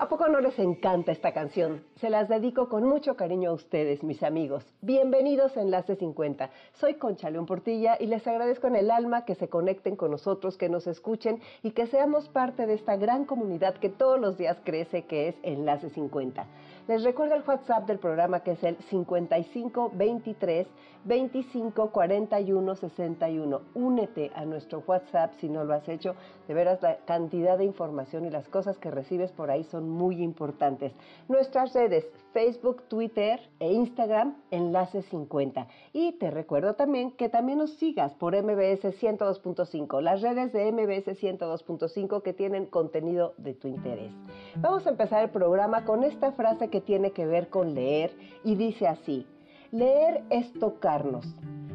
¿A 0.00 0.08
poco 0.08 0.28
no 0.28 0.40
les 0.40 0.56
encanta 0.60 1.10
esta 1.10 1.32
canción? 1.32 1.82
Se 1.96 2.08
las 2.08 2.28
dedico 2.28 2.68
con 2.68 2.84
mucho 2.84 3.16
cariño 3.16 3.50
a 3.50 3.54
ustedes, 3.54 4.04
mis 4.04 4.22
amigos. 4.22 4.64
Bienvenidos 4.80 5.56
a 5.56 5.62
Enlace 5.62 5.96
50. 5.96 6.50
Soy 6.74 6.94
Concha 6.94 7.28
León 7.30 7.46
Portilla 7.46 7.96
y 7.98 8.06
les 8.06 8.24
agradezco 8.28 8.68
en 8.68 8.76
el 8.76 8.92
alma 8.92 9.24
que 9.24 9.34
se 9.34 9.48
conecten 9.48 9.96
con 9.96 10.12
nosotros, 10.12 10.56
que 10.56 10.68
nos 10.68 10.86
escuchen 10.86 11.40
y 11.64 11.72
que 11.72 11.88
seamos 11.88 12.28
parte 12.28 12.66
de 12.66 12.74
esta 12.74 12.96
gran 12.96 13.24
comunidad 13.24 13.74
que 13.74 13.88
todos 13.88 14.20
los 14.20 14.38
días 14.38 14.58
crece, 14.62 15.02
que 15.06 15.28
es 15.28 15.34
Enlace 15.42 15.90
50. 15.90 16.46
Les 16.88 17.02
recuerdo 17.02 17.34
el 17.34 17.42
WhatsApp 17.46 17.86
del 17.86 17.98
programa 17.98 18.40
que 18.40 18.52
es 18.52 18.64
el 18.64 18.78
55 18.78 19.92
23 19.94 20.66
25 21.04 21.90
41 21.90 22.74
61. 22.74 23.60
Únete 23.74 24.32
a 24.34 24.46
nuestro 24.46 24.82
WhatsApp 24.86 25.34
si 25.38 25.50
no 25.50 25.64
lo 25.64 25.74
has 25.74 25.86
hecho. 25.86 26.14
De 26.46 26.54
veras, 26.54 26.80
la 26.80 26.96
cantidad 27.04 27.58
de 27.58 27.66
información 27.66 28.24
y 28.24 28.30
las 28.30 28.48
cosas 28.48 28.78
que 28.78 28.90
recibes 28.90 29.32
por 29.32 29.50
ahí 29.50 29.64
son 29.64 29.90
muy 29.90 30.22
importantes. 30.22 30.94
Nuestras 31.28 31.74
redes, 31.74 32.08
Facebook, 32.38 32.84
Twitter 32.86 33.40
e 33.58 33.72
Instagram, 33.72 34.36
Enlace 34.52 35.02
50. 35.02 35.66
Y 35.92 36.12
te 36.20 36.30
recuerdo 36.30 36.74
también 36.74 37.10
que 37.10 37.28
también 37.28 37.58
nos 37.58 37.72
sigas 37.78 38.14
por 38.14 38.40
MBS 38.40 38.84
102.5, 38.84 40.00
las 40.00 40.22
redes 40.22 40.52
de 40.52 40.70
MBS 40.70 41.20
102.5 41.20 42.22
que 42.22 42.32
tienen 42.32 42.66
contenido 42.66 43.34
de 43.38 43.54
tu 43.54 43.66
interés. 43.66 44.12
Vamos 44.54 44.86
a 44.86 44.90
empezar 44.90 45.24
el 45.24 45.30
programa 45.30 45.84
con 45.84 46.04
esta 46.04 46.30
frase 46.30 46.68
que 46.68 46.80
tiene 46.80 47.10
que 47.10 47.26
ver 47.26 47.48
con 47.48 47.74
leer 47.74 48.16
y 48.44 48.54
dice 48.54 48.86
así, 48.86 49.26
leer 49.72 50.22
es 50.30 50.52
tocarnos. 50.60 51.26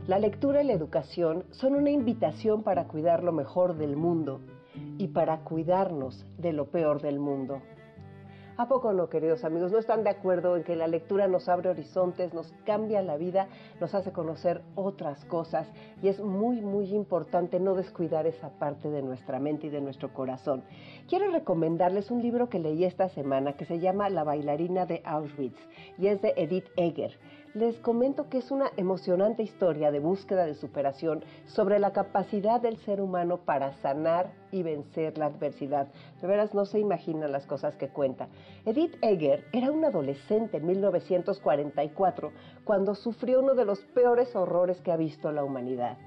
La 0.07 0.17
lectura 0.17 0.63
y 0.63 0.67
la 0.67 0.71
educación 0.71 1.43
son 1.51 1.75
una 1.75 1.91
invitación 1.91 2.63
para 2.63 2.87
cuidar 2.87 3.21
lo 3.21 3.33
mejor 3.33 3.75
del 3.75 3.97
mundo 3.97 4.39
y 4.97 5.09
para 5.09 5.41
cuidarnos 5.41 6.25
de 6.37 6.53
lo 6.53 6.67
peor 6.67 7.01
del 7.01 7.19
mundo. 7.19 7.61
¿A 8.55 8.67
poco 8.67 8.93
no, 8.93 9.09
queridos 9.09 9.43
amigos? 9.45 9.71
¿No 9.71 9.79
están 9.79 10.03
de 10.03 10.11
acuerdo 10.11 10.55
en 10.55 10.63
que 10.63 10.75
la 10.75 10.85
lectura 10.85 11.27
nos 11.27 11.49
abre 11.49 11.69
horizontes, 11.69 12.35
nos 12.35 12.53
cambia 12.65 13.01
la 13.01 13.17
vida, 13.17 13.47
nos 13.81 13.95
hace 13.95 14.11
conocer 14.11 14.61
otras 14.75 15.25
cosas 15.25 15.67
y 16.03 16.07
es 16.07 16.19
muy, 16.19 16.61
muy 16.61 16.93
importante 16.93 17.59
no 17.59 17.73
descuidar 17.73 18.27
esa 18.27 18.49
parte 18.59 18.91
de 18.91 19.01
nuestra 19.01 19.39
mente 19.39 19.67
y 19.67 19.69
de 19.71 19.81
nuestro 19.81 20.13
corazón? 20.13 20.63
Quiero 21.09 21.31
recomendarles 21.31 22.11
un 22.11 22.21
libro 22.21 22.47
que 22.47 22.59
leí 22.59 22.85
esta 22.85 23.09
semana 23.09 23.53
que 23.53 23.65
se 23.65 23.79
llama 23.79 24.09
La 24.09 24.23
bailarina 24.23 24.85
de 24.85 25.01
Auschwitz 25.03 25.57
y 25.97 26.05
es 26.05 26.21
de 26.21 26.35
Edith 26.37 26.69
Egger 26.75 27.17
les 27.53 27.77
comento 27.79 28.29
que 28.29 28.39
es 28.39 28.49
una 28.49 28.71
emocionante 28.77 29.43
historia 29.43 29.91
de 29.91 29.99
búsqueda 29.99 30.45
de 30.45 30.55
superación 30.55 31.23
sobre 31.45 31.77
la 31.77 31.93
capacidad 31.93 32.59
del 32.59 32.77
ser 32.77 32.99
humano 32.99 33.37
para 33.37 33.73
sanar 33.73 34.31
y 34.51 34.63
vencer 34.63 35.17
la 35.17 35.27
adversidad. 35.27 35.87
De 36.19 36.27
veras 36.27 36.53
no 36.55 36.65
se 36.65 36.79
imaginan 36.79 37.31
las 37.31 37.45
cosas 37.45 37.75
que 37.75 37.89
cuenta. 37.89 38.27
Edith 38.65 38.95
Egger 39.01 39.45
era 39.51 39.71
una 39.71 39.89
adolescente 39.89 40.57
en 40.57 40.65
1944 40.65 42.31
cuando 42.63 42.95
sufrió 42.95 43.39
uno 43.39 43.53
de 43.53 43.65
los 43.65 43.79
peores 43.93 44.35
horrores 44.35 44.81
que 44.81 44.91
ha 44.91 44.97
visto 44.97 45.31
la 45.31 45.43
humanidad. 45.43 45.97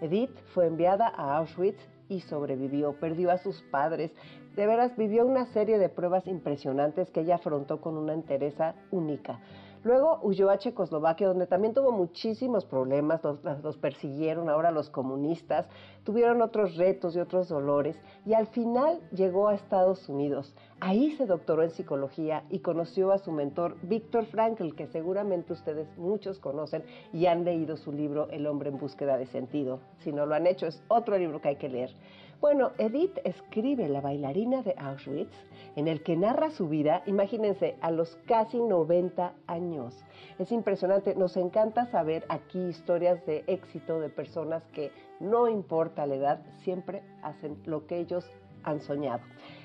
Edith 0.00 0.36
fue 0.52 0.66
enviada 0.66 1.06
a 1.08 1.36
Auschwitz 1.36 1.80
y 2.08 2.20
sobrevivió, 2.20 2.94
perdió 2.94 3.30
a 3.30 3.38
sus 3.38 3.62
padres. 3.70 4.10
De 4.56 4.66
veras 4.66 4.96
vivió 4.96 5.24
una 5.24 5.46
serie 5.46 5.78
de 5.78 5.88
pruebas 5.88 6.26
impresionantes 6.26 7.10
que 7.10 7.20
ella 7.20 7.36
afrontó 7.36 7.80
con 7.80 7.96
una 7.96 8.12
entereza 8.12 8.74
única. 8.90 9.40
Luego 9.86 10.18
huyó 10.24 10.50
a 10.50 10.58
Checoslovaquia, 10.58 11.28
donde 11.28 11.46
también 11.46 11.72
tuvo 11.72 11.92
muchísimos 11.92 12.64
problemas, 12.64 13.20
los, 13.62 13.76
persiguieron 13.76 14.50
ahora 14.50 14.72
los 14.72 14.90
comunistas, 14.90 15.68
tuvieron 16.02 16.42
otros 16.42 16.76
retos 16.76 17.14
y 17.14 17.20
otros 17.20 17.48
dolores, 17.48 17.96
y 18.24 18.34
al 18.34 18.48
final 18.48 18.98
llegó 19.12 19.46
a 19.46 19.54
Estados 19.54 20.08
Unidos. 20.08 20.52
Ahí 20.80 21.12
se 21.12 21.24
doctoró 21.24 21.62
en 21.62 21.70
psicología 21.70 22.42
y 22.50 22.58
conoció 22.58 23.12
a 23.12 23.18
su 23.18 23.30
mentor 23.30 23.76
Víctor 23.82 24.24
Frankl, 24.24 24.74
que 24.74 24.88
seguramente 24.88 25.52
ustedes 25.52 25.86
muchos 25.96 26.40
conocen 26.40 26.82
y 27.12 27.26
han 27.26 27.44
leído 27.44 27.76
su 27.76 27.92
libro 27.92 28.28
El 28.30 28.48
hombre 28.48 28.70
en 28.70 28.78
búsqueda 28.78 29.16
de 29.16 29.26
sentido. 29.26 29.78
Si 30.00 30.10
no 30.10 30.26
lo 30.26 30.34
han 30.34 30.48
hecho, 30.48 30.66
es 30.66 30.82
otro 30.88 31.16
libro 31.16 31.40
que 31.40 31.50
hay 31.50 31.56
que 31.56 31.68
leer. 31.68 31.94
Bueno, 32.40 32.72
Edith 32.76 33.18
escribe 33.24 33.88
La 33.88 34.02
bailarina 34.02 34.62
de 34.62 34.74
Auschwitz, 34.76 35.32
en 35.74 35.88
el 35.88 36.02
que 36.02 36.16
narra 36.16 36.50
su 36.50 36.68
vida, 36.68 37.02
imagínense, 37.06 37.76
a 37.80 37.90
los 37.90 38.16
casi 38.26 38.60
90 38.60 39.32
años. 39.46 40.04
Es 40.38 40.52
impresionante, 40.52 41.14
nos 41.14 41.36
encanta 41.38 41.86
saber 41.86 42.26
aquí 42.28 42.58
historias 42.58 43.24
de 43.24 43.42
éxito 43.46 44.00
de 44.00 44.10
personas 44.10 44.62
que 44.74 44.92
no 45.18 45.48
importa 45.48 46.06
la 46.06 46.16
edad, 46.16 46.40
siempre 46.62 47.02
hacen 47.22 47.56
lo 47.64 47.86
que 47.86 47.98
ellos 47.98 48.30
han 48.64 48.80
soñado. 48.80 49.22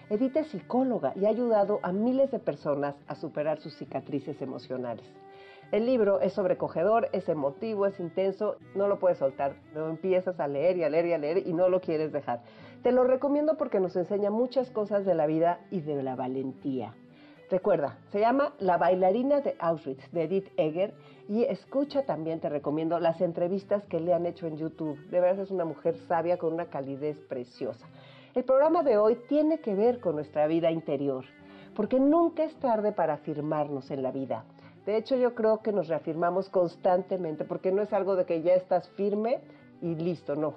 Edith 0.10 0.38
es 0.38 0.48
psicóloga 0.48 1.12
y 1.16 1.26
ha 1.26 1.30
ayudado 1.30 1.80
a 1.84 1.92
miles 1.92 2.32
de 2.32 2.40
personas 2.40 2.96
a 3.08 3.16
superar 3.16 3.60
sus 3.60 3.76
cicatrices 3.76 4.42
emocionales. 4.42 5.06
El 5.72 5.86
libro 5.86 6.20
es 6.20 6.34
sobrecogedor, 6.34 7.08
es 7.14 7.30
emotivo, 7.30 7.86
es 7.86 7.98
intenso, 8.02 8.58
no 8.76 8.90
lo 8.90 9.00
puedes 9.00 9.20
soltar. 9.20 9.56
Lo 9.74 9.90
empiezas 9.90 10.38
a 10.42 10.48
leer 10.50 10.76
y 10.76 10.84
a 10.84 10.90
leer 10.90 11.06
y 11.06 11.14
a 11.14 11.18
leer 11.18 11.48
y 11.48 11.54
no 11.54 11.70
lo 11.70 11.80
quieres 11.80 12.12
dejar. 12.12 12.42
Te 12.84 12.92
lo 12.92 13.06
recomiendo 13.06 13.56
porque 13.56 13.80
nos 13.80 13.96
enseña 13.96 14.32
muchas 14.32 14.70
cosas 14.70 15.06
de 15.06 15.16
la 15.16 15.28
vida 15.28 15.62
y 15.72 15.80
de 15.80 16.04
la 16.04 16.18
valentía. 16.18 16.94
Recuerda, 17.50 17.98
se 18.12 18.20
llama 18.20 18.54
La 18.60 18.78
bailarina 18.78 19.40
de 19.40 19.56
Auschwitz 19.60 20.12
de 20.12 20.24
Edith 20.24 20.50
Egger 20.58 20.94
y 21.30 21.44
escucha 21.44 22.04
también, 22.06 22.42
te 22.42 22.50
recomiendo, 22.50 23.00
las 23.00 23.22
entrevistas 23.22 23.86
que 23.86 24.02
le 24.02 24.14
han 24.14 24.26
hecho 24.26 24.48
en 24.48 24.58
YouTube. 24.58 25.00
De 25.10 25.22
verdad 25.22 25.44
es 25.44 25.52
una 25.52 25.64
mujer 25.64 25.96
sabia 26.08 26.38
con 26.38 26.54
una 26.54 26.66
calidez 26.66 27.18
preciosa. 27.30 27.88
El 28.36 28.44
programa 28.44 28.84
de 28.84 28.98
hoy 28.98 29.18
tiene 29.30 29.60
que 29.60 29.76
ver 29.76 30.02
con 30.02 30.16
nuestra 30.16 30.48
vida 30.48 30.70
interior, 30.70 31.24
porque 31.76 31.98
nunca 31.98 32.44
es 32.44 32.56
tarde 32.56 32.92
para 32.92 33.14
afirmarnos 33.14 33.90
en 33.92 34.04
la 34.04 34.12
vida. 34.12 34.44
De 34.86 34.98
hecho, 34.98 35.16
yo 35.16 35.36
creo 35.36 35.62
que 35.62 35.72
nos 35.72 35.88
reafirmamos 35.88 36.50
constantemente 36.50 37.46
porque 37.46 37.72
no 37.72 37.82
es 37.82 37.94
algo 37.94 38.16
de 38.16 38.26
que 38.26 38.42
ya 38.42 38.54
estás 38.54 38.90
firme 38.90 39.40
y 39.82 39.96
listo, 39.96 40.36
no. 40.36 40.56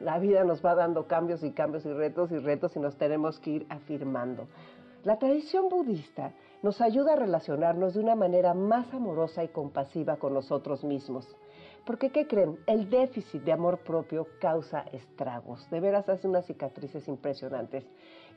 La 0.00 0.18
vida 0.18 0.44
nos 0.44 0.64
va 0.64 0.74
dando 0.74 1.06
cambios 1.06 1.42
y 1.42 1.52
cambios 1.52 1.84
y 1.86 1.92
retos 1.92 2.30
y 2.30 2.38
retos 2.38 2.76
y 2.76 2.80
nos 2.80 2.96
tenemos 2.96 3.38
que 3.40 3.50
ir 3.50 3.66
afirmando. 3.68 4.46
La 5.04 5.18
tradición 5.18 5.68
budista 5.68 6.32
nos 6.62 6.80
ayuda 6.80 7.12
a 7.12 7.16
relacionarnos 7.16 7.94
de 7.94 8.00
una 8.00 8.14
manera 8.14 8.54
más 8.54 8.92
amorosa 8.92 9.44
y 9.44 9.48
compasiva 9.48 10.16
con 10.16 10.34
nosotros 10.34 10.82
mismos. 10.82 11.26
Porque, 11.84 12.10
¿qué 12.10 12.26
creen? 12.26 12.58
El 12.66 12.90
déficit 12.90 13.42
de 13.42 13.52
amor 13.52 13.78
propio 13.78 14.26
causa 14.40 14.80
estragos. 14.92 15.70
De 15.70 15.78
veras 15.78 16.08
hace 16.08 16.26
unas 16.26 16.44
cicatrices 16.44 17.06
impresionantes. 17.06 17.84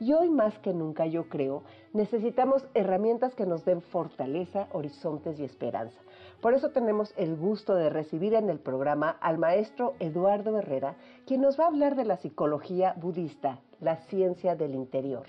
Y 0.00 0.14
hoy 0.14 0.30
más 0.30 0.58
que 0.60 0.72
nunca, 0.72 1.04
yo 1.04 1.28
creo, 1.28 1.62
necesitamos 1.92 2.66
herramientas 2.72 3.34
que 3.34 3.44
nos 3.44 3.66
den 3.66 3.82
fortaleza, 3.82 4.66
horizontes 4.72 5.38
y 5.38 5.44
esperanza. 5.44 6.00
Por 6.40 6.54
eso 6.54 6.70
tenemos 6.70 7.12
el 7.18 7.36
gusto 7.36 7.74
de 7.74 7.90
recibir 7.90 8.32
en 8.32 8.48
el 8.48 8.58
programa 8.60 9.10
al 9.20 9.36
maestro 9.36 9.92
Eduardo 10.00 10.56
Herrera, 10.56 10.96
quien 11.26 11.42
nos 11.42 11.60
va 11.60 11.64
a 11.64 11.68
hablar 11.68 11.96
de 11.96 12.06
la 12.06 12.16
psicología 12.16 12.94
budista, 12.96 13.60
la 13.78 13.96
ciencia 14.06 14.56
del 14.56 14.74
interior. 14.74 15.26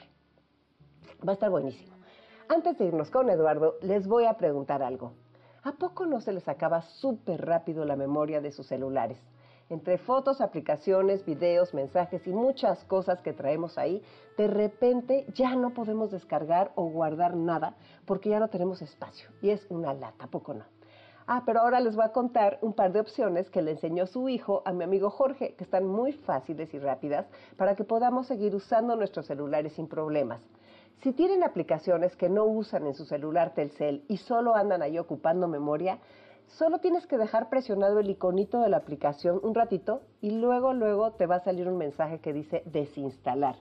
Va 1.27 1.31
a 1.31 1.33
estar 1.33 1.50
buenísimo. 1.50 1.97
Antes 2.47 2.77
de 2.77 2.85
irnos 2.85 3.12
con 3.12 3.29
Eduardo, 3.29 3.75
les 3.81 4.07
voy 4.07 4.23
a 4.23 4.38
preguntar 4.38 4.83
algo. 4.83 5.12
¿A 5.63 5.73
poco 5.73 6.06
no 6.06 6.21
se 6.21 6.31
les 6.31 6.47
acaba 6.47 6.81
súper 6.81 7.45
rápido 7.45 7.83
la 7.83 7.97
memoria 7.97 8.39
de 8.39 8.53
sus 8.53 8.68
celulares? 8.68 9.19
Entre 9.71 9.97
fotos, 9.97 10.41
aplicaciones, 10.41 11.25
videos, 11.25 11.73
mensajes 11.73 12.27
y 12.27 12.31
muchas 12.31 12.83
cosas 12.83 13.21
que 13.21 13.33
traemos 13.33 13.77
ahí, 13.77 14.03
de 14.38 14.47
repente 14.47 15.25
ya 15.33 15.56
no 15.56 15.71
podemos 15.73 16.12
descargar 16.12 16.71
o 16.75 16.85
guardar 16.89 17.35
nada 17.35 17.75
porque 18.06 18.29
ya 18.29 18.39
no 18.39 18.50
tenemos 18.50 18.81
espacio. 18.81 19.29
Y 19.41 19.50
es 19.50 19.65
una 19.69 19.94
lata, 19.94 20.27
poco 20.27 20.53
no? 20.53 20.65
Ah, 21.27 21.44
pero 21.45 21.62
ahora 21.62 21.79
les 21.79 21.95
voy 21.95 22.03
a 22.03 22.12
contar 22.12 22.57
un 22.62 22.73
par 22.73 22.91
de 22.91 23.00
opciones 23.00 23.50
que 23.50 23.62
le 23.62 23.71
enseñó 23.71 24.06
su 24.07 24.27
hijo 24.27 24.63
a 24.65 24.73
mi 24.73 24.83
amigo 24.83 25.09
Jorge, 25.09 25.56
que 25.56 25.63
están 25.63 25.85
muy 25.85 26.12
fáciles 26.12 26.73
y 26.73 26.79
rápidas 26.79 27.25
para 27.56 27.75
que 27.75 27.85
podamos 27.85 28.27
seguir 28.27 28.53
usando 28.53 28.95
nuestros 28.97 29.27
celulares 29.27 29.71
sin 29.73 29.88
problemas. 29.88 30.41
Si 31.01 31.13
tienen 31.13 31.44
aplicaciones 31.44 32.15
que 32.15 32.29
no 32.29 32.45
usan 32.45 32.85
en 32.85 32.94
su 32.94 33.06
celular 33.06 33.53
Telcel 33.53 34.03
y 34.07 34.18
solo 34.18 34.56
andan 34.56 34.81
ahí 34.81 35.00
ocupando 35.00 35.47
memoria, 35.47 36.00
Solo 36.57 36.80
tienes 36.80 37.07
que 37.07 37.18
dejar 37.18 37.50
presionado 37.50 38.00
el 38.00 38.09
iconito 38.09 38.62
de 38.62 38.69
la 38.69 38.77
aplicación 38.77 39.39
un 39.42 39.56
ratito 39.56 40.01
y 40.19 40.31
luego, 40.31 40.74
luego 40.74 41.12
te 41.13 41.25
va 41.25 41.36
a 41.36 41.44
salir 41.44 41.68
un 41.68 41.77
mensaje 41.77 42.19
que 42.19 42.33
dice 42.33 42.62
desinstalar. 42.65 43.56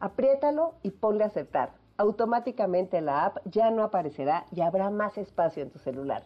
Apriétalo 0.00 0.74
y 0.82 0.90
ponle 0.90 1.24
aceptar. 1.24 1.70
Automáticamente 1.96 3.00
la 3.00 3.26
app 3.26 3.38
ya 3.44 3.70
no 3.70 3.84
aparecerá 3.84 4.46
y 4.50 4.62
habrá 4.62 4.90
más 4.90 5.16
espacio 5.16 5.62
en 5.62 5.70
tu 5.70 5.78
celular. 5.78 6.24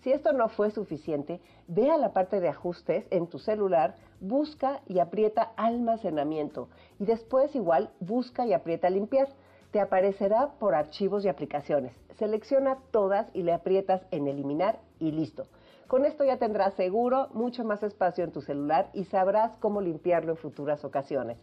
Si 0.00 0.10
esto 0.10 0.32
no 0.32 0.48
fue 0.48 0.70
suficiente, 0.70 1.40
ve 1.68 1.90
a 1.90 1.98
la 1.98 2.14
parte 2.14 2.40
de 2.40 2.48
ajustes 2.48 3.04
en 3.10 3.26
tu 3.28 3.38
celular, 3.38 3.94
busca 4.20 4.80
y 4.88 5.00
aprieta 5.00 5.52
almacenamiento 5.56 6.70
y 6.98 7.04
después 7.04 7.54
igual 7.54 7.90
busca 8.00 8.46
y 8.46 8.54
aprieta 8.54 8.88
limpiar. 8.88 9.28
Te 9.72 9.80
aparecerá 9.80 10.50
por 10.60 10.74
archivos 10.74 11.24
y 11.24 11.28
aplicaciones. 11.28 11.94
Selecciona 12.18 12.76
todas 12.90 13.26
y 13.32 13.42
le 13.42 13.54
aprietas 13.54 14.02
en 14.10 14.28
eliminar 14.28 14.80
y 14.98 15.12
listo. 15.12 15.46
Con 15.88 16.04
esto 16.04 16.24
ya 16.24 16.36
tendrás 16.36 16.74
seguro 16.74 17.28
mucho 17.32 17.64
más 17.64 17.82
espacio 17.82 18.22
en 18.22 18.32
tu 18.32 18.42
celular 18.42 18.90
y 18.92 19.06
sabrás 19.06 19.52
cómo 19.60 19.80
limpiarlo 19.80 20.32
en 20.32 20.36
futuras 20.36 20.84
ocasiones. 20.84 21.38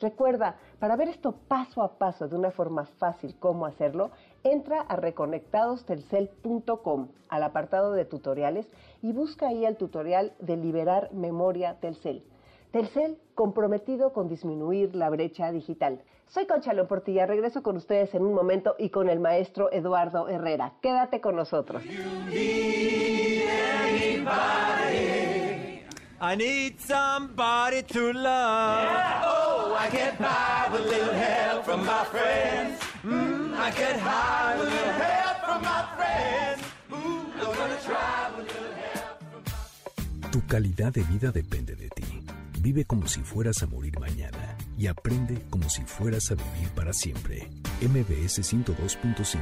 Recuerda, 0.00 0.58
para 0.78 0.94
ver 0.94 1.08
esto 1.08 1.34
paso 1.48 1.82
a 1.82 1.98
paso 1.98 2.28
de 2.28 2.36
una 2.36 2.52
forma 2.52 2.84
fácil 2.98 3.34
cómo 3.40 3.66
hacerlo, 3.66 4.12
entra 4.44 4.80
a 4.80 4.94
reconectadostelcel.com 4.94 7.08
al 7.28 7.42
apartado 7.42 7.92
de 7.92 8.04
tutoriales 8.04 8.68
y 9.02 9.12
busca 9.12 9.48
ahí 9.48 9.64
el 9.64 9.76
tutorial 9.76 10.34
de 10.38 10.56
liberar 10.56 11.12
memoria 11.12 11.80
Telcel. 11.80 12.22
Telcel 12.70 13.18
comprometido 13.34 14.12
con 14.12 14.28
disminuir 14.28 14.94
la 14.94 15.10
brecha 15.10 15.50
digital. 15.50 16.00
Soy 16.28 16.46
Conchalo 16.46 16.88
Portilla, 16.88 17.26
regreso 17.26 17.62
con 17.62 17.76
ustedes 17.76 18.14
en 18.14 18.22
un 18.22 18.34
momento 18.34 18.74
y 18.78 18.88
con 18.88 19.08
el 19.10 19.20
maestro 19.20 19.70
Eduardo 19.70 20.28
Herrera. 20.28 20.72
Quédate 20.80 21.20
con 21.20 21.36
nosotros. 21.36 21.82
I 26.24 26.36
need 26.36 26.78
somebody 26.78 27.82
to 27.82 28.12
love. 28.12 28.84
Yeah. 28.84 29.22
Oh, 29.24 29.74
I 29.76 29.90
get 29.90 30.16
by 30.20 30.68
with 30.70 30.82
a 30.82 30.88
little 30.88 31.14
help 31.14 31.64
from 31.64 31.84
my 31.84 32.04
friends. 32.04 32.78
Mm, 33.02 33.56
I 33.56 33.72
get 33.72 33.98
high 33.98 34.56
with 34.56 34.68
a 34.68 34.70
little 34.70 34.92
help 34.92 35.44
from 35.44 35.62
my 35.62 35.84
friends. 35.96 36.62
Ooh, 36.92 37.26
I'm 37.40 37.54
gonna 37.56 37.76
try 37.84 38.30
with 38.36 38.46
a 38.46 38.54
little 38.54 38.72
help 38.72 39.18
from 39.32 39.42
my... 40.22 40.30
Tu 40.30 40.46
calidad 40.46 40.92
de 40.92 41.02
vida 41.02 41.32
depende 41.32 41.74
de 41.74 41.88
ti. 41.88 42.22
Vive 42.60 42.84
como 42.84 43.08
si 43.08 43.22
fueras 43.22 43.60
a 43.64 43.66
morir 43.66 43.98
mañana 43.98 44.56
y 44.82 44.88
aprende 44.88 45.40
como 45.48 45.70
si 45.70 45.82
fueras 45.82 46.32
a 46.32 46.34
vivir 46.34 46.68
para 46.74 46.92
siempre. 46.92 47.48
MBS 47.80 48.40
102.5. 48.40 49.38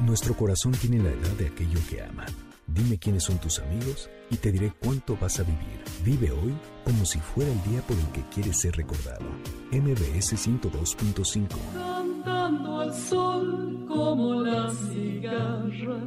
Nuestro 0.00 0.34
corazón 0.34 0.72
tiene 0.72 1.02
la 1.02 1.10
edad 1.10 1.32
de 1.32 1.48
aquello 1.48 1.78
que 1.90 2.02
ama 2.02 2.24
Dime 2.66 2.98
quiénes 2.98 3.24
son 3.24 3.38
tus 3.38 3.58
amigos 3.60 4.10
y 4.30 4.36
te 4.36 4.50
diré 4.50 4.72
cuánto 4.82 5.16
vas 5.16 5.38
a 5.38 5.44
vivir. 5.44 5.80
Vive 6.04 6.32
hoy 6.32 6.54
como 6.84 7.04
si 7.04 7.18
fuera 7.20 7.50
el 7.50 7.62
día 7.70 7.80
por 7.82 7.96
el 7.96 8.06
que 8.08 8.22
quieres 8.34 8.58
ser 8.58 8.76
recordado. 8.76 9.26
MBS 9.70 10.34
102.5. 10.34 11.48
Cantando 11.74 12.80
al 12.80 12.94
sol 12.94 13.84
como 13.86 14.42
la 14.42 14.72
cigarra. 14.72 16.00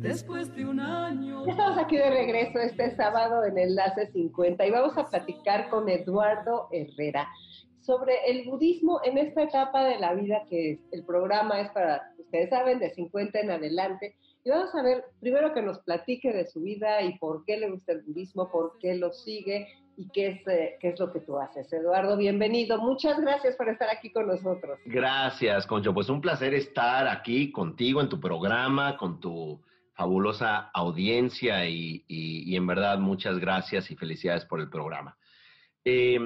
Después 0.00 0.54
de 0.56 0.64
un 0.64 0.80
año. 0.80 1.46
Estamos 1.46 1.76
aquí 1.76 1.98
de 1.98 2.08
regreso 2.08 2.58
este 2.58 2.96
sábado 2.96 3.44
en 3.44 3.58
Enlace 3.58 4.10
50 4.12 4.66
y 4.66 4.70
vamos 4.70 4.96
a 4.96 5.06
platicar 5.06 5.68
con 5.68 5.90
Eduardo 5.90 6.68
Herrera 6.72 7.28
sobre 7.80 8.14
el 8.26 8.48
budismo 8.48 9.00
en 9.04 9.18
esta 9.18 9.42
etapa 9.42 9.84
de 9.84 9.98
la 9.98 10.14
vida 10.14 10.42
que 10.48 10.80
el 10.92 11.04
programa 11.04 11.60
es 11.60 11.70
para, 11.72 12.12
ustedes 12.18 12.48
saben, 12.48 12.78
de 12.78 12.90
50 12.94 13.40
en 13.40 13.50
adelante 13.50 14.16
y 14.42 14.48
vamos 14.48 14.74
a 14.74 14.82
ver, 14.82 15.04
primero 15.20 15.52
que 15.52 15.60
nos 15.60 15.80
platique 15.80 16.32
de 16.32 16.46
su 16.46 16.62
vida 16.62 17.02
y 17.02 17.18
por 17.18 17.44
qué 17.44 17.58
le 17.58 17.70
gusta 17.70 17.92
el 17.92 18.00
budismo, 18.00 18.50
por 18.50 18.78
qué 18.78 18.94
lo 18.94 19.12
sigue 19.12 19.68
y 19.98 20.08
qué 20.08 20.28
es, 20.28 20.48
eh, 20.48 20.78
qué 20.80 20.88
es 20.88 20.98
lo 20.98 21.12
que 21.12 21.20
tú 21.20 21.36
haces. 21.38 21.70
Eduardo, 21.74 22.16
bienvenido. 22.16 22.78
Muchas 22.78 23.20
gracias 23.20 23.54
por 23.56 23.68
estar 23.68 23.90
aquí 23.90 24.10
con 24.10 24.28
nosotros. 24.28 24.78
Gracias, 24.86 25.66
Concho. 25.66 25.92
Pues 25.92 26.08
un 26.08 26.22
placer 26.22 26.54
estar 26.54 27.06
aquí 27.06 27.52
contigo 27.52 28.00
en 28.00 28.08
tu 28.08 28.18
programa, 28.18 28.96
con 28.96 29.20
tu 29.20 29.60
fabulosa 30.00 30.70
audiencia 30.72 31.68
y, 31.68 32.56
en 32.56 32.66
verdad 32.66 32.98
muchas 32.98 33.38
gracias 33.38 33.90
y 33.90 33.96
felicidades 33.96 34.46
por 34.46 34.58
el 34.58 34.70
programa. 34.70 35.18
Eh, 35.84 36.18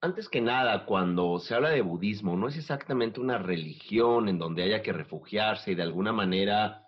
antes 0.00 0.28
que 0.28 0.40
nada, 0.40 0.86
cuando 0.86 1.40
se 1.40 1.56
habla 1.56 1.70
de 1.70 1.80
budismo, 1.80 2.36
no 2.36 2.46
es 2.46 2.56
exactamente 2.56 3.18
una 3.18 3.36
religión 3.36 4.28
en 4.28 4.38
donde 4.38 4.62
haya 4.62 4.80
que 4.80 4.92
refugiarse 4.92 5.72
y 5.72 5.74
de 5.74 5.82
alguna 5.82 6.12
manera 6.12 6.84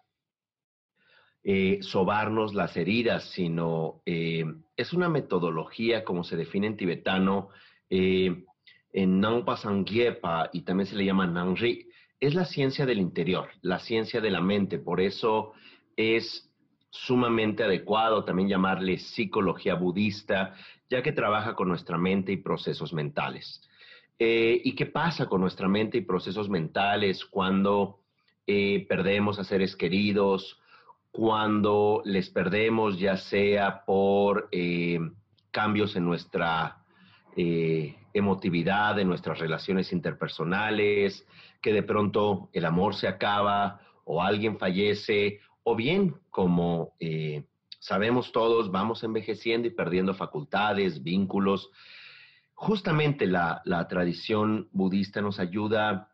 eh, 1.43 1.81
sobarnos 1.83 2.55
las 2.55 2.77
heridas, 2.77 3.25
sino 3.33 4.01
eh, 4.07 4.45
es 4.77 4.93
una 4.93 5.09
metodología, 5.09 6.05
como 6.05 6.23
se 6.23 6.37
define 6.37 6.69
en 6.69 6.77
tibetano, 6.77 7.49
en 7.89 8.47
Nangpa 8.93 9.57
Sangyepa 9.57 10.51
y 10.53 10.61
también 10.61 10.87
se 10.87 10.95
le 10.95 11.05
llama 11.05 11.27
Nangri, 11.27 11.89
es 12.21 12.35
la 12.35 12.45
ciencia 12.45 12.87
del 12.87 13.01
interior, 13.01 13.49
la 13.63 13.81
ciencia 13.81 14.21
de 14.21 14.31
la 14.31 14.41
mente, 14.41 14.79
por 14.79 15.01
eso 15.01 15.55
es 16.01 16.51
sumamente 16.91 17.63
adecuado 17.63 18.25
también 18.25 18.49
llamarle 18.49 18.99
psicología 18.99 19.75
budista, 19.75 20.55
ya 20.89 21.03
que 21.03 21.13
trabaja 21.13 21.55
con 21.55 21.69
nuestra 21.69 21.99
mente 21.99 22.33
y 22.33 22.37
procesos 22.37 22.93
mentales. 22.93 23.63
¿Y 24.19 24.75
qué 24.75 24.85
pasa 24.85 25.27
con 25.27 25.41
nuestra 25.41 25.67
mente 25.67 25.99
y 25.99 26.03
procesos 26.03 26.51
mentales 26.51 27.25
cuando 27.25 28.01
perdemos 28.47 29.39
a 29.39 29.45
seres 29.45 29.77
queridos 29.77 30.61
cuando 31.11 32.03
les 32.05 32.31
perdemos, 32.31 32.99
ya 32.99 33.17
sea 33.17 33.85
por 33.85 34.49
eh, 34.53 35.01
cambios 35.51 35.97
en 35.97 36.05
nuestra 36.05 36.79
eh, 37.37 37.97
emotividad, 38.15 38.99
en 38.99 39.09
nuestras 39.09 39.39
relaciones 39.39 39.93
interpersonales, 39.93 41.27
que 41.61 41.73
de 41.73 41.83
pronto 41.83 42.49
el 42.53 42.65
amor 42.65 42.95
se 42.95 43.09
acaba 43.09 43.81
o 44.05 44.23
alguien 44.23 44.59
fallece, 44.59 45.41
o 45.63 45.77
bien 45.77 46.15
como 46.31 46.95
eh, 47.01 47.45
sabemos 47.79 48.33
todos, 48.33 48.71
vamos 48.71 49.03
envejeciendo 49.05 49.69
y 49.69 49.73
perdiendo 49.73 50.15
facultades, 50.15 51.03
vínculos. 51.03 51.71
Justamente 52.55 53.27
la, 53.27 53.63
la 53.65 53.89
tradición 53.89 54.69
budista 54.73 55.21
nos 55.21 55.39
ayuda 55.39 56.09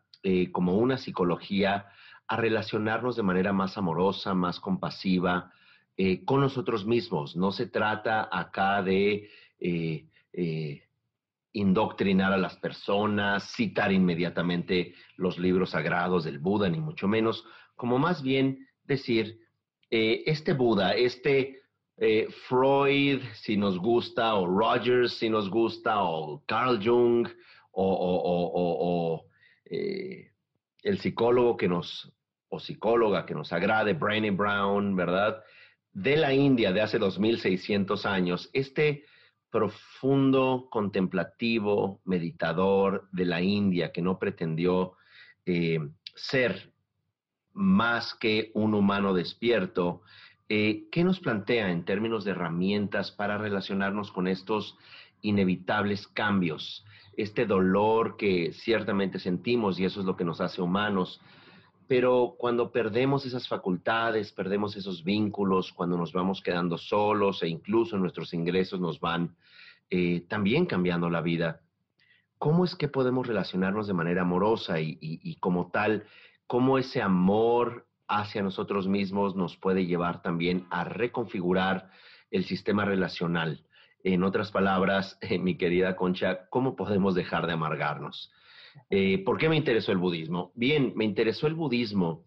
como 0.51 0.75
una 0.75 0.97
psicología 0.97 1.85
a 2.27 2.35
relacionarnos 2.35 3.15
de 3.15 3.23
manera 3.23 3.53
más 3.53 3.77
amorosa, 3.77 4.33
más 4.33 4.59
compasiva 4.59 5.51
eh, 5.95 6.23
con 6.25 6.41
nosotros 6.41 6.85
mismos. 6.85 7.35
No 7.35 7.51
se 7.51 7.67
trata 7.67 8.29
acá 8.31 8.83
de 8.83 9.29
eh, 9.59 10.05
eh, 10.33 10.83
indoctrinar 11.53 12.33
a 12.33 12.37
las 12.37 12.57
personas, 12.57 13.51
citar 13.55 13.91
inmediatamente 13.91 14.93
los 15.15 15.39
libros 15.39 15.71
sagrados 15.71 16.25
del 16.25 16.39
Buda, 16.39 16.69
ni 16.69 16.79
mucho 16.79 17.07
menos, 17.07 17.45
como 17.75 17.97
más 17.97 18.21
bien 18.21 18.66
decir, 18.87 19.39
este 19.89 20.53
Buda, 20.53 20.95
este 20.95 21.61
Freud, 22.47 23.21
si 23.33 23.57
nos 23.57 23.77
gusta, 23.79 24.35
o 24.35 24.45
Rogers, 24.47 25.13
si 25.13 25.29
nos 25.29 25.49
gusta, 25.49 26.03
o 26.03 26.43
Carl 26.45 26.79
Jung, 26.83 27.27
o, 27.71 29.25
el 30.83 30.99
psicólogo 30.99 31.57
que 31.57 31.67
nos 31.67 32.11
o 32.49 32.59
psicóloga 32.59 33.25
que 33.25 33.33
nos 33.33 33.51
agrade, 33.51 33.93
Brainy 33.93 34.29
Brown, 34.29 34.95
¿verdad? 34.95 35.43
De 35.91 36.15
la 36.15 36.33
India 36.33 36.71
de 36.71 36.81
hace 36.81 36.97
2600 36.97 38.05
años, 38.05 38.49
este 38.53 39.03
profundo 39.49 40.67
contemplativo, 40.69 42.01
meditador 42.05 43.07
de 43.11 43.25
la 43.25 43.41
India 43.41 43.91
que 43.91 44.01
no 44.01 44.19
pretendió 44.19 44.93
eh, 45.45 45.79
ser 46.15 46.73
más 47.57 48.13
que 48.13 48.51
un 48.53 48.73
humano 48.73 49.13
despierto, 49.13 50.01
eh, 50.47 50.87
¿qué 50.91 51.03
nos 51.03 51.19
plantea 51.19 51.71
en 51.71 51.83
términos 51.83 52.23
de 52.23 52.31
herramientas 52.31 53.11
para 53.11 53.37
relacionarnos 53.37 54.11
con 54.11 54.27
estos 54.27 54.77
inevitables 55.21 56.07
cambios? 56.07 56.85
Este 57.17 57.45
dolor 57.45 58.15
que 58.15 58.53
ciertamente 58.53 59.19
sentimos 59.19 59.79
y 59.79 59.85
eso 59.85 59.99
es 59.99 60.05
lo 60.05 60.15
que 60.15 60.23
nos 60.23 60.39
hace 60.39 60.61
humanos, 60.61 61.19
pero 61.87 62.35
cuando 62.37 62.71
perdemos 62.71 63.25
esas 63.25 63.47
facultades, 63.47 64.31
perdemos 64.31 64.75
esos 64.75 65.03
vínculos, 65.03 65.73
cuando 65.73 65.97
nos 65.97 66.13
vamos 66.13 66.41
quedando 66.41 66.77
solos 66.77 67.41
e 67.43 67.47
incluso 67.47 67.97
nuestros 67.97 68.33
ingresos 68.33 68.79
nos 68.79 68.99
van 68.99 69.35
eh, 69.89 70.25
también 70.27 70.65
cambiando 70.65 71.09
la 71.09 71.21
vida, 71.21 71.61
¿cómo 72.37 72.65
es 72.65 72.75
que 72.75 72.89
podemos 72.89 73.25
relacionarnos 73.25 73.87
de 73.87 73.93
manera 73.93 74.21
amorosa 74.21 74.79
y, 74.79 75.35
como 75.39 75.71
tal, 75.71 76.05
cómo 76.47 76.77
ese 76.77 77.01
amor 77.01 77.85
hacia 78.07 78.41
nosotros 78.41 78.87
mismos 78.87 79.35
nos 79.35 79.57
puede 79.57 79.85
llevar 79.85 80.21
también 80.21 80.65
a 80.69 80.85
reconfigurar 80.85 81.89
el 82.31 82.45
sistema 82.45 82.85
relacional? 82.85 83.63
En 84.03 84.23
otras 84.23 84.51
palabras, 84.51 85.19
mi 85.39 85.57
querida 85.57 85.95
Concha, 85.95 86.47
¿cómo 86.49 86.75
podemos 86.75 87.13
dejar 87.15 87.45
de 87.47 87.53
amargarnos? 87.53 88.31
Eh, 88.89 89.23
¿Por 89.23 89.37
qué 89.37 89.49
me 89.49 89.57
interesó 89.57 89.91
el 89.91 89.97
budismo? 89.97 90.51
Bien, 90.55 90.93
me 90.95 91.03
interesó 91.03 91.47
el 91.47 91.55
budismo 91.55 92.25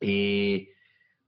eh, 0.00 0.68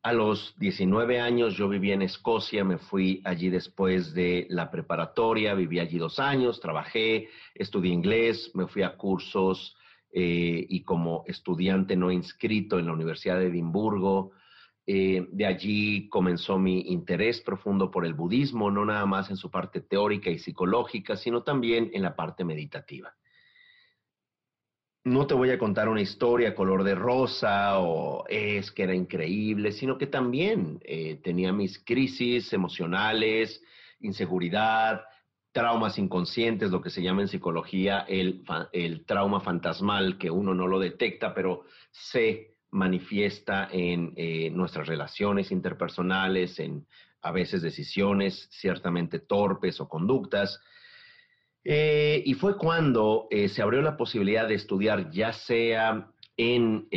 A 0.02 0.12
los 0.12 0.59
19 0.59 1.21
años 1.21 1.55
yo 1.57 1.69
viví 1.69 1.93
en 1.93 2.02
Escocia, 2.02 2.64
me 2.64 2.79
fui 2.79 3.23
allí 3.25 3.49
después 3.49 4.12
de 4.12 4.47
la 4.50 4.71
preparatoria, 4.71 5.55
viví 5.55 5.79
allí 5.79 5.99
dos 5.99 6.19
años, 6.19 6.61
trabajé, 6.61 7.29
estudié 7.55 7.93
inglés, 7.93 8.50
me 8.55 8.67
fui 8.67 8.83
a 8.83 8.97
cursos 8.97 9.76
eh, 10.12 10.66
y 10.69 10.83
como 10.83 11.25
estudiante 11.26 11.97
no 11.97 12.11
inscrito 12.11 12.78
en 12.78 12.87
la 12.87 12.92
Universidad 12.92 13.38
de 13.38 13.47
Edimburgo. 13.47 14.33
Eh, 14.87 15.26
de 15.31 15.47
allí 15.47 16.09
comenzó 16.09 16.59
mi 16.59 16.81
interés 16.88 17.40
profundo 17.40 17.90
por 17.90 18.04
el 18.04 18.14
budismo, 18.14 18.71
no 18.71 18.85
nada 18.85 19.07
más 19.07 19.31
en 19.31 19.37
su 19.37 19.50
parte 19.50 19.81
teórica 19.81 20.31
y 20.31 20.38
psicológica, 20.38 21.16
sino 21.16 21.42
también 21.42 21.90
en 21.92 22.02
la 22.02 22.16
parte 22.16 22.45
meditativa 22.45 23.14
no 25.04 25.26
te 25.26 25.35
voy 25.35 25.50
a 25.50 25.59
contar 25.59 25.88
una 25.88 26.00
historia 26.00 26.54
color 26.54 26.85
de 26.85 26.95
rosa 26.95 27.81
o 27.81 28.25
es 28.28 28.71
que 28.71 28.85
era 28.85 28.95
increíble, 28.95 29.73
sino 29.73 29.99
que 29.99 30.07
también 30.07 30.78
eh, 30.85 31.19
tenía 31.23 31.52
mis 31.52 31.78
crisis 31.85 32.52
emocionales, 32.52 33.62
inseguridad, 34.00 35.02
traumas 35.52 35.99
inconscientes, 35.99 36.71
lo 36.71 36.80
que 36.80 36.90
se 36.90 37.02
llama 37.02 37.23
en 37.23 37.28
psicología 37.28 38.06
el, 38.09 38.42
trauma 39.06 39.40
fantasmal, 39.40 40.16
que 40.18 40.30
uno 40.30 40.54
no 40.54 40.66
lo 40.66 40.78
detecta, 40.78 41.35
pero 41.35 41.64
se 41.90 42.54
manifiesta 42.71 43.68
en 43.71 44.14
eh, 44.16 44.50
nuestras 44.50 44.88
relaciones 44.88 45.52
interpersonales, 45.52 46.59
en 46.59 46.87
a 47.21 47.30
veces 47.30 47.62
decisiones 47.62 48.49
ciertamente 48.50 49.21
torpes 49.21 49.80
o 49.80 49.88
conductas. 49.88 50.59
Eh, 51.62 52.23
y 52.25 52.35
fue 52.35 52.56
cuando 52.56 53.28
eh, 53.30 53.49
se 53.49 53.62
abrió 53.62 53.82
la 53.82 53.97
posibilidad 53.97 54.49
de 54.49 54.54
estudiar 54.54 55.11
ya 55.11 55.32
sea 55.32 56.11
en 56.37 56.88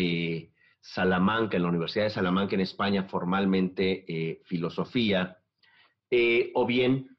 Salamanca, 0.80 1.58
en 1.58 1.64
la 1.64 1.70
Universidad 1.70 2.06
de 2.06 2.10
Salamanca 2.12 2.56
en 2.56 2.62
España, 2.62 3.04
formalmente 3.04 4.40
filosofía, 4.46 5.40
o 6.54 6.66
bien 6.66 7.15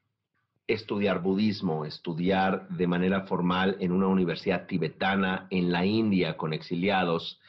estudiar 0.67 1.21
budismo, 1.21 1.85
estudiar 1.85 2.67
de 2.69 2.87
manera 2.87 3.21
formal 3.21 3.77
en 3.79 3.91
una 3.91 4.07
universidad 4.07 4.67
tibetana 4.67 5.47
en 5.49 5.71
la 5.71 5.85
India 5.85 6.37
con 6.37 6.53
exiliados. 6.53 7.39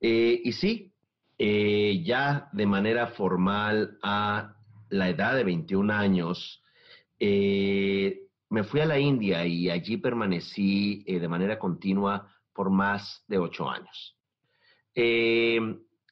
y 0.00 0.52
sí, 0.52 0.92
ya 1.38 2.48
de 2.52 2.66
manera 2.66 3.08
formal 3.08 3.98
a 4.02 4.56
la 4.90 5.08
edad 5.08 5.36
de 5.36 5.44
21 5.44 5.92
años, 5.92 6.62
me 8.50 8.64
fui 8.64 8.80
a 8.80 8.86
la 8.86 8.98
India 8.98 9.46
y 9.46 9.70
allí 9.70 9.98
permanecí 9.98 11.04
eh, 11.06 11.18
de 11.18 11.28
manera 11.28 11.58
continua 11.58 12.32
por 12.52 12.70
más 12.70 13.24
de 13.28 13.38
ocho 13.38 13.68
años. 13.68 14.16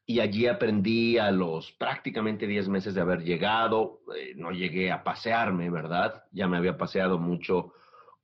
Y 0.08 0.20
allí 0.20 0.46
aprendí 0.46 1.18
a 1.18 1.32
los 1.32 1.72
prácticamente 1.72 2.46
diez 2.46 2.68
meses 2.68 2.94
de 2.94 3.00
haber 3.00 3.24
llegado, 3.24 4.02
eh, 4.16 4.34
no 4.36 4.52
llegué 4.52 4.92
a 4.92 5.02
pasearme, 5.02 5.68
¿verdad? 5.68 6.22
Ya 6.30 6.46
me 6.46 6.56
había 6.56 6.78
paseado 6.78 7.18
mucho 7.18 7.72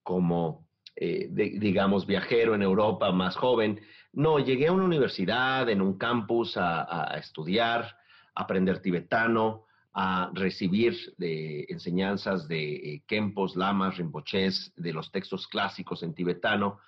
como, 0.04 0.64
eh, 0.94 1.26
digamos, 1.28 2.06
viajero 2.06 2.54
en 2.54 2.62
Europa, 2.62 3.10
más 3.10 3.34
joven. 3.34 3.80
No, 4.12 4.38
llegué 4.38 4.68
a 4.68 4.72
una 4.72 4.84
universidad, 4.84 5.68
en 5.68 5.82
un 5.82 5.98
campus, 5.98 6.56
a, 6.56 7.14
estudiar, 7.18 7.96
a 8.34 8.42
aprender 8.42 8.80
tibetano, 8.80 9.64
a 9.92 10.30
recibir 10.34 10.96
enseñanzas 11.18 12.46
de 12.46 12.74
eh, 12.74 13.02
Kempos, 13.08 13.56
Lamas, 13.56 13.96
Rinpoches, 13.96 14.72
de 14.76 14.92
los 14.92 15.10
textos 15.10 15.48
clásicos 15.48 16.04
en 16.04 16.14
tibetano. 16.14 16.78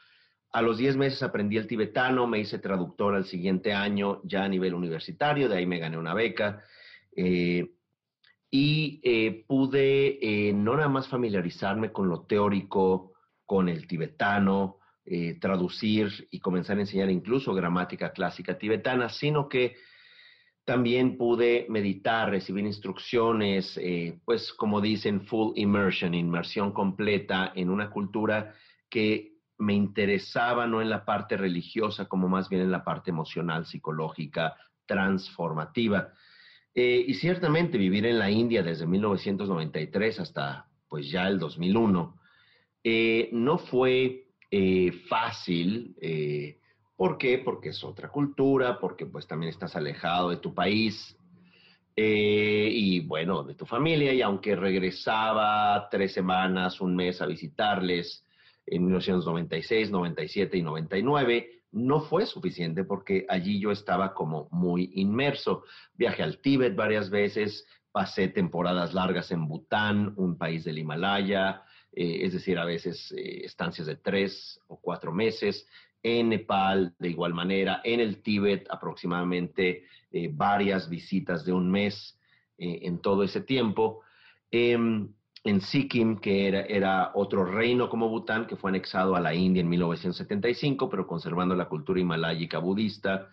A 0.54 0.62
los 0.62 0.78
10 0.78 0.96
meses 0.96 1.22
aprendí 1.22 1.56
el 1.56 1.66
tibetano, 1.66 2.26
me 2.26 2.38
hice 2.38 2.58
traductor 2.58 3.14
al 3.14 3.26
siguiente 3.26 3.72
año 3.72 4.20
ya 4.24 4.44
a 4.44 4.48
nivel 4.48 4.74
universitario, 4.74 5.48
de 5.48 5.56
ahí 5.56 5.66
me 5.66 5.78
gané 5.78 5.98
una 5.98 6.14
beca. 6.14 6.62
Eh, 7.16 7.70
y 8.50 9.00
eh, 9.02 9.44
pude 9.46 10.52
no 10.54 10.76
nada 10.76 10.88
más 10.88 11.08
familiarizarme 11.08 11.90
con 11.90 12.08
lo 12.08 12.22
teórico, 12.22 13.14
con 13.44 13.68
el 13.68 13.86
tibetano, 13.86 14.78
traducir 15.40 16.28
y 16.30 16.38
comenzar 16.40 16.78
a 16.78 16.80
enseñar 16.80 17.10
incluso 17.10 17.52
gramática 17.52 18.12
clásica 18.12 18.56
tibetana, 18.56 19.10
sino 19.10 19.48
que 19.48 19.74
también 20.64 21.18
pude 21.18 21.66
meditar, 21.68 22.30
recibir 22.30 22.64
instrucciones, 22.64 23.78
eh, 23.82 24.18
pues 24.24 24.52
como 24.54 24.80
dicen, 24.80 25.26
full 25.26 25.52
immersion, 25.56 26.14
inmersión 26.14 26.72
completa 26.72 27.52
en 27.54 27.68
una 27.68 27.90
cultura 27.90 28.54
que 28.88 29.33
me 29.58 29.74
interesaba 29.74 30.66
no 30.66 30.82
en 30.82 30.90
la 30.90 31.04
parte 31.04 31.36
religiosa, 31.36 32.06
como 32.06 32.28
más 32.28 32.48
bien 32.48 32.62
en 32.62 32.70
la 32.70 32.84
parte 32.84 33.10
emocional, 33.10 33.66
psicológica, 33.66 34.56
transformativa. 34.86 36.12
Eh, 36.74 37.04
y 37.06 37.14
ciertamente 37.14 37.78
vivir 37.78 38.04
en 38.06 38.18
la 38.18 38.30
India 38.30 38.62
desde 38.62 38.86
1993 38.86 40.20
hasta 40.20 40.66
pues 40.88 41.08
ya 41.08 41.28
el 41.28 41.38
2001 41.38 42.20
eh, 42.82 43.28
no 43.32 43.58
fue 43.58 44.20
fácil 45.08 45.96
¿Por 46.96 47.18
qué? 47.18 47.38
Porque 47.38 47.70
es 47.70 47.82
otra 47.82 48.08
cultura, 48.08 48.78
porque 48.78 49.06
pues 49.06 49.26
también 49.26 49.50
estás 49.50 49.74
alejado 49.74 50.30
de 50.30 50.36
tu 50.36 50.54
país 50.54 51.16
eh, 51.96 52.68
y 52.72 53.00
bueno, 53.00 53.42
de 53.42 53.54
tu 53.54 53.66
familia. 53.66 54.12
Y 54.12 54.22
aunque 54.22 54.54
regresaba 54.54 55.88
tres 55.90 56.12
semanas, 56.12 56.80
un 56.80 56.94
mes 56.94 57.20
a 57.20 57.26
visitarles 57.26 58.23
en 58.66 58.84
1996, 58.84 59.90
97 59.90 60.58
y 60.58 60.62
99, 60.62 61.62
no 61.72 62.00
fue 62.00 62.26
suficiente 62.26 62.84
porque 62.84 63.26
allí 63.28 63.60
yo 63.60 63.70
estaba 63.70 64.14
como 64.14 64.48
muy 64.50 64.90
inmerso. 64.94 65.64
Viajé 65.94 66.22
al 66.22 66.38
Tíbet 66.38 66.76
varias 66.76 67.10
veces, 67.10 67.66
pasé 67.92 68.28
temporadas 68.28 68.94
largas 68.94 69.30
en 69.32 69.46
Bután, 69.48 70.14
un 70.16 70.38
país 70.38 70.64
del 70.64 70.78
Himalaya, 70.78 71.62
eh, 71.92 72.20
es 72.22 72.32
decir, 72.32 72.58
a 72.58 72.64
veces 72.64 73.12
eh, 73.16 73.42
estancias 73.44 73.86
de 73.86 73.96
tres 73.96 74.60
o 74.68 74.80
cuatro 74.80 75.12
meses 75.12 75.66
en 76.04 76.28
Nepal 76.28 76.94
de 76.98 77.08
igual 77.08 77.32
manera, 77.32 77.80
en 77.82 77.98
el 77.98 78.22
Tíbet 78.22 78.66
aproximadamente 78.70 79.84
eh, 80.12 80.30
varias 80.32 80.88
visitas 80.88 81.44
de 81.44 81.52
un 81.52 81.68
mes 81.70 82.20
eh, 82.58 82.80
en 82.82 83.00
todo 83.00 83.24
ese 83.24 83.40
tiempo. 83.40 84.02
En 85.44 85.60
Sikkim, 85.60 86.16
que 86.16 86.48
era, 86.48 86.62
era, 86.62 87.12
otro 87.14 87.44
reino 87.44 87.88
como 87.90 88.08
Bután, 88.08 88.46
que 88.46 88.56
fue 88.56 88.70
anexado 88.70 89.14
a 89.14 89.20
la 89.20 89.34
India 89.34 89.60
en 89.60 89.68
1975, 89.68 90.88
pero 90.88 91.06
conservando 91.06 91.54
la 91.54 91.68
cultura 91.68 92.00
himaláyica 92.00 92.58
budista. 92.58 93.28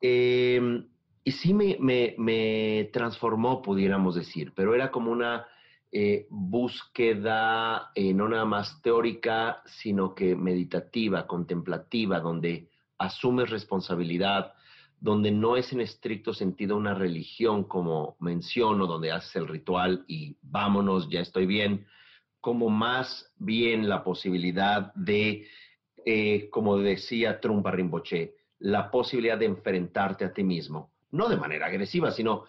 Em, 0.00 0.88
y 1.22 1.30
sí 1.30 1.54
me, 1.54 1.76
me, 1.78 2.16
me, 2.18 2.90
transformó, 2.92 3.62
pudiéramos 3.62 4.16
decir, 4.16 4.52
pero 4.56 4.74
era 4.74 4.90
como 4.90 5.12
una 5.12 5.46
eh, 5.94 6.26
búsqueda 6.30 7.90
eh, 7.94 8.14
no 8.14 8.26
nada 8.26 8.46
más 8.46 8.80
teórica, 8.80 9.62
sino 9.66 10.14
que 10.14 10.34
meditativa, 10.34 11.26
contemplativa, 11.26 12.18
donde 12.18 12.70
asumes 12.96 13.50
responsabilidad, 13.50 14.54
donde 15.02 15.32
no 15.32 15.56
es 15.56 15.72
en 15.72 15.80
estricto 15.80 16.32
sentido 16.32 16.76
una 16.76 16.94
religión 16.94 17.64
como 17.64 18.16
menciono, 18.20 18.86
donde 18.86 19.10
haces 19.10 19.34
el 19.34 19.48
ritual 19.48 20.04
y 20.06 20.36
vámonos, 20.42 21.08
ya 21.10 21.18
estoy 21.18 21.44
bien, 21.44 21.86
como 22.40 22.70
más 22.70 23.32
bien 23.36 23.88
la 23.88 24.04
posibilidad 24.04 24.94
de, 24.94 25.48
eh, 26.06 26.48
como 26.50 26.78
decía 26.78 27.40
Trumpa 27.40 27.72
Rinpoche, 27.72 28.36
la 28.60 28.92
posibilidad 28.92 29.36
de 29.36 29.46
enfrentarte 29.46 30.24
a 30.24 30.32
ti 30.32 30.44
mismo, 30.44 30.92
no 31.10 31.28
de 31.28 31.36
manera 31.36 31.66
agresiva, 31.66 32.12
sino 32.12 32.44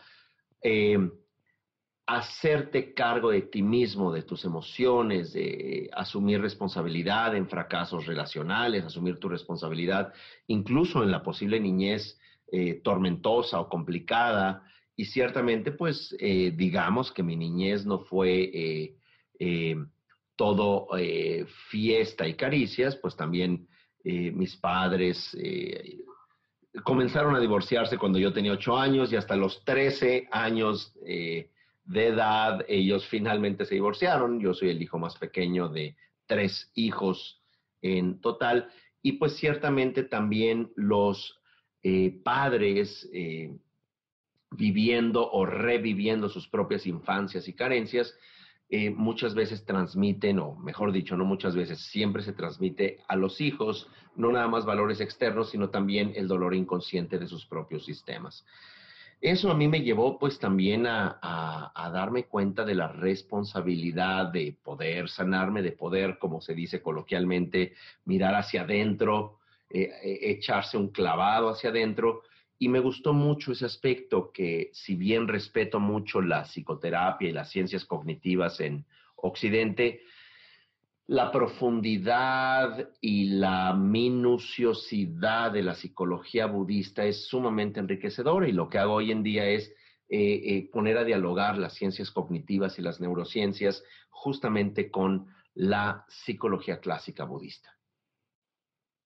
hacerte 2.05 2.93
cargo 2.93 3.31
de 3.31 3.41
ti 3.41 3.63
mismo, 3.63 4.13
de 4.13 4.21
tus 4.21 4.45
emociones, 4.45 5.33
de 5.33 5.89
asumir 5.91 6.39
responsabilidad 6.39 7.35
en 7.35 7.49
fracasos 7.49 8.05
relacionales, 8.05 8.85
asumir 8.85 9.17
tu 9.17 9.27
responsabilidad 9.27 10.13
incluso 10.45 11.01
en 11.01 11.09
la 11.09 11.23
posible 11.23 11.59
niñez 11.59 12.19
eh, 12.55 12.81
tormentosa 12.83 13.59
o 13.59 13.67
complicada. 13.67 14.61
Y 14.95 15.05
ciertamente, 15.05 15.71
pues, 15.71 16.15
eh, 16.19 16.53
digamos 16.55 17.11
que 17.11 17.23
mi 17.23 17.35
niñez 17.35 17.83
no 17.83 18.01
fue 18.01 18.95
eh, 19.39 19.75
todo 20.35 20.87
fiesta 21.71 22.27
y 22.27 22.35
caricias, 22.35 22.95
pues 22.97 23.15
también 23.15 23.67
mis 24.03 24.55
padres 24.55 25.35
comenzaron 26.83 27.35
a 27.35 27.39
divorciarse 27.39 27.97
cuando 27.97 28.19
yo 28.19 28.31
tenía 28.31 28.51
ocho 28.51 28.77
años 28.77 29.11
y 29.11 29.15
hasta 29.15 29.35
los 29.35 29.65
trece 29.65 30.27
años 30.31 30.93
de 31.03 32.07
edad, 32.07 32.63
ellos 32.67 33.07
finalmente 33.07 33.65
se 33.65 33.75
divorciaron. 33.75 34.39
Yo 34.39 34.53
soy 34.53 34.69
el 34.69 34.81
hijo 34.81 34.99
más 34.99 35.17
pequeño 35.17 35.69
de 35.69 35.95
tres 36.27 36.71
hijos 36.75 37.41
en 37.81 38.21
total. 38.21 38.69
Y 39.01 39.13
pues 39.13 39.37
ciertamente 39.37 40.03
también 40.03 40.71
los 40.75 41.39
eh, 41.83 42.17
padres 42.23 43.09
eh, 43.13 43.51
viviendo 44.51 45.29
o 45.31 45.45
reviviendo 45.45 46.29
sus 46.29 46.47
propias 46.47 46.87
infancias 46.87 47.47
y 47.47 47.53
carencias, 47.53 48.15
eh, 48.69 48.89
muchas 48.89 49.35
veces 49.35 49.65
transmiten, 49.65 50.39
o 50.39 50.55
mejor 50.55 50.91
dicho, 50.91 51.15
no 51.15 51.25
muchas 51.25 51.55
veces, 51.55 51.79
siempre 51.91 52.23
se 52.23 52.33
transmite 52.33 52.97
a 53.07 53.15
los 53.15 53.39
hijos, 53.41 53.87
no 54.15 54.31
nada 54.31 54.47
más 54.47 54.65
valores 54.65 54.99
externos, 54.99 55.51
sino 55.51 55.69
también 55.69 56.13
el 56.15 56.27
dolor 56.27 56.55
inconsciente 56.55 57.19
de 57.19 57.27
sus 57.27 57.45
propios 57.45 57.85
sistemas. 57.85 58.45
eso 59.21 59.51
a 59.51 59.53
mí 59.53 59.67
me 59.67 59.81
llevó 59.81 60.17
pues 60.17 60.39
también 60.39 60.87
a, 60.87 61.71
darme 61.93 62.23
cuenta 62.23 62.65
de 62.65 62.73
la 62.75 62.87
responsabilidad 62.87 64.27
de 64.31 64.57
poder 64.63 65.07
sanarme, 65.07 65.61
de 65.61 65.73
poder, 65.73 66.17
como 66.17 66.41
se 66.41 66.55
dice 66.55 66.81
coloquialmente, 66.81 67.73
mirar 68.05 68.33
hacia 68.35 68.63
adentro, 68.63 69.39
eh, 69.75 69.91
eh, 70.03 70.19
echarse 70.29 70.77
un 70.77 70.89
clavado 70.89 71.49
hacia 71.49 71.71
adentro. 71.71 72.21
Y 72.59 72.69
me 72.69 72.79
gustó 72.79 73.11
mucho 73.11 73.51
ese 73.51 73.65
aspecto 73.65 74.31
que 74.31 74.69
si 74.71 74.93
bien 74.93 75.27
respeto 75.27 75.79
mucho 75.79 76.21
la 76.21 76.43
psicoterapia 76.43 77.27
y 77.27 77.33
las 77.33 77.49
ciencias 77.49 77.83
cognitivas 77.83 78.59
en 78.59 78.85
Occidente, 79.15 80.01
la 81.07 81.31
profundidad 81.31 82.87
y 83.01 83.29
la 83.31 83.73
minuciosidad 83.73 85.51
de 85.51 85.63
la 85.63 85.73
psicología 85.73 86.45
budista 86.45 87.03
es 87.03 87.25
sumamente 87.25 87.79
enriquecedora 87.79 88.47
y 88.47 88.51
lo 88.51 88.69
que 88.69 88.77
hago 88.77 88.93
hoy 88.93 89.11
en 89.11 89.23
día 89.23 89.49
es 89.49 89.73
eh, 90.07 90.69
poner 90.71 90.99
a 90.99 91.03
dialogar 91.03 91.57
las 91.57 91.73
ciencias 91.73 92.11
cognitivas 92.11 92.77
y 92.77 92.83
las 92.83 93.01
neurociencias 93.01 93.83
justamente 94.11 94.91
con 94.91 95.25
la 95.55 96.05
psicología 96.07 96.79
clásica 96.79 97.23
budista. 97.23 97.72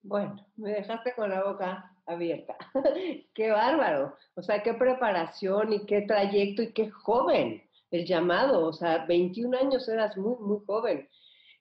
Bueno, 0.08 0.38
me 0.56 0.72
dejaste 0.72 1.14
con 1.16 1.30
la 1.30 1.44
boca 1.44 1.92
abierta. 2.06 2.56
qué 3.36 3.52
bárbaro. 3.52 4.16
O 4.36 4.42
sea, 4.42 4.64
qué 4.64 4.74
preparación 4.74 5.74
y 5.74 5.86
qué 5.86 6.04
trayecto 6.04 6.62
y 6.62 6.72
qué 6.72 6.90
joven 6.90 7.62
el 7.92 8.06
llamado. 8.06 8.66
O 8.66 8.72
sea, 8.72 9.06
21 9.06 9.58
años 9.58 9.90
eras 9.90 10.16
muy, 10.16 10.38
muy 10.40 10.60
joven. 10.66 11.10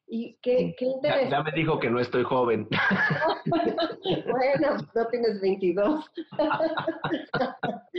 Y 0.08 0.38
qué, 0.40 0.74
qué 0.78 0.84
interesante. 0.84 1.30
Ya, 1.30 1.42
me 1.42 1.50
dijo 1.52 1.80
que 1.80 1.90
no 1.90 1.98
estoy 1.98 2.22
joven. 2.22 2.68
bueno, 4.30 4.76
no 4.94 5.06
tienes 5.08 5.40
22. 5.40 6.12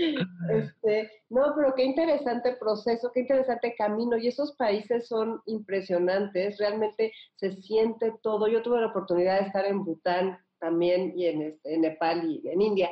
este, 0.49 1.11
no, 1.29 1.53
pero 1.55 1.75
qué 1.75 1.83
interesante 1.83 2.55
proceso, 2.57 3.11
qué 3.13 3.21
interesante 3.21 3.75
camino. 3.77 4.15
Y 4.17 4.27
esos 4.27 4.53
países 4.53 5.07
son 5.07 5.41
impresionantes, 5.47 6.57
realmente 6.59 7.11
se 7.35 7.51
siente 7.61 8.13
todo. 8.23 8.47
Yo 8.47 8.61
tuve 8.61 8.79
la 8.79 8.87
oportunidad 8.87 9.41
de 9.41 9.47
estar 9.47 9.65
en 9.65 9.83
Bután 9.83 10.39
también 10.59 11.11
y 11.13 11.25
en, 11.25 11.41
este, 11.41 11.73
en 11.73 11.81
Nepal 11.81 12.23
y 12.23 12.47
en 12.47 12.61
India. 12.61 12.89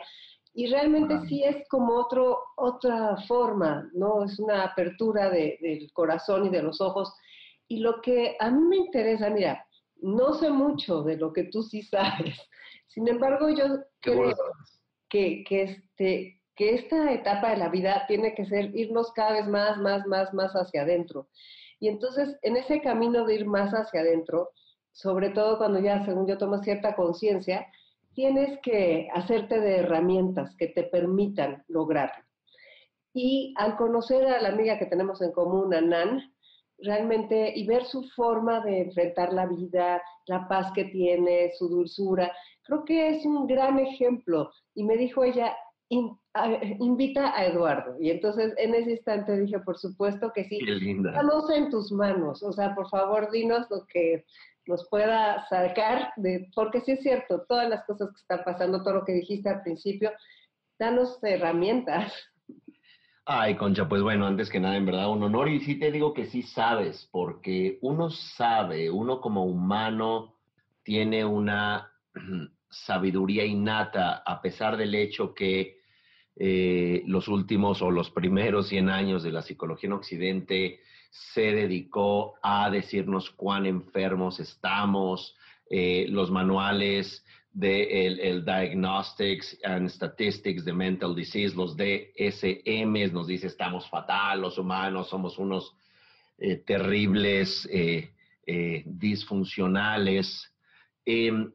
Y 0.53 0.67
realmente 0.67 1.19
sí 1.27 1.43
es 1.43 1.67
como 1.69 1.95
otro, 1.95 2.39
otra 2.55 3.17
forma, 3.27 3.89
¿no? 3.93 4.23
Es 4.23 4.39
una 4.39 4.63
apertura 4.63 5.29
de, 5.29 5.57
del 5.61 5.91
corazón 5.91 6.45
y 6.45 6.49
de 6.49 6.61
los 6.61 6.79
ojos 6.79 7.13
y 7.67 7.79
lo 7.79 8.01
que 8.01 8.35
a 8.39 8.49
mí 8.51 8.61
me 8.61 8.77
interesa, 8.77 9.29
mira, 9.29 9.65
no 10.01 10.33
sé 10.33 10.49
mucho 10.49 11.03
de 11.03 11.17
lo 11.17 11.33
que 11.33 11.45
tú 11.45 11.63
sí 11.63 11.81
sabes. 11.81 12.35
Sin 12.87 13.07
embargo, 13.07 13.49
yo 13.49 13.79
creo 14.01 14.33
que, 15.09 15.43
que, 15.43 15.63
este, 15.63 16.41
que 16.55 16.75
esta 16.75 17.11
etapa 17.11 17.51
de 17.51 17.57
la 17.57 17.69
vida 17.69 18.05
tiene 18.07 18.33
que 18.35 18.45
ser 18.45 18.75
irnos 18.75 19.11
cada 19.13 19.33
vez 19.33 19.47
más, 19.47 19.77
más, 19.77 20.05
más, 20.05 20.33
más 20.33 20.53
hacia 20.53 20.83
adentro. 20.83 21.27
Y 21.79 21.89
entonces, 21.89 22.37
en 22.41 22.55
ese 22.55 22.81
camino 22.81 23.25
de 23.25 23.35
ir 23.35 23.45
más 23.45 23.71
hacia 23.73 24.01
adentro, 24.01 24.51
sobre 24.91 25.31
todo 25.31 25.57
cuando 25.57 25.79
ya, 25.79 26.05
según 26.05 26.25
yo, 26.27 26.37
tomas 26.37 26.63
cierta 26.63 26.95
conciencia, 26.95 27.67
tienes 28.13 28.59
que 28.61 29.09
hacerte 29.13 29.59
de 29.59 29.79
herramientas 29.79 30.55
que 30.57 30.67
te 30.67 30.83
permitan 30.83 31.63
lograrlo. 31.67 32.23
Y 33.13 33.53
al 33.57 33.75
conocer 33.75 34.25
a 34.25 34.41
la 34.41 34.49
amiga 34.49 34.79
que 34.79 34.85
tenemos 34.85 35.21
en 35.21 35.31
común, 35.31 35.73
a 35.73 35.81
Nan, 35.81 36.34
realmente 36.79 37.53
y 37.55 37.65
ver 37.65 37.85
su 37.85 38.03
forma 38.15 38.61
de 38.61 38.81
enfrentar 38.81 39.33
la 39.33 39.45
vida, 39.45 40.01
la 40.27 40.47
paz 40.47 40.71
que 40.73 40.85
tiene, 40.85 41.51
su 41.57 41.69
dulzura. 41.69 42.31
Creo 42.63 42.83
que 42.83 43.09
es 43.09 43.25
un 43.25 43.47
gran 43.47 43.79
ejemplo. 43.79 44.51
Y 44.73 44.83
me 44.83 44.97
dijo 44.97 45.23
ella, 45.23 45.55
invita 45.89 47.37
a 47.37 47.45
Eduardo. 47.45 47.95
Y 47.99 48.09
entonces 48.09 48.53
en 48.57 48.75
ese 48.75 48.91
instante 48.91 49.39
dije, 49.39 49.59
por 49.59 49.77
supuesto 49.77 50.31
que 50.33 50.45
sí. 50.45 50.59
Qué 50.59 50.71
linda. 50.71 51.11
Estamos 51.11 51.49
en 51.51 51.69
tus 51.69 51.91
manos. 51.91 52.43
O 52.43 52.51
sea, 52.51 52.73
por 52.75 52.89
favor, 52.89 53.31
dinos 53.31 53.67
lo 53.69 53.85
que 53.85 54.25
nos 54.67 54.87
pueda 54.89 55.45
sacar 55.47 56.11
de, 56.17 56.47
porque 56.55 56.81
sí 56.81 56.93
es 56.93 57.01
cierto, 57.01 57.45
todas 57.47 57.69
las 57.69 57.85
cosas 57.85 58.09
que 58.09 58.19
están 58.19 58.43
pasando, 58.43 58.83
todo 58.83 58.95
lo 58.95 59.05
que 59.05 59.13
dijiste 59.13 59.47
al 59.47 59.61
principio, 59.61 60.11
danos 60.79 61.19
herramientas. 61.23 62.11
Ay, 63.27 63.55
Concha, 63.55 63.89
pues 63.89 64.03
bueno, 64.03 64.27
antes 64.27 64.51
que 64.51 64.59
nada, 64.59 64.77
en 64.77 64.85
verdad, 64.85 65.09
un 65.09 65.23
honor. 65.23 65.49
Y 65.49 65.59
sí 65.61 65.79
te 65.79 65.91
digo 65.91 66.13
que 66.13 66.27
sí 66.27 66.43
sabes, 66.43 67.09
porque 67.11 67.79
uno 67.81 68.11
sabe, 68.11 68.91
uno 68.91 69.19
como 69.19 69.45
humano 69.45 70.35
tiene 70.83 71.25
una 71.25 71.91
sabiduría 72.69 73.43
innata, 73.43 74.17
a 74.17 74.41
pesar 74.43 74.77
del 74.77 74.93
hecho 74.93 75.33
que 75.33 75.79
eh, 76.35 77.01
los 77.07 77.27
últimos 77.27 77.81
o 77.81 77.89
los 77.89 78.11
primeros 78.11 78.67
100 78.67 78.89
años 78.89 79.23
de 79.23 79.31
la 79.31 79.41
psicología 79.41 79.87
en 79.87 79.93
Occidente 79.93 80.81
se 81.09 81.51
dedicó 81.51 82.35
a 82.43 82.69
decirnos 82.69 83.31
cuán 83.31 83.65
enfermos 83.65 84.39
estamos, 84.39 85.35
eh, 85.67 86.05
los 86.09 86.29
manuales 86.29 87.25
de 87.55 88.05
el, 88.05 88.43
Diagnostics 88.43 89.57
and 89.63 89.89
Statistics 89.89 90.65
de 90.65 90.73
Mental 90.73 91.15
Disease, 91.15 91.55
los 91.55 91.77
DSM, 91.77 93.13
nos 93.13 93.27
dice 93.27 93.47
estamos 93.47 93.89
fatal, 93.89 94.41
los 94.41 94.57
humanos 94.57 95.07
somos 95.07 95.39
unos 95.39 95.73
eh, 96.37 96.57
terribles, 96.57 97.65
eh, 97.71 98.11
eh, 98.45 98.83
disfuncionales. 98.85 100.53
Em, 101.05 101.49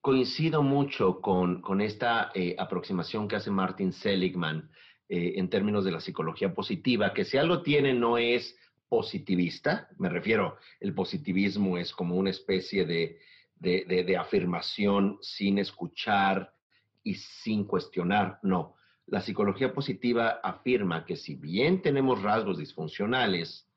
coincido 0.00 0.64
mucho 0.64 1.20
con, 1.20 1.62
con 1.62 1.80
esta 1.80 2.32
aproximación 2.58 3.26
que 3.26 3.36
hace 3.36 3.50
Martin 3.50 3.92
Seligman 3.92 4.68
en 5.08 5.48
términos 5.48 5.84
de 5.84 5.92
la 5.92 6.00
psicología 6.00 6.52
positiva, 6.52 7.14
que 7.14 7.24
si 7.24 7.38
algo 7.38 7.62
tiene 7.62 7.94
no 7.94 8.18
es 8.18 8.54
positivista, 8.86 9.88
me 9.96 10.10
refiero, 10.10 10.58
el 10.80 10.92
positivismo 10.92 11.78
es 11.78 11.92
como 11.92 12.16
una 12.16 12.28
especie 12.30 12.84
de 12.84 13.18
de, 13.56 14.16
afirmación 14.18 15.18
sin 15.20 15.58
escuchar 15.58 16.54
y 17.02 17.14
sin 17.14 17.64
cuestionar. 17.64 18.38
No, 18.42 18.74
la 19.06 19.20
psicología 19.20 19.72
positiva 19.72 20.40
afirma 20.42 21.04
que 21.04 21.16
si 21.16 21.34
bien 21.34 21.82
tenemos 21.82 22.22
rasgos 22.22 22.58
disfuncionales, 22.58 23.68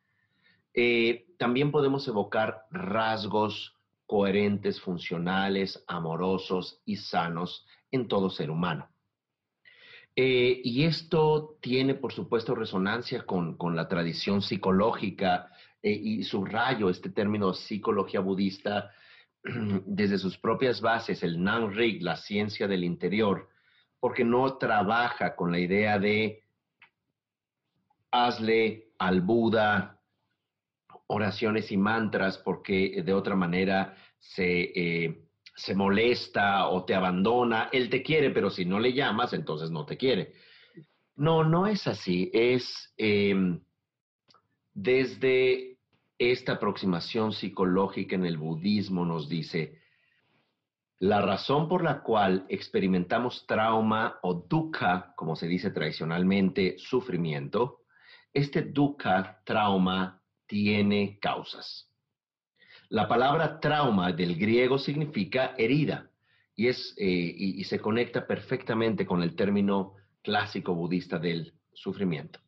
eh, 0.73 1.27
también 1.37 1.71
podemos 1.71 2.07
evocar 2.07 2.65
rasgos 2.69 3.75
coherentes, 4.05 4.79
funcionales, 4.79 5.83
amorosos 5.87 6.81
y 6.85 6.95
sanos 6.95 7.65
en 7.91 8.07
todo 8.07 8.29
ser 8.29 8.49
humano. 8.49 8.89
Eh, 10.19 10.61
y 10.63 10.85
esto 10.85 11.57
tiene, 11.61 11.93
por 11.93 12.11
supuesto, 12.11 12.55
resonancia 12.55 13.23
con, 13.23 13.55
la 13.75 13.87
tradición 13.87 14.41
psicológica 14.41 15.51
eh, 15.83 15.91
y 15.91 16.23
subrayo 16.23 16.89
este 16.89 17.09
término 17.11 17.53
psicología 17.53 18.19
budista 18.19 18.91
desde 19.85 20.17
sus 20.17 20.37
propias 20.37 20.81
bases 20.81 21.23
el 21.23 21.41
Nan-Rig, 21.43 22.01
la 22.01 22.17
ciencia 22.17 22.67
del 22.67 22.83
interior, 22.83 23.49
porque 23.99 24.23
no 24.23 24.57
trabaja 24.57 25.35
con 25.35 25.51
la 25.51 25.59
idea 25.59 25.99
de 25.99 26.43
hazle 28.11 28.91
al 28.99 29.21
Buda 29.21 29.97
oraciones 31.07 31.71
y 31.71 31.77
mantras 31.77 32.37
porque 32.37 33.01
de 33.03 33.13
otra 33.13 33.35
manera 33.35 33.95
se, 34.19 34.71
eh, 34.75 35.27
se 35.55 35.73
molesta 35.73 36.67
o 36.67 36.83
te 36.83 36.93
abandona. 36.93 37.69
Él 37.71 37.89
te 37.89 38.03
quiere, 38.03 38.31
pero 38.31 38.49
si 38.49 38.65
no 38.65 38.79
le 38.79 38.93
llamas, 38.93 39.33
entonces 39.33 39.71
no 39.71 39.85
te 39.85 39.97
quiere. 39.97 40.33
No, 41.15 41.43
no 41.43 41.65
es 41.65 41.87
así. 41.87 42.29
Es 42.33 42.93
em, 42.97 43.59
desde 44.73 45.76
esta 46.19 46.53
aproximación 46.53 47.31
psicológica 47.31 48.15
en 48.15 48.25
el 48.25 48.37
budismo 48.37 49.05
nos 49.05 49.29
dice, 49.29 49.79
la 50.99 51.21
razón 51.21 51.67
por 51.67 51.83
la 51.83 52.01
cual 52.01 52.45
experimentamos 52.49 53.45
trauma 53.45 54.17
o 54.23 54.33
dukkha, 54.33 55.13
como 55.15 55.35
se 55.35 55.47
dice 55.47 55.69
tradicionalmente, 55.69 56.75
sufrimiento, 56.79 57.81
este 58.33 58.63
dukkha, 58.63 59.41
trauma, 59.45 60.23
tiene 60.47 61.19
causas. 61.19 61.91
La 62.89 63.07
palabra 63.07 63.59
trauma 63.59 64.11
del 64.11 64.37
griego 64.37 64.79
significa 64.79 65.53
herida 65.57 66.09
y, 66.55 66.67
es, 66.67 66.95
eh, 66.97 67.05
y 67.05 67.63
se 67.65 67.79
conecta 67.79 68.25
perfectamente 68.25 69.05
con 69.05 69.21
el 69.21 69.35
término 69.35 69.95
clásico 70.23 70.73
budista 70.73 71.19
del 71.19 71.53
sufrimiento. 71.73 72.39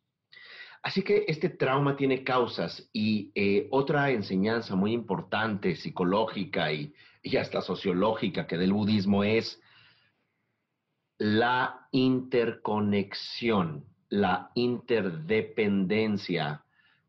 Así 0.82 1.02
que 1.02 1.24
este 1.28 1.50
trauma 1.50 1.94
tiene 1.94 2.24
causas 2.24 2.88
y 2.92 3.30
eh, 3.34 3.68
otra 3.70 4.10
enseñanza 4.10 4.74
muy 4.76 4.92
importante, 4.92 5.76
psicológica 5.76 6.72
y, 6.72 6.94
hasta 7.38 7.60
sociológica 7.60 8.46
que 8.46 8.56
del 8.56 8.72
budismo 8.72 9.24
es 9.24 9.60
la 11.18 11.86
interconexión, 11.92 13.84
la 14.08 14.50
interdependencia. 14.54 16.64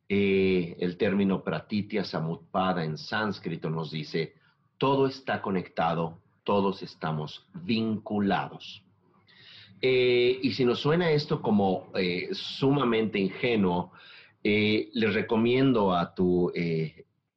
Eh, 0.10 0.76
el 0.80 0.98
término 0.98 1.42
pratitya 1.42 2.04
samutpada 2.04 2.84
en 2.84 2.98
sánscrito 2.98 3.70
nos 3.70 3.92
dice, 3.92 4.34
todo 4.78 5.08
está 5.08 5.42
conectado, 5.42 6.20
todos 6.44 6.84
estamos 6.84 7.48
vinculados. 7.54 8.84
Eh, 9.82 10.40
y 10.44 10.52
si 10.52 10.64
nos 10.64 10.80
suena 10.80 11.10
esto 11.10 11.42
como 11.42 11.92
eh, 11.96 12.30
sumamente 12.34 13.18
ingenuo, 13.18 13.92
eh, 14.44 14.90
les 14.94 15.14
recomiendo 15.14 15.94
a 15.94 16.14
tu 16.14 16.52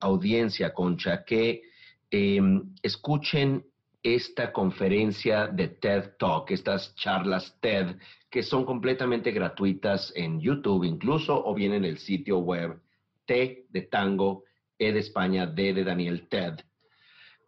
audiencia, 0.00 0.74
Concha, 0.74 1.24
que 1.24 1.62
em, 2.11 2.74
escuchen 2.83 3.64
esta 4.02 4.52
conferencia 4.52 5.46
de 5.46 5.68
TED 5.68 6.16
Talk, 6.18 6.50
estas 6.50 6.94
charlas 6.94 7.57
TED, 7.61 7.96
que 8.30 8.42
son 8.42 8.66
completamente 8.66 9.30
gratuitas 9.33 10.12
en 10.14 10.40
YouTube 10.40 10.85
incluso, 10.85 11.42
o 11.42 11.54
bien 11.54 11.72
en 11.72 11.87
el 11.87 11.96
sitio 11.98 12.38
web 12.38 12.78
T 13.24 13.66
de 13.70 13.83
Tango, 13.83 14.44
E 14.78 14.92
de 14.92 14.98
España, 14.98 15.46
D 15.46 15.72
de 15.72 15.85
Daniel 15.85 16.28
TED, 16.28 16.61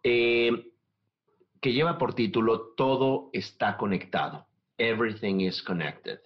que 0.01 1.73
lleva 1.73 1.97
por 1.97 2.15
título 2.15 2.73
Todo 2.75 3.29
está 3.33 3.77
conectado, 3.77 4.46
Everything 4.77 5.41
is 5.41 5.61
Connected, 5.61 6.19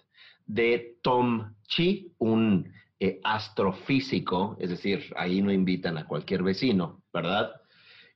de 0.46 0.96
Tom 1.02 1.54
Chi, 1.66 2.12
un 2.18 2.72
eh, 3.00 3.18
astrofísico, 3.24 4.56
es 4.60 4.70
decir, 4.70 5.12
ahí 5.16 5.42
no 5.42 5.50
invitan 5.50 5.98
a 5.98 6.06
cualquier 6.06 6.42
vecino, 6.42 7.02
¿verdad? 7.12 7.50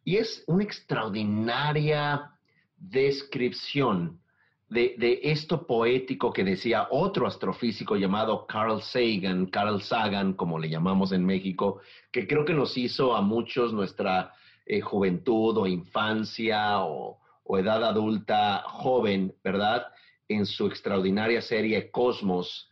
Y 0.05 0.19
es 0.19 0.45
una 0.47 0.63
extraordinaria 0.63 2.31
descripción 2.77 4.21
de, 4.69 5.21
esto 5.23 5.67
poético 5.67 6.33
que 6.33 6.45
decía 6.45 6.89
otro 6.91 7.27
astrofísico 7.27 7.97
llamado 7.97 8.47
Carl 8.47 8.81
Sagan, 8.83 9.47
Carl 9.47 9.81
Sagan, 9.83 10.35
como 10.35 10.59
le 10.59 10.69
llamamos 10.69 11.13
en 11.13 11.25
México, 11.25 11.81
que 12.13 12.27
creo 12.27 12.45
que 12.45 12.55
nos 12.55 12.77
hizo 12.77 13.17
a 13.17 13.23
muchos 13.23 13.73
nuestra 13.73 14.33
eh, 14.67 14.81
juventud 14.81 15.57
o 15.57 15.67
infancia 15.67 16.81
o 16.81 17.19
edad 17.59 17.83
adulta 17.85 18.63
joven, 18.67 19.35
¿verdad? 19.43 19.87
En 20.29 20.47
su 20.47 20.67
extraordinaria 20.67 21.41
serie 21.41 21.91
Cosmos, 21.91 22.69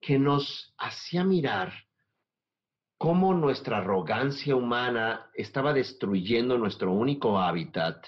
que 0.00 0.18
nos 0.18 0.74
hacía 0.78 1.24
mirar 1.24 1.72
cómo 3.02 3.34
nuestra 3.34 3.78
arrogancia 3.78 4.54
humana 4.54 5.28
estaba 5.34 5.72
destruyendo 5.72 6.56
nuestro 6.56 6.92
único 6.92 7.38
hábitat 7.38 8.06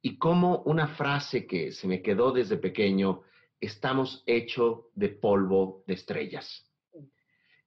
y 0.00 0.16
cómo 0.16 0.62
una 0.64 0.88
frase 0.88 1.46
que 1.46 1.70
se 1.72 1.86
me 1.86 2.00
quedó 2.00 2.32
desde 2.32 2.56
pequeño, 2.56 3.22
estamos 3.60 4.22
hechos 4.26 4.86
de 4.94 5.10
polvo 5.10 5.84
de 5.86 5.94
estrellas. 5.94 6.66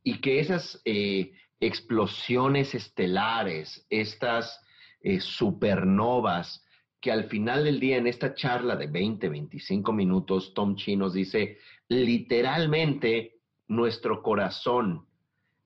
Y 0.03 0.19
que 0.19 0.39
esas 0.39 0.81
eh, 0.85 1.33
explosiones 1.59 2.73
estelares, 2.73 3.85
estas 3.89 4.59
eh, 5.01 5.19
supernovas, 5.19 6.64
que 7.05 7.11
al 7.11 7.25
final 7.25 7.65
del 7.65 7.79
día 7.79 7.97
en 7.97 8.07
esta 8.07 8.33
charla 8.33 8.75
de 8.75 8.87
20, 8.87 9.29
25 9.29 9.93
minutos, 9.93 10.55
Tom 10.55 10.75
Chi 10.75 10.95
nos 10.95 11.13
dice, 11.13 11.59
literalmente 11.87 13.35
nuestro 13.67 14.23
corazón, 14.23 15.05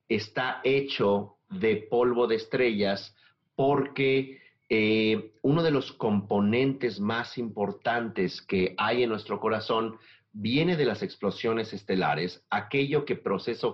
está 0.06 0.60
hecho 0.64 1.38
de 1.48 1.76
polvo 1.76 2.26
de 2.26 2.36
estrellas 2.36 3.16
porque 3.54 4.38
eh, 4.68 5.32
uno 5.40 5.62
de 5.62 5.70
los 5.70 5.92
componentes 5.92 7.00
más 7.00 7.38
importantes 7.38 8.42
que 8.42 8.74
hay 8.76 9.04
en 9.04 9.08
nuestro 9.08 9.40
corazón 9.40 9.96
viene 10.32 10.76
de 10.76 10.84
las 10.84 11.02
explosiones 11.02 11.72
estelares, 11.72 12.44
aquello 12.50 13.06
que 13.06 13.16
procesa, 13.16 13.68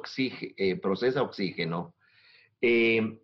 eh, 0.57 0.81
oxígeno, 1.21 1.97
eh, 2.61 3.19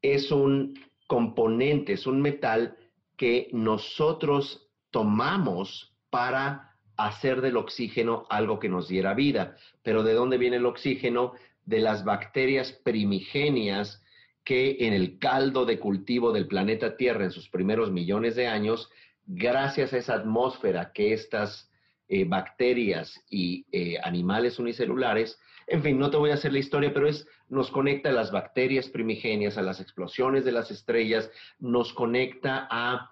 es 0.00 0.32
un 0.32 0.72
componente, 1.06 1.92
es 1.92 2.06
un 2.06 2.22
metal 2.22 2.78
que 3.16 3.48
nosotros 3.52 4.68
tomamos 4.90 5.94
para 6.10 6.76
hacer 6.96 7.40
del 7.40 7.56
oxígeno 7.56 8.26
algo 8.30 8.58
que 8.58 8.68
nos 8.68 8.88
diera 8.88 9.14
vida. 9.14 9.56
Pero 9.82 10.02
¿de 10.02 10.14
dónde 10.14 10.38
viene 10.38 10.56
el 10.56 10.66
oxígeno? 10.66 11.32
de 11.66 11.80
las 11.80 12.04
bacterias 12.04 12.72
primigenias 12.84 14.02
que 14.44 14.76
en 14.80 14.92
el 14.92 15.18
caldo 15.18 15.64
de 15.64 15.78
cultivo 15.78 16.32
del 16.32 16.46
planeta 16.46 16.96
Tierra 16.96 17.24
en 17.24 17.30
sus 17.30 17.48
primeros 17.48 17.90
millones 17.90 18.36
de 18.36 18.46
años, 18.46 18.90
gracias 19.26 19.92
a 19.92 19.98
esa 19.98 20.14
atmósfera 20.14 20.92
que 20.92 21.14
estas 21.14 21.70
eh, 22.08 22.24
bacterias 22.24 23.18
y 23.30 23.64
eh, 23.72 23.96
animales 24.02 24.58
unicelulares, 24.58 25.38
en 25.66 25.82
fin, 25.82 25.98
no 25.98 26.10
te 26.10 26.18
voy 26.18 26.30
a 26.30 26.34
hacer 26.34 26.52
la 26.52 26.58
historia, 26.58 26.92
pero 26.92 27.08
es, 27.08 27.26
nos 27.54 27.70
conecta 27.70 28.10
a 28.10 28.12
las 28.12 28.30
bacterias 28.30 28.88
primigenias, 28.88 29.56
a 29.56 29.62
las 29.62 29.80
explosiones 29.80 30.44
de 30.44 30.52
las 30.52 30.70
estrellas, 30.70 31.30
nos 31.58 31.92
conecta 31.92 32.68
a 32.70 33.10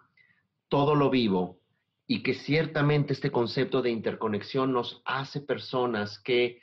todo 0.69 0.95
lo 0.95 1.11
vivo 1.11 1.59
y 2.07 2.23
que 2.23 2.35
ciertamente 2.35 3.13
este 3.13 3.31
concepto 3.31 3.81
de 3.81 3.91
interconexión 3.91 4.73
nos 4.73 5.03
hace 5.05 5.41
personas 5.41 6.19
que 6.19 6.61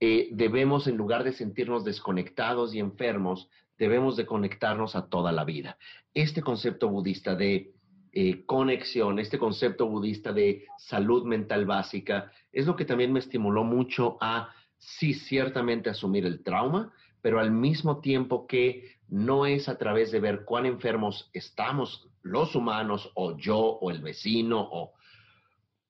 eh, 0.00 0.28
debemos, 0.32 0.86
en 0.86 0.96
lugar 0.96 1.24
de 1.24 1.32
sentirnos 1.32 1.84
desconectados 1.84 2.74
y 2.74 2.80
enfermos, 2.80 3.48
debemos 3.78 4.16
de 4.16 4.26
conectarnos 4.26 4.96
a 4.96 5.08
toda 5.08 5.32
la 5.32 5.44
vida. 5.44 5.78
Este 6.14 6.42
concepto 6.42 6.88
budista 6.88 7.34
de 7.34 7.72
eh, 8.12 8.44
conexión, 8.46 9.18
este 9.18 9.38
concepto 9.38 9.86
budista 9.86 10.32
de 10.32 10.64
salud 10.78 11.24
mental 11.24 11.66
básica, 11.66 12.30
es 12.52 12.66
lo 12.66 12.76
que 12.76 12.86
también 12.86 13.12
me 13.12 13.18
estimuló 13.18 13.64
mucho 13.64 14.16
a, 14.20 14.50
sí, 14.78 15.12
ciertamente 15.12 15.90
asumir 15.90 16.24
el 16.24 16.42
trauma, 16.42 16.92
pero 17.26 17.40
al 17.40 17.50
mismo 17.50 17.98
tiempo 17.98 18.46
que 18.46 18.98
no 19.08 19.46
es 19.46 19.68
a 19.68 19.76
través 19.78 20.12
de 20.12 20.20
ver 20.20 20.44
cuán 20.44 20.64
enfermos 20.64 21.28
estamos 21.32 22.08
los 22.22 22.54
humanos 22.54 23.10
o 23.16 23.36
yo 23.36 23.58
o 23.58 23.90
el 23.90 24.00
vecino 24.00 24.60
o 24.60 24.92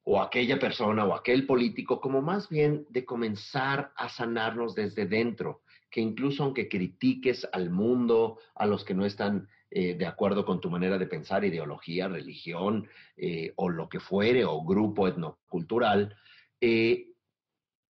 o 0.05 0.23
aquella 0.23 0.59
persona 0.59 1.05
o 1.05 1.13
aquel 1.13 1.45
político, 1.45 2.01
como 2.01 2.23
más 2.23 2.49
bien 2.49 2.87
de 2.89 3.05
comenzar 3.05 3.93
a 3.97 4.09
sanarnos 4.09 4.75
desde 4.75 5.05
dentro, 5.05 5.61
que 5.91 6.01
incluso 6.01 6.43
aunque 6.43 6.71
critiques 6.71 7.47
al 7.53 7.69
mundo, 7.69 8.39
a 8.55 8.65
los 8.65 8.83
que 8.83 8.95
no 8.95 9.05
están 9.05 9.47
eh, 9.71 9.93
de 9.93 10.07
acuerdo 10.07 10.47
con 10.47 10.63
tu 10.63 10.71
manera 10.71 10.97
de 10.97 11.07
pensar, 11.07 11.45
ideología, 11.45 12.09
religión 12.09 12.89
eh, 13.19 13.53
o 13.57 13.69
lo 13.69 13.91
que 13.91 14.01
fuere, 14.01 14.47
o 14.47 14.65
grupo 14.65 15.07
etnocultural, 15.07 16.17
eh, 16.63 17.09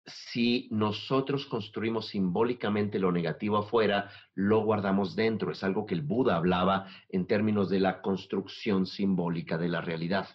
si 0.06 0.68
nosotros 0.72 1.46
construimos 1.46 2.08
simbólicamente 2.08 3.00
lo 3.00 3.12
negativo 3.12 3.58
afuera, 3.58 4.10
lo 4.34 4.62
guardamos 4.64 5.16
dentro. 5.16 5.52
Es 5.52 5.64
algo 5.64 5.86
que 5.86 5.94
el 5.94 6.02
Buda 6.02 6.36
hablaba 6.36 6.88
en 7.10 7.28
términos 7.28 7.70
de 7.70 7.80
la 7.80 8.02
construcción 8.02 8.86
simbólica 8.86 9.58
de 9.58 9.70
la 9.70 9.82
realidad 9.82 10.28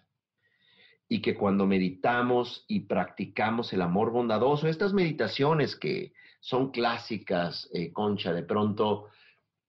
y 1.08 1.20
que 1.20 1.34
cuando 1.34 1.66
meditamos 1.66 2.64
y 2.68 2.80
practicamos 2.80 3.72
el 3.72 3.82
amor 3.82 4.10
bondadoso, 4.10 4.66
estas 4.66 4.92
meditaciones 4.92 5.76
que 5.76 6.12
son 6.40 6.70
clásicas, 6.70 7.68
eh, 7.72 7.92
Concha, 7.92 8.32
de 8.32 8.42
pronto 8.42 9.06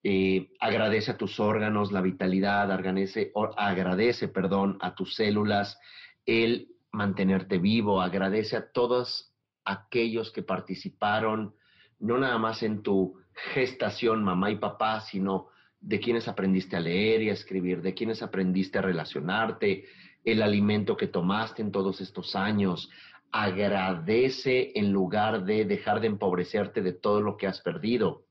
eh, 0.03 0.51
agradece 0.59 1.11
a 1.11 1.17
tus 1.17 1.39
órganos 1.39 1.91
la 1.91 2.01
vitalidad, 2.01 2.71
agradece, 2.71 3.31
agradece, 3.55 4.27
perdón, 4.27 4.77
a 4.81 4.95
tus 4.95 5.15
células 5.15 5.77
el 6.25 6.69
mantenerte 6.91 7.57
vivo, 7.57 8.01
agradece 8.01 8.57
a 8.57 8.71
todos 8.71 9.33
aquellos 9.67 10.31
que 10.31 10.43
participaron, 10.43 11.53
no 11.99 12.17
nada 12.17 12.37
más 12.37 12.63
en 12.63 12.81
tu 12.81 13.19
gestación, 13.53 14.23
mamá 14.23 14.49
y 14.49 14.55
papá, 14.55 15.01
sino 15.01 15.47
de 15.81 15.99
quienes 15.99 16.27
aprendiste 16.27 16.77
a 16.77 16.79
leer 16.79 17.21
y 17.21 17.29
a 17.29 17.33
escribir, 17.33 17.81
de 17.81 17.93
quienes 17.93 18.23
aprendiste 18.23 18.79
a 18.79 18.81
relacionarte, 18.81 19.85
el 20.23 20.41
alimento 20.41 20.95
que 20.95 21.07
tomaste 21.07 21.61
en 21.61 21.71
todos 21.71 21.99
estos 21.99 22.35
años. 22.35 22.89
Agradece 23.31 24.71
en 24.75 24.91
lugar 24.91 25.43
de 25.43 25.65
dejar 25.65 25.99
de 25.99 26.07
empobrecerte 26.07 26.81
de 26.81 26.93
todo 26.93 27.21
lo 27.21 27.35
que 27.35 27.47
has 27.47 27.59
perdido. 27.59 28.23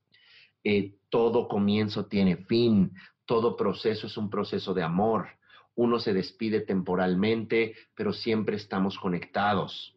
Eh, 0.63 0.95
todo 1.09 1.47
comienzo 1.47 2.07
tiene 2.07 2.37
fin, 2.37 2.91
todo 3.25 3.55
proceso 3.55 4.07
es 4.07 4.17
un 4.17 4.29
proceso 4.29 4.73
de 4.73 4.81
amor. 4.81 5.27
Uno 5.75 5.99
se 5.99 6.13
despide 6.13 6.61
temporalmente, 6.61 7.75
pero 7.93 8.11
siempre 8.11 8.55
estamos 8.55 8.97
conectados. 8.97 9.96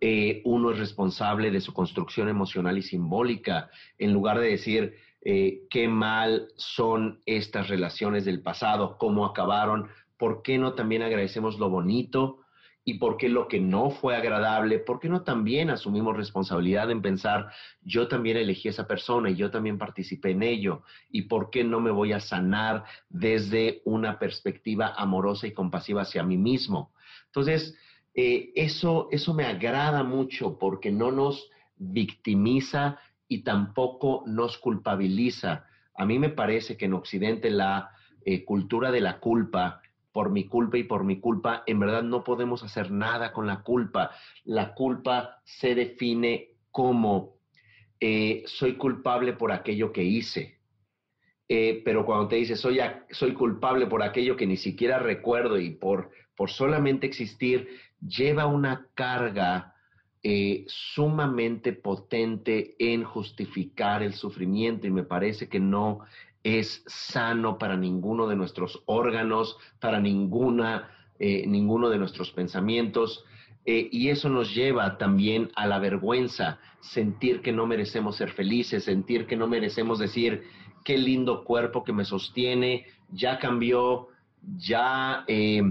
Eh, 0.00 0.40
uno 0.44 0.70
es 0.70 0.78
responsable 0.78 1.50
de 1.50 1.60
su 1.60 1.74
construcción 1.74 2.28
emocional 2.28 2.78
y 2.78 2.82
simbólica, 2.82 3.70
en 3.98 4.12
lugar 4.12 4.38
de 4.40 4.48
decir 4.48 4.96
eh, 5.22 5.66
qué 5.68 5.88
mal 5.88 6.48
son 6.56 7.20
estas 7.26 7.68
relaciones 7.68 8.24
del 8.24 8.40
pasado, 8.40 8.96
cómo 8.96 9.26
acabaron, 9.26 9.88
¿por 10.16 10.42
qué 10.42 10.56
no 10.56 10.72
también 10.72 11.02
agradecemos 11.02 11.58
lo 11.58 11.68
bonito? 11.68 12.38
¿Y 12.82 12.94
por 12.94 13.18
qué 13.18 13.28
lo 13.28 13.46
que 13.46 13.60
no 13.60 13.90
fue 13.90 14.16
agradable? 14.16 14.78
¿Por 14.78 15.00
qué 15.00 15.10
no 15.10 15.22
también 15.22 15.68
asumimos 15.68 16.16
responsabilidad 16.16 16.90
en 16.90 17.02
pensar, 17.02 17.50
yo 17.82 18.08
también 18.08 18.38
elegí 18.38 18.68
esa 18.68 18.86
persona 18.86 19.28
y 19.28 19.36
yo 19.36 19.50
también 19.50 19.76
participé 19.76 20.30
en 20.30 20.42
ello? 20.42 20.82
¿Y 21.10 21.22
por 21.22 21.50
qué 21.50 21.62
no 21.62 21.80
me 21.80 21.90
voy 21.90 22.14
a 22.14 22.20
sanar 22.20 22.84
desde 23.10 23.82
una 23.84 24.18
perspectiva 24.18 24.94
amorosa 24.96 25.46
y 25.46 25.52
compasiva 25.52 26.02
hacia 26.02 26.22
mí 26.22 26.38
mismo? 26.38 26.94
Entonces, 27.26 27.76
eh, 28.14 28.52
eso, 28.54 29.08
eso 29.10 29.34
me 29.34 29.44
agrada 29.44 30.02
mucho 30.02 30.58
porque 30.58 30.90
no 30.90 31.10
nos 31.10 31.50
victimiza 31.76 32.98
y 33.28 33.42
tampoco 33.42 34.24
nos 34.26 34.58
culpabiliza. 34.58 35.66
A 35.94 36.04
mí 36.04 36.18
me 36.18 36.30
parece 36.30 36.76
que 36.76 36.86
en 36.86 36.94
Occidente 36.94 37.50
la 37.50 37.90
eh, 38.24 38.44
cultura 38.44 38.90
de 38.90 39.00
la 39.00 39.20
culpa 39.20 39.80
por 40.12 40.30
mi 40.30 40.44
culpa 40.44 40.76
y 40.76 40.84
por 40.84 41.04
mi 41.04 41.20
culpa, 41.20 41.62
en 41.66 41.78
verdad 41.78 42.02
no 42.02 42.24
podemos 42.24 42.62
hacer 42.64 42.90
nada 42.90 43.32
con 43.32 43.46
la 43.46 43.62
culpa. 43.62 44.10
La 44.44 44.74
culpa 44.74 45.40
se 45.44 45.74
define 45.74 46.56
como 46.70 47.36
eh, 48.00 48.42
soy 48.46 48.74
culpable 48.76 49.34
por 49.34 49.52
aquello 49.52 49.92
que 49.92 50.02
hice. 50.02 50.59
Eh, 51.52 51.82
pero 51.84 52.06
cuando 52.06 52.28
te 52.28 52.36
dice 52.36 52.54
soy, 52.54 53.32
culpable 53.34 53.88
por 53.88 54.04
aquello 54.04 54.36
que 54.36 54.46
ni 54.46 54.56
siquiera 54.56 55.00
recuerdo 55.00 55.58
y 55.58 55.70
por, 55.70 56.12
por 56.36 56.48
solamente 56.48 57.08
existir, 57.08 57.66
lleva 58.00 58.46
una 58.46 58.86
carga 58.94 59.74
eh, 60.22 60.64
sumamente 60.68 61.72
potente 61.72 62.76
en 62.78 63.02
justificar 63.02 64.04
el 64.04 64.14
sufrimiento 64.14 64.86
y 64.86 64.92
me 64.92 65.02
parece 65.02 65.48
que 65.48 65.58
no 65.58 66.02
es 66.44 66.84
sano 66.86 67.58
para 67.58 67.76
ninguno 67.76 68.28
de 68.28 68.36
nuestros 68.36 68.84
órganos, 68.86 69.58
para 69.80 69.98
ninguna, 69.98 70.88
eh, 71.18 71.48
ninguno 71.48 71.90
de 71.90 71.98
nuestros 71.98 72.30
pensamientos. 72.30 73.24
Y 73.66 74.08
eso 74.08 74.28
nos 74.30 74.52
lleva 74.52 74.98
también 74.98 75.50
a 75.54 75.66
la 75.66 75.78
vergüenza, 75.78 76.58
sentir 76.80 77.40
que 77.40 77.52
no 77.52 77.66
merecemos 77.66 78.16
ser 78.16 78.30
felices, 78.30 78.84
sentir 78.84 79.26
que 79.26 79.36
no 79.36 79.46
merecemos 79.46 79.98
decir, 80.00 80.42
qué 80.84 80.98
lindo 80.98 81.44
cuerpo 81.44 81.84
que 81.84 81.92
me 81.92 82.04
sostiene, 82.04 82.86
ya 83.10 83.38
cambió, 83.38 84.08
ya 84.56 85.24
eh, 85.26 85.62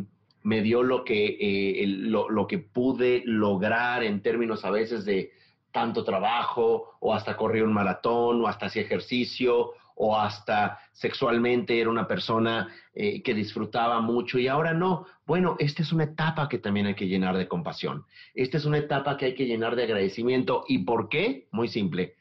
me 0.43 0.61
dio 0.61 0.83
lo 0.83 1.03
que, 1.03 1.83
lo, 1.87 2.29
lo 2.29 2.47
que 2.47 2.59
pude 2.59 3.23
lograr 3.25 4.03
en 4.03 4.21
términos 4.21 4.63
a 4.65 4.71
veces 4.71 5.05
de 5.05 5.31
tanto 5.71 6.03
trabajo, 6.03 6.95
o 6.99 7.13
hasta 7.13 7.37
corrí 7.37 7.61
un 7.61 7.73
maratón, 7.73 8.41
o 8.41 8.47
hasta 8.47 8.67
hacía 8.67 8.81
ejercicio, 8.81 9.73
o 10.01 10.17
hasta 10.17 10.79
sexualmente 10.93 11.79
era 11.79 11.89
una 11.89 12.07
persona 12.07 12.69
eh, 12.93 13.21
que 13.21 13.33
disfrutaba 13.33 13.99
mucho 13.99 14.39
y 14.39 14.47
ahora 14.47 14.73
no. 14.73 15.05
Bueno, 15.25 15.57
esta 15.59 15.83
es 15.83 15.91
una 15.91 16.05
etapa 16.05 16.47
que 16.47 16.57
también 16.57 16.85
hay 16.85 16.95
que 16.95 17.07
llenar 17.07 17.37
de 17.37 17.49
compasión. 17.49 18.05
Esta 18.33 18.57
es 18.57 18.63
una 18.63 18.77
etapa 18.77 19.17
que 19.17 19.25
hay 19.25 19.35
que 19.35 19.45
llenar 19.45 19.75
de 19.75 19.83
agradecimiento. 19.83 20.63
¿Y 20.69 20.79
por 20.79 21.09
qué? 21.09 21.47
Muy 21.51 21.67
simple. 21.67 22.15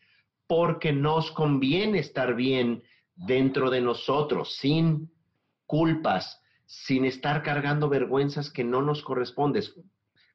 Porque 0.49 0.93
nos 0.93 1.31
conviene 1.31 2.01
estar 2.01 2.35
bien 2.35 2.83
dentro 3.15 3.71
de 3.71 3.81
nosotros, 3.81 4.57
sin 4.57 5.13
culpas, 5.67 6.43
sin 6.67 7.05
estar 7.05 7.43
cargando 7.43 7.89
vergüenzas 7.89 8.51
que 8.51 8.65
no 8.65 8.83
nos 8.83 9.03
corresponden. 9.03 9.63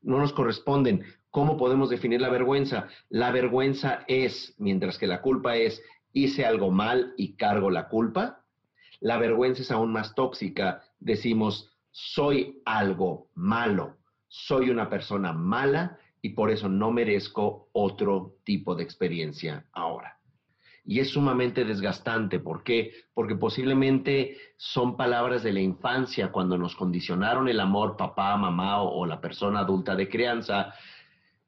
No 0.01 0.19
nos 0.19 0.31
corresponden. 0.31 1.03
¿Cómo 1.31 1.57
podemos 1.57 1.89
definir 1.89 2.21
la 2.21 2.29
vergüenza? 2.29 2.87
La 3.09 3.31
vergüenza 3.31 4.05
es, 4.07 4.53
mientras 4.57 4.97
que 4.97 5.07
la 5.07 5.21
culpa 5.21 5.57
es 5.57 5.81
hice 6.13 6.45
algo 6.45 6.71
mal 6.71 7.13
y 7.17 7.35
cargo 7.35 7.69
la 7.69 7.89
culpa. 7.89 8.45
La 8.99 9.17
vergüenza 9.17 9.63
es 9.63 9.71
aún 9.71 9.91
más 9.91 10.15
tóxica. 10.15 10.83
Decimos, 10.99 11.71
soy 11.91 12.61
algo 12.65 13.29
malo, 13.35 13.97
soy 14.27 14.69
una 14.69 14.89
persona 14.89 15.33
mala 15.33 15.99
y 16.23 16.29
por 16.29 16.49
eso 16.49 16.69
no 16.69 16.89
merezco 16.89 17.67
otro 17.73 18.37
tipo 18.45 18.75
de 18.75 18.83
experiencia 18.83 19.65
ahora. 19.73 20.17
Y 20.85 21.01
es 21.01 21.09
sumamente 21.09 21.65
desgastante. 21.65 22.39
¿Por 22.39 22.63
qué? 22.63 22.93
Porque 23.13 23.35
posiblemente 23.35 24.37
son 24.55 24.95
palabras 24.95 25.43
de 25.43 25.51
la 25.51 25.59
infancia 25.59 26.31
cuando 26.31 26.57
nos 26.57 26.77
condicionaron 26.77 27.49
el 27.49 27.59
amor 27.59 27.97
papá, 27.97 28.37
mamá 28.37 28.81
o, 28.81 29.01
o 29.01 29.05
la 29.05 29.19
persona 29.19 29.59
adulta 29.59 29.95
de 29.97 30.07
crianza. 30.07 30.73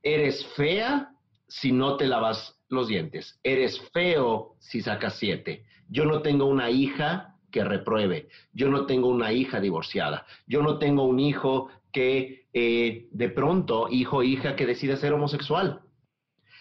Eres 0.04 0.46
fea 0.58 1.10
si 1.48 1.72
no 1.72 1.96
te 1.96 2.06
lavas 2.06 2.62
los 2.68 2.90
dientes. 2.90 3.40
Eres 3.44 3.80
feo 3.94 4.58
si 4.60 4.82
sacas 4.82 5.18
siete. 5.18 5.64
Yo 5.88 6.04
no 6.04 6.22
tengo 6.22 6.48
una 6.48 6.70
hija 6.70 7.38
que 7.50 7.64
repruebe. 7.64 8.28
Yo 8.52 8.70
no 8.70 8.86
tengo 8.86 9.08
una 9.08 9.32
hija 9.32 9.62
divorciada. 9.62 10.26
Yo 10.48 10.62
no 10.62 10.80
tengo 10.80 11.06
un 11.06 11.22
hijo 11.22 11.70
que 11.94 12.45
eh, 12.58 13.10
de 13.12 13.28
pronto, 13.28 13.90
hijo 13.92 14.20
o 14.20 14.24
hija, 14.24 14.56
que 14.56 14.66
decida 14.66 14.96
ser 14.96 15.12
homosexual. 15.12 15.82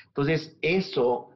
Entonces, 0.09 0.59
eso 0.61 1.31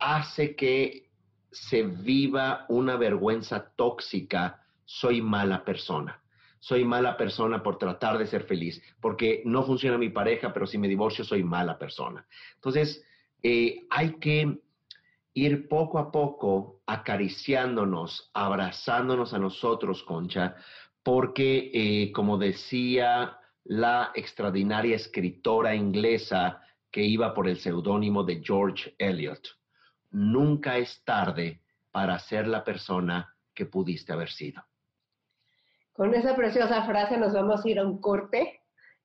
hace 0.00 0.56
que 0.56 1.10
se 1.52 1.84
viva 1.84 2.66
una 2.68 2.96
vergüenza 2.96 3.72
tóxica. 3.76 4.66
Soy 4.84 5.22
mala 5.22 5.64
persona. 5.64 6.20
Soy 6.58 6.84
mala 6.84 7.16
persona 7.16 7.62
por 7.62 7.78
tratar 7.78 8.18
de 8.18 8.26
ser 8.26 8.42
feliz, 8.42 8.82
porque 9.00 9.42
no 9.44 9.62
funciona 9.62 9.96
mi 9.96 10.08
pareja, 10.08 10.52
pero 10.52 10.66
si 10.66 10.76
me 10.76 10.88
divorcio 10.88 11.24
soy 11.24 11.44
mala 11.44 11.78
persona. 11.78 12.26
Entonces, 12.56 13.04
eh, 13.44 13.86
hay 13.90 14.14
que 14.18 14.58
ir 15.34 15.68
poco 15.68 16.00
a 16.00 16.10
poco 16.10 16.82
acariciándonos, 16.84 18.32
abrazándonos 18.34 19.32
a 19.34 19.38
nosotros, 19.38 20.02
Concha, 20.02 20.56
porque, 21.04 21.70
eh, 21.72 22.10
como 22.10 22.38
decía 22.38 23.36
la 23.64 24.10
extraordinaria 24.14 24.96
escritora 24.96 25.74
inglesa 25.74 26.62
que 26.90 27.02
iba 27.02 27.32
por 27.34 27.48
el 27.48 27.58
seudónimo 27.58 28.24
de 28.24 28.42
George 28.42 28.94
Eliot, 28.98 29.46
nunca 30.10 30.76
es 30.78 31.02
tarde 31.04 31.60
para 31.90 32.18
ser 32.18 32.46
la 32.46 32.64
persona 32.64 33.34
que 33.54 33.66
pudiste 33.66 34.12
haber 34.12 34.30
sido. 34.30 34.62
Con 35.92 36.14
esa 36.14 36.34
preciosa 36.34 36.84
frase 36.84 37.18
nos 37.18 37.32
vamos 37.32 37.64
a 37.64 37.68
ir 37.68 37.78
a 37.78 37.86
un 37.86 38.00
corte 38.00 38.60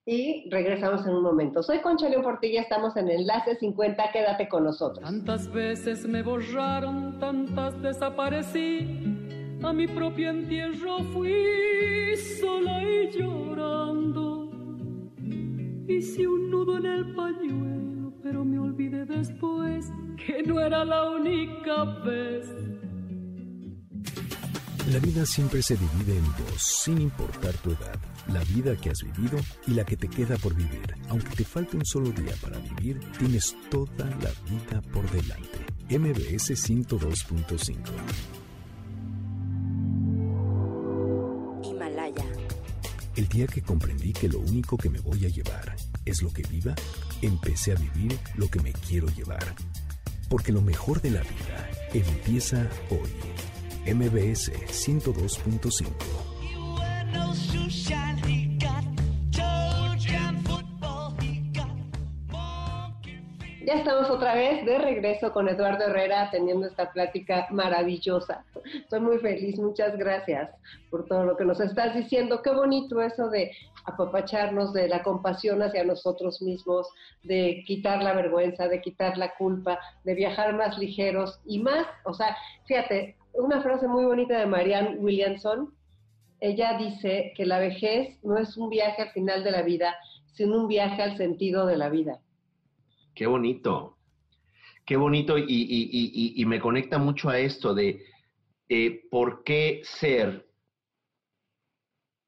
y 0.05 0.47
regresamos 0.49 1.05
en 1.05 1.15
un 1.15 1.23
momento. 1.23 1.63
Soy 1.63 1.79
Concha 1.79 2.07
León 2.07 2.23
Portilla, 2.23 2.61
estamos 2.61 2.95
en 2.95 3.09
Enlace 3.09 3.55
50, 3.55 4.11
quédate 4.11 4.47
con 4.47 4.63
nosotros. 4.63 5.03
Tantas 5.03 5.51
veces 5.51 6.05
me 6.07 6.21
borraron, 6.21 7.19
tantas 7.19 7.81
desaparecí, 7.81 9.59
a 9.63 9.73
mi 9.73 9.87
propio 9.87 10.29
entierro 10.29 10.99
fui 11.11 12.15
sola 12.39 12.83
y 12.83 13.09
llorando. 13.11 14.24
Hice 15.87 16.27
un 16.27 16.49
nudo 16.49 16.77
en 16.77 16.85
el 16.85 17.15
pañuelo, 17.15 18.13
pero 18.23 18.43
me 18.43 18.59
olvidé 18.59 19.05
después 19.05 19.91
que 20.17 20.43
no 20.43 20.59
era 20.59 20.83
la 20.83 21.11
única 21.11 21.83
vez 22.03 22.47
la 24.91 24.99
vida 24.99 25.25
siempre 25.25 25.63
se 25.63 25.75
divide 25.75 26.15
en 26.15 26.23
dos, 26.23 26.61
sin 26.61 27.01
importar 27.01 27.53
tu 27.57 27.71
edad. 27.71 27.99
La 28.31 28.43
vida 28.43 28.75
que 28.75 28.91
has 28.91 28.99
vivido 29.01 29.39
y 29.65 29.71
la 29.71 29.83
que 29.83 29.97
te 29.97 30.07
queda 30.07 30.37
por 30.37 30.53
vivir. 30.53 30.93
Aunque 31.09 31.35
te 31.35 31.43
falte 31.43 31.75
un 31.75 31.85
solo 31.85 32.11
día 32.11 32.33
para 32.39 32.59
vivir, 32.59 32.99
tienes 33.17 33.55
toda 33.71 34.05
la 34.05 34.29
vida 34.47 34.81
por 34.93 35.09
delante. 35.09 35.57
MBS 35.89 36.51
102.5 36.51 37.77
Himalaya. 41.63 42.34
El 43.15 43.29
día 43.29 43.47
que 43.47 43.61
comprendí 43.61 44.11
que 44.11 44.27
lo 44.27 44.39
único 44.39 44.75
que 44.77 44.89
me 44.89 44.99
voy 44.99 45.25
a 45.25 45.29
llevar 45.29 45.77
es 46.03 46.21
lo 46.21 46.33
que 46.33 46.43
viva, 46.43 46.75
empecé 47.21 47.71
a 47.71 47.75
vivir 47.75 48.19
lo 48.35 48.49
que 48.49 48.59
me 48.59 48.73
quiero 48.73 49.07
llevar. 49.07 49.55
Porque 50.27 50.51
lo 50.51 50.61
mejor 50.61 51.01
de 51.01 51.11
la 51.11 51.21
vida 51.21 51.69
empieza 51.93 52.69
hoy. 52.89 53.93
MBS 53.93 54.51
102.5. 54.51 55.85
Estamos 63.75 64.09
otra 64.09 64.33
vez 64.35 64.65
de 64.65 64.79
regreso 64.79 65.33
con 65.33 65.49
Eduardo 65.49 65.83
Herrera 65.83 66.29
teniendo 66.31 66.65
esta 66.65 66.91
plática 66.93 67.45
maravillosa. 67.51 68.45
Estoy 68.73 69.01
muy 69.01 69.19
feliz, 69.19 69.59
muchas 69.59 69.97
gracias 69.97 70.49
por 70.89 71.05
todo 71.05 71.25
lo 71.25 71.35
que 71.35 71.43
nos 71.43 71.59
estás 71.59 71.93
diciendo. 71.93 72.41
Qué 72.41 72.51
bonito 72.51 73.01
eso 73.01 73.29
de 73.29 73.51
apapacharnos, 73.83 74.71
de 74.71 74.87
la 74.87 75.03
compasión 75.03 75.61
hacia 75.61 75.83
nosotros 75.83 76.41
mismos, 76.41 76.87
de 77.23 77.63
quitar 77.67 78.01
la 78.01 78.13
vergüenza, 78.13 78.69
de 78.69 78.81
quitar 78.81 79.17
la 79.17 79.35
culpa, 79.35 79.77
de 80.05 80.15
viajar 80.15 80.55
más 80.55 80.77
ligeros 80.77 81.39
y 81.45 81.59
más, 81.59 81.85
o 82.05 82.13
sea, 82.13 82.35
fíjate, 82.65 83.17
una 83.33 83.61
frase 83.61 83.87
muy 83.87 84.05
bonita 84.05 84.39
de 84.39 84.45
Marianne 84.45 84.97
Williamson. 84.99 85.75
Ella 86.39 86.77
dice 86.77 87.33
que 87.35 87.45
la 87.45 87.59
vejez 87.59 88.17
no 88.23 88.37
es 88.37 88.55
un 88.55 88.69
viaje 88.69 89.01
al 89.01 89.09
final 89.09 89.43
de 89.43 89.51
la 89.51 89.63
vida, 89.63 89.95
sino 90.33 90.59
un 90.59 90.67
viaje 90.69 91.03
al 91.03 91.17
sentido 91.17 91.65
de 91.65 91.77
la 91.77 91.89
vida. 91.89 92.21
Qué 93.15 93.25
bonito, 93.25 93.97
qué 94.85 94.97
bonito 94.97 95.37
y, 95.37 96.43
me 96.45 96.59
conecta 96.59 96.97
mucho 96.97 97.29
a 97.29 97.39
esto 97.39 97.73
de 97.73 98.05
eh, 98.69 99.07
por 99.09 99.43
qué 99.43 99.81
ser, 99.83 100.47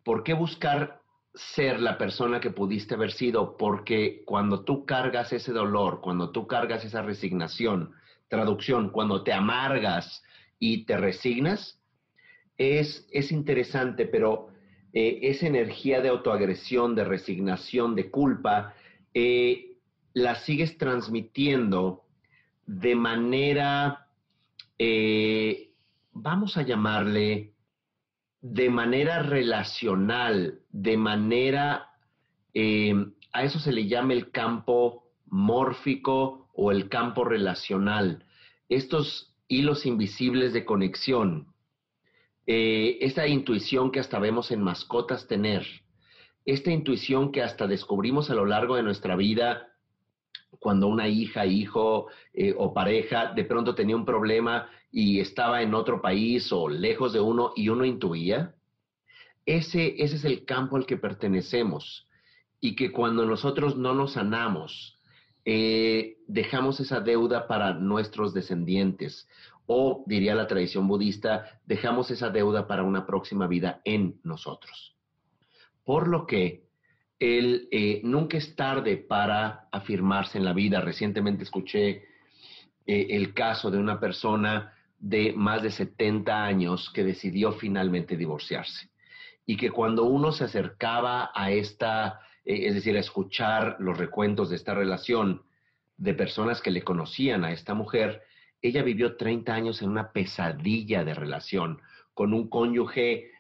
por 0.04 0.24
qué 0.24 0.34
buscar 0.34 1.02
ser 1.34 1.80
la 1.82 1.98
persona 1.98 2.40
que 2.40 2.50
pudiste 2.50 2.96
haber 2.96 3.12
sido, 3.12 3.58
porque 3.58 4.24
cuando 4.26 4.64
tú 4.64 4.86
cargas 4.86 5.34
ese 5.34 5.52
dolor, 5.52 6.02
cuando 6.02 6.32
tú 6.32 6.48
cargas 6.48 6.84
esa 6.84 7.04
resignación, 7.04 7.94
traducción, 8.28 8.90
cuando 8.90 9.24
te 9.24 9.34
amargas, 9.34 10.24
y 10.60 10.86
te 10.86 10.98
resignas, 10.98 11.80
es, 12.58 13.08
es 13.12 13.32
interesante, 13.32 14.06
pero 14.06 14.50
eh, 14.94 15.20
esa 15.24 15.48
energía 15.48 16.02
de 16.02 16.10
autoagresión, 16.10 16.96
de 16.96 17.04
resignación, 17.04 17.96
de 17.96 18.10
culpa, 18.10 18.74
eh, 19.14 19.67
la 20.18 20.34
sigues 20.34 20.80
transmitiendo 20.80 22.06
de 22.66 22.96
manera, 22.96 24.08
eh, 24.80 25.74
vamos 26.12 26.58
a 26.58 26.64
llamarle, 26.64 27.54
de 28.42 28.70
manera 28.72 29.22
relacional, 29.22 30.62
de 30.72 30.98
manera, 30.98 31.92
eh, 32.56 32.96
a 33.32 33.44
eso 33.44 33.60
se 33.60 33.72
le 33.72 33.88
llama 33.88 34.14
el 34.14 34.32
campo 34.32 35.12
mórfico 35.28 36.50
o 36.54 36.72
el 36.72 36.90
campo 36.90 37.24
relacional. 37.24 38.26
Estos 38.70 39.36
hilos 39.48 39.86
invisibles 39.86 40.52
de 40.52 40.66
conexión, 40.66 41.54
eh, 42.48 42.98
esta 43.02 43.28
intuición 43.28 43.92
que 43.92 44.00
hasta 44.00 44.18
vemos 44.18 44.50
en 44.50 44.64
mascotas 44.64 45.28
tener, 45.28 45.64
esta 46.44 46.72
intuición 46.72 47.32
que 47.32 47.44
hasta 47.44 47.68
descubrimos 47.68 48.32
a 48.32 48.36
lo 48.36 48.46
largo 48.46 48.78
de 48.78 48.84
nuestra 48.84 49.16
vida 49.16 49.68
cuando 50.60 50.88
una 50.88 51.08
hija, 51.08 51.46
hijo 51.46 52.08
eh, 52.34 52.54
o 52.58 52.74
pareja 52.74 53.34
de 53.34 53.44
pronto 53.44 53.76
tenía 53.76 53.96
un 53.96 54.06
problema 54.06 54.70
y 54.92 55.20
estaba 55.20 55.62
en 55.62 55.74
otro 55.74 56.02
país 56.02 56.52
o 56.52 56.70
lejos 56.70 57.14
de 57.14 57.20
uno 57.20 57.52
y 57.56 57.70
uno 57.70 57.86
intuía, 57.86 58.56
ese, 59.46 60.02
ese 60.02 60.16
es 60.16 60.26
el 60.26 60.46
campo 60.46 60.76
al 60.76 60.86
que 60.86 60.98
pertenecemos 60.98 62.08
y 62.60 62.76
que 62.76 62.92
cuando 62.92 63.26
nosotros 63.26 63.78
no 63.78 63.94
nos 63.94 64.14
sanamos, 64.14 65.00
eh, 65.46 66.18
dejamos 66.28 66.80
esa 66.80 67.00
deuda 67.00 67.48
para 67.48 67.74
nuestros 67.74 68.34
descendientes 68.34 69.30
o, 69.66 70.04
diría 70.08 70.36
la 70.36 70.48
tradición 70.48 70.88
budista, 70.88 71.60
dejamos 71.66 72.10
esa 72.12 72.30
deuda 72.30 72.68
para 72.68 72.84
una 72.84 73.06
próxima 73.06 73.48
vida 73.48 73.82
en 73.84 74.20
nosotros. 74.24 74.96
Por 75.84 76.08
lo 76.08 76.26
que 76.26 76.67
el, 77.20 77.68
eh, 77.72 78.02
nunca 78.04 78.38
es 78.38 78.56
tarde 78.56 78.98
para 78.98 79.68
afirmarse 79.72 80.38
en 80.38 80.46
la 80.46 80.54
vida. 80.54 80.82
Recientemente 80.82 81.44
escuché 81.44 82.04
eh, 82.86 83.08
el 83.10 83.34
caso 83.34 83.72
de 83.72 83.78
una 83.78 84.00
persona 84.00 84.74
de 85.00 85.34
más 85.34 85.64
de 85.64 85.72
70 85.72 86.44
años 86.44 86.92
que 86.94 87.04
decidió 87.04 87.54
finalmente 87.54 88.18
divorciarse 88.18 88.90
y 89.46 89.58
que 89.58 89.72
cuando 89.72 90.04
uno 90.04 90.32
se 90.32 90.44
acercaba 90.44 91.32
a 91.34 91.52
esta, 91.52 92.22
eh, 92.46 92.68
es 92.68 92.76
decir, 92.76 92.96
a 92.98 93.02
escuchar 93.02 93.78
los 93.80 93.98
recuentos 93.98 94.50
de 94.50 94.56
esta 94.56 94.74
relación 94.74 95.44
de 95.98 96.14
personas 96.14 96.62
que 96.62 96.72
le 96.72 96.84
conocían 96.84 97.44
a 97.44 97.52
esta 97.52 97.74
mujer, 97.74 98.24
ella 98.62 98.84
vivió 98.84 99.18
30 99.18 99.54
años 99.54 99.82
en 99.82 99.90
una 99.90 100.12
pesadilla 100.12 101.04
de 101.04 101.14
relación 101.14 101.82
con 102.14 102.34
un 102.34 102.50
cónyuge 102.50 103.32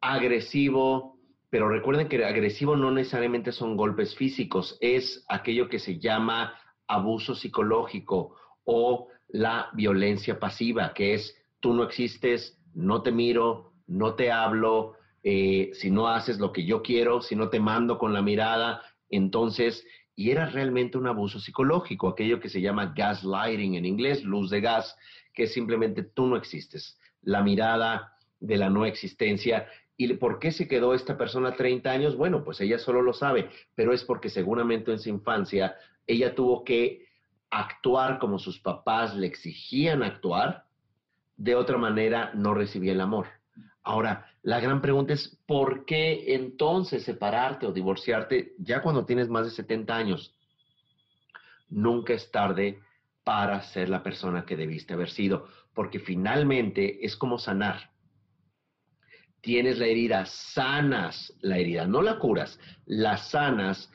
agresivo, 0.00 1.09
pero 1.50 1.68
recuerden 1.68 2.08
que 2.08 2.24
agresivo 2.24 2.76
no 2.76 2.92
necesariamente 2.92 3.52
son 3.52 3.76
golpes 3.76 4.14
físicos, 4.14 4.78
es 4.80 5.24
aquello 5.28 5.68
que 5.68 5.80
se 5.80 5.98
llama 5.98 6.54
abuso 6.86 7.34
psicológico 7.34 8.36
o 8.64 9.08
la 9.28 9.68
violencia 9.74 10.38
pasiva, 10.38 10.94
que 10.94 11.14
es 11.14 11.36
tú 11.58 11.74
no 11.74 11.82
existes, 11.82 12.58
no 12.72 13.02
te 13.02 13.10
miro, 13.10 13.72
no 13.86 14.14
te 14.14 14.30
hablo, 14.30 14.94
eh, 15.22 15.70
si 15.74 15.90
no 15.90 16.08
haces 16.08 16.38
lo 16.38 16.52
que 16.52 16.64
yo 16.64 16.82
quiero, 16.82 17.20
si 17.20 17.36
no 17.36 17.48
te 17.48 17.60
mando 17.60 17.98
con 17.98 18.14
la 18.14 18.22
mirada, 18.22 18.82
entonces, 19.08 19.84
y 20.14 20.30
era 20.30 20.46
realmente 20.46 20.98
un 20.98 21.08
abuso 21.08 21.40
psicológico, 21.40 22.08
aquello 22.08 22.40
que 22.40 22.48
se 22.48 22.60
llama 22.60 22.92
gaslighting 22.96 23.74
en 23.74 23.84
inglés, 23.84 24.22
luz 24.22 24.50
de 24.50 24.60
gas, 24.60 24.96
que 25.34 25.44
es 25.44 25.52
simplemente 25.52 26.02
tú 26.02 26.26
no 26.26 26.36
existes, 26.36 26.98
la 27.22 27.42
mirada 27.42 28.16
de 28.38 28.56
la 28.56 28.70
no 28.70 28.86
existencia 28.86 29.66
¿Y 30.02 30.14
por 30.14 30.38
qué 30.38 30.50
se 30.50 30.66
quedó 30.66 30.94
esta 30.94 31.18
persona 31.18 31.52
30 31.52 31.90
años? 31.90 32.16
Bueno, 32.16 32.42
pues 32.42 32.58
ella 32.62 32.78
solo 32.78 33.02
lo 33.02 33.12
sabe, 33.12 33.50
pero 33.74 33.92
es 33.92 34.02
porque 34.02 34.30
seguramente 34.30 34.90
en 34.90 34.98
su 34.98 35.10
infancia 35.10 35.76
ella 36.06 36.34
tuvo 36.34 36.64
que 36.64 37.06
actuar 37.50 38.18
como 38.18 38.38
sus 38.38 38.58
papás 38.60 39.14
le 39.14 39.26
exigían 39.26 40.02
actuar, 40.02 40.64
de 41.36 41.54
otra 41.54 41.76
manera 41.76 42.30
no 42.32 42.54
recibía 42.54 42.92
el 42.92 43.00
amor. 43.02 43.26
Ahora, 43.82 44.24
la 44.40 44.58
gran 44.58 44.80
pregunta 44.80 45.12
es, 45.12 45.38
¿por 45.46 45.84
qué 45.84 46.34
entonces 46.34 47.02
separarte 47.02 47.66
o 47.66 47.72
divorciarte 47.72 48.54
ya 48.56 48.80
cuando 48.80 49.04
tienes 49.04 49.28
más 49.28 49.44
de 49.44 49.50
70 49.50 49.94
años? 49.94 50.34
Nunca 51.68 52.14
es 52.14 52.30
tarde 52.30 52.80
para 53.22 53.60
ser 53.64 53.90
la 53.90 54.02
persona 54.02 54.46
que 54.46 54.56
debiste 54.56 54.94
haber 54.94 55.10
sido, 55.10 55.46
porque 55.74 55.98
finalmente 56.00 57.04
es 57.04 57.16
como 57.16 57.38
sanar 57.38 57.89
tienes 59.40 59.78
la 59.78 59.86
herida, 59.86 60.26
sanas 60.26 61.32
la 61.40 61.58
herida, 61.58 61.86
no 61.86 62.02
la 62.02 62.18
curas, 62.18 62.58
la 62.86 63.16
sanas, 63.16 63.90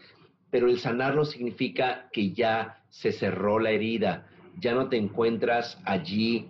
pero 0.49 0.67
el 0.67 0.79
sanarlo 0.79 1.25
significa 1.25 2.09
que 2.11 2.31
ya 2.31 2.83
se 2.89 3.11
cerró 3.11 3.59
la 3.59 3.71
herida, 3.71 4.27
ya 4.57 4.73
no 4.73 4.87
te 4.89 4.97
encuentras 4.97 5.79
allí 5.85 6.47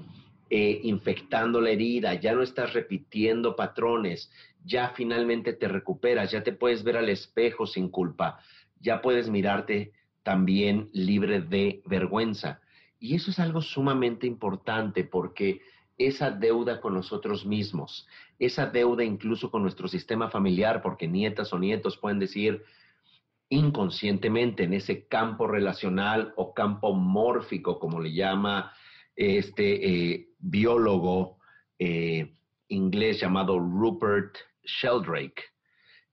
eh, 0.50 0.80
infectando 0.84 1.60
la 1.60 1.72
herida, 1.72 2.14
ya 2.14 2.34
no 2.34 2.44
estás 2.44 2.74
repitiendo 2.74 3.56
patrones, 3.56 4.32
ya 4.64 4.90
finalmente 4.90 5.54
te 5.54 5.68
recuperas, 5.68 6.32
ya 6.32 6.44
te 6.44 6.54
puedes 6.54 6.84
ver 6.84 6.98
al 6.98 7.10
espejo 7.10 7.66
sin 7.66 7.90
culpa, 7.90 8.40
ya 8.80 9.02
puedes 9.02 9.30
mirarte 9.30 9.92
también 10.24 10.90
libre 10.94 11.42
de 11.42 11.82
vergüenza. 11.86 12.62
Y 13.00 13.16
eso 13.16 13.32
es 13.32 13.40
algo 13.40 13.62
sumamente 13.62 14.28
importante 14.28 15.04
porque 15.04 15.62
esa 15.98 16.32
deuda 16.32 16.82
con 16.82 16.94
nosotros 16.94 17.46
mismos, 17.46 18.08
esa 18.40 18.68
deuda 18.68 19.04
incluso 19.04 19.50
con 19.50 19.62
nuestro 19.62 19.88
sistema 19.88 20.30
familiar, 20.30 20.82
porque 20.82 21.08
nietas 21.08 21.54
o 21.54 21.60
nietos 21.60 21.98
pueden 21.98 22.20
decir 22.20 22.64
inconscientemente 23.50 24.64
en 24.64 24.74
ese 24.74 25.08
campo 25.08 25.48
relacional 25.48 26.34
o 26.36 26.54
campo 26.54 26.94
mórfico, 26.94 27.80
como 27.80 28.00
le 28.00 28.14
llama 28.14 28.74
este 29.16 30.14
eh, 30.14 30.30
biólogo 30.40 31.38
eh, 31.80 32.34
inglés 32.68 33.20
llamado 33.20 33.60
Rupert 33.60 34.38
Sheldrake. 34.64 35.44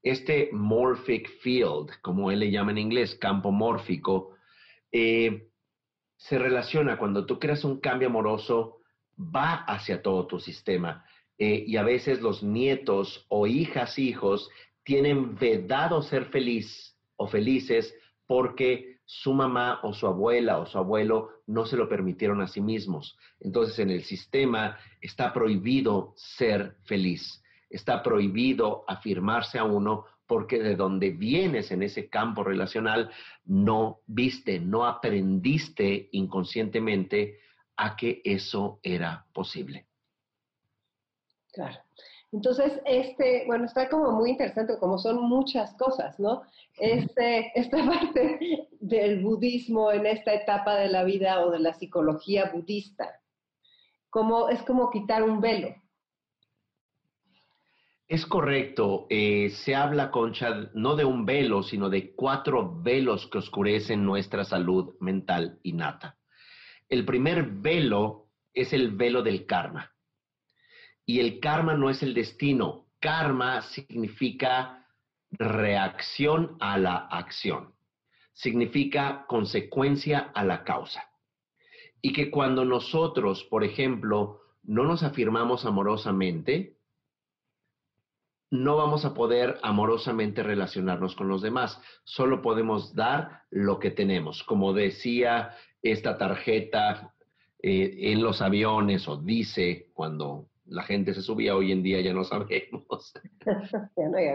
Este 0.03 0.51
morphic 0.53 1.29
field, 1.41 1.91
como 2.03 2.31
él 2.31 2.41
le 2.41 2.51
llama 2.51 2.73
en 2.73 2.79
inglés, 2.79 3.15
campo 3.15 3.53
mórfico, 3.53 4.35
eh, 4.91 5.49
se 6.17 6.39
relaciona 6.39 6.99
cuando 6.99 7.25
tú 7.25 7.39
creas 7.39 7.65
un 7.65 7.81
cambio 7.81 8.09
amoroso, 8.09 8.81
va 9.19 9.65
hacia 9.65 10.03
todo 10.03 10.27
tu 10.27 10.39
sistema. 10.39 11.05
Eh, 11.39 11.65
y 11.67 11.77
a 11.77 11.83
veces 11.83 12.21
los 12.21 12.43
nietos 12.43 13.27
o 13.29 13.47
hijas, 13.47 13.99
hijos, 13.99 14.49
tienen 14.85 15.37
vedado 15.37 16.03
ser 16.03 16.27
feliz 16.27 16.97
o 17.17 17.27
felices 17.27 17.95
porque 18.27 19.01
su 19.05 19.33
mamá 19.33 19.81
o 19.83 19.93
su 19.93 20.07
abuela 20.07 20.59
o 20.59 20.67
su 20.67 20.79
abuelo 20.79 21.31
no 21.47 21.67
se 21.67 21.77
lo 21.77 21.89
permitieron 21.89 22.41
a 22.41 22.47
sí 22.47 22.61
mismos. 22.61 23.17
Entonces 23.41 23.79
en 23.79 23.91
el 23.91 24.05
sistema 24.05 24.79
está 25.01 25.33
prohibido 25.33 26.15
ser 26.17 26.77
feliz, 26.85 27.43
está 27.69 28.03
prohibido 28.03 28.85
afirmarse 28.89 29.59
a 29.59 29.65
uno 29.65 30.07
porque 30.27 30.59
de 30.59 30.77
donde 30.77 31.11
vienes 31.11 31.71
en 31.73 31.83
ese 31.83 32.09
campo 32.09 32.43
relacional 32.43 33.11
no 33.45 34.01
viste, 34.07 34.61
no 34.61 34.87
aprendiste 34.87 36.09
inconscientemente 36.13 37.39
a 37.77 37.97
que 37.97 38.23
eso 38.25 38.79
era 38.83 39.27
posible. 39.35 39.87
Claro. 41.53 41.79
Entonces, 42.33 42.81
este, 42.87 43.45
bueno, 43.47 43.67
está 43.67 43.91
como 43.91 44.11
muy 44.13 44.31
interesante, 44.31 44.79
como 44.79 44.99
son 44.99 45.23
muchas 45.23 45.75
cosas, 45.75 46.19
¿no? 46.19 46.43
Este, 46.79 47.53
esta 47.61 47.85
parte 47.85 48.69
del 48.81 49.23
budismo 49.23 49.93
en 49.93 50.07
esta 50.07 50.33
etapa 50.33 50.77
de 50.77 50.89
la 50.89 51.05
vida 51.05 51.45
o 51.45 51.51
de 51.51 51.61
la 51.61 51.75
psicología 51.75 52.51
budista, 52.53 53.21
como, 54.09 54.49
es 54.49 54.63
como 54.63 54.91
quitar 54.91 55.23
un 55.23 55.41
velo. 55.41 55.75
Es 58.09 58.27
correcto. 58.27 59.07
Eh, 59.09 59.51
se 59.65 59.75
habla, 59.75 60.11
Concha, 60.11 60.71
no 60.75 60.97
de 60.97 61.05
un 61.05 61.25
velo, 61.25 61.63
sino 61.63 61.89
de 61.89 62.15
cuatro 62.15 62.81
velos 62.83 63.27
que 63.29 63.39
oscurecen 63.39 64.05
nuestra 64.05 64.45
salud 64.45 64.95
mental 65.01 65.59
innata. 65.63 66.19
El 66.89 67.07
primer 67.07 67.45
velo 67.45 68.29
es 68.53 68.73
el 68.75 68.91
velo 68.91 69.23
del 69.23 69.47
karma. 69.47 69.92
Y 71.05 71.21
el 71.21 71.41
karma 71.41 71.75
no 71.75 71.91
es 71.91 72.03
el 72.03 72.15
destino. 72.15 72.87
Karma 73.01 73.63
significa 73.63 74.87
reacción 75.31 76.57
a 76.61 76.79
la 76.79 76.97
acción. 76.97 77.75
Significa 78.33 79.25
consecuencia 79.27 80.31
a 80.35 80.45
la 80.45 80.65
causa. 80.65 81.05
Y 82.01 82.13
que 82.13 82.31
cuando 82.31 82.65
nosotros, 82.65 83.45
por 83.45 83.65
ejemplo, 83.65 84.41
no 84.63 84.85
nos 84.85 85.03
afirmamos 85.03 85.65
amorosamente, 85.65 86.77
no 88.51 88.77
vamos 88.77 89.05
a 89.07 89.15
poder 89.15 89.59
amorosamente 89.63 90.43
relacionarnos 90.43 91.17
con 91.17 91.27
los 91.27 91.41
demás. 91.41 91.81
Solo 92.05 92.43
podemos 92.43 92.95
dar 92.95 93.45
lo 93.51 93.79
que 93.79 93.91
tenemos. 93.91 94.43
Como 94.43 94.75
decía 94.75 95.57
esta 95.83 96.19
tarjeta 96.19 97.15
eh, 97.63 98.13
en 98.13 98.23
los 98.23 98.43
aviones 98.43 99.09
o 99.09 99.17
dice 99.17 99.91
cuando 99.95 100.51
la 100.73 100.83
gente 100.83 101.15
se 101.15 101.23
subía, 101.23 101.55
hoy 101.55 101.73
en 101.73 101.83
día 101.83 102.01
ya 102.01 102.13
no 102.13 102.25
sabemos. 102.25 103.13
ya 103.97 104.09
no 104.09 104.19
hay 104.19 104.27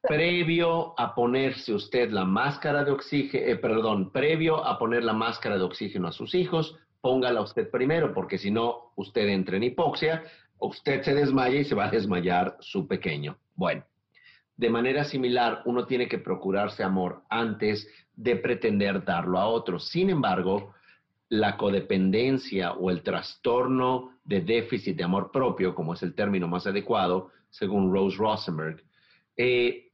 previo 0.00 0.98
a 0.98 1.14
ponerse 1.14 1.74
usted 1.74 2.10
la 2.10 2.24
máscara 2.24 2.84
de 2.84 2.92
oxígeno, 2.92 3.46
eh, 3.46 3.56
perdón, 3.56 4.10
previo 4.12 4.64
a 4.64 4.78
poner 4.78 5.04
la 5.04 5.12
máscara 5.12 5.56
de 5.56 5.64
oxígeno 5.64 6.08
a 6.08 6.12
sus 6.12 6.34
hijos, 6.34 6.76
póngala 7.00 7.40
usted 7.40 7.70
primero, 7.70 8.14
porque 8.14 8.38
si 8.38 8.50
no, 8.50 8.92
usted 8.96 9.28
entra 9.28 9.56
en 9.56 9.64
hipoxia 9.64 10.24
usted 10.58 11.02
se 11.02 11.14
desmaya 11.14 11.60
y 11.60 11.64
se 11.64 11.74
va 11.74 11.86
a 11.86 11.90
desmayar 11.90 12.56
su 12.60 12.86
pequeño. 12.86 13.38
Bueno, 13.54 13.84
de 14.56 14.70
manera 14.70 15.04
similar, 15.04 15.62
uno 15.66 15.86
tiene 15.86 16.08
que 16.08 16.18
procurarse 16.18 16.82
amor 16.82 17.22
antes 17.28 17.88
de 18.14 18.36
pretender 18.36 19.04
darlo 19.04 19.38
a 19.38 19.46
otros. 19.46 19.88
Sin 19.88 20.10
embargo, 20.10 20.74
la 21.30 21.56
codependencia 21.56 22.72
o 22.72 22.90
el 22.90 23.02
trastorno 23.02 24.18
de 24.24 24.40
déficit 24.40 24.96
de 24.96 25.04
amor 25.04 25.30
propio, 25.30 25.74
como 25.74 25.94
es 25.94 26.02
el 26.02 26.14
término 26.14 26.48
más 26.48 26.66
adecuado, 26.66 27.30
según 27.50 27.92
Rose 27.92 28.16
Rosenberg, 28.16 28.82
eh, 29.36 29.92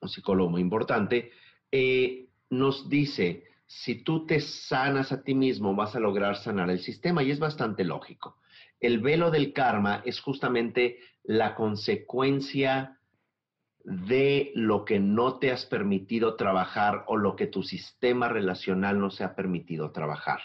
un 0.00 0.08
psicólogo 0.08 0.50
muy 0.50 0.60
importante, 0.60 1.32
eh, 1.70 2.28
nos 2.50 2.88
dice, 2.88 3.44
si 3.66 4.02
tú 4.02 4.26
te 4.26 4.40
sanas 4.40 5.10
a 5.12 5.22
ti 5.22 5.34
mismo, 5.34 5.74
vas 5.74 5.96
a 5.96 6.00
lograr 6.00 6.36
sanar 6.36 6.70
el 6.70 6.80
sistema 6.80 7.22
y 7.22 7.30
es 7.30 7.38
bastante 7.38 7.84
lógico. 7.84 8.36
El 8.80 9.00
velo 9.00 9.30
del 9.30 9.52
karma 9.52 10.02
es 10.04 10.20
justamente 10.20 10.98
la 11.22 11.54
consecuencia 11.54 12.98
de 13.84 14.50
lo 14.54 14.86
que 14.86 14.98
no 14.98 15.38
te 15.38 15.52
has 15.52 15.66
permitido 15.66 16.36
trabajar 16.36 17.04
o 17.06 17.18
lo 17.18 17.36
que 17.36 17.46
tu 17.46 17.62
sistema 17.62 18.28
relacional 18.28 18.98
no 18.98 19.10
se 19.10 19.24
ha 19.24 19.34
permitido 19.34 19.92
trabajar. 19.92 20.40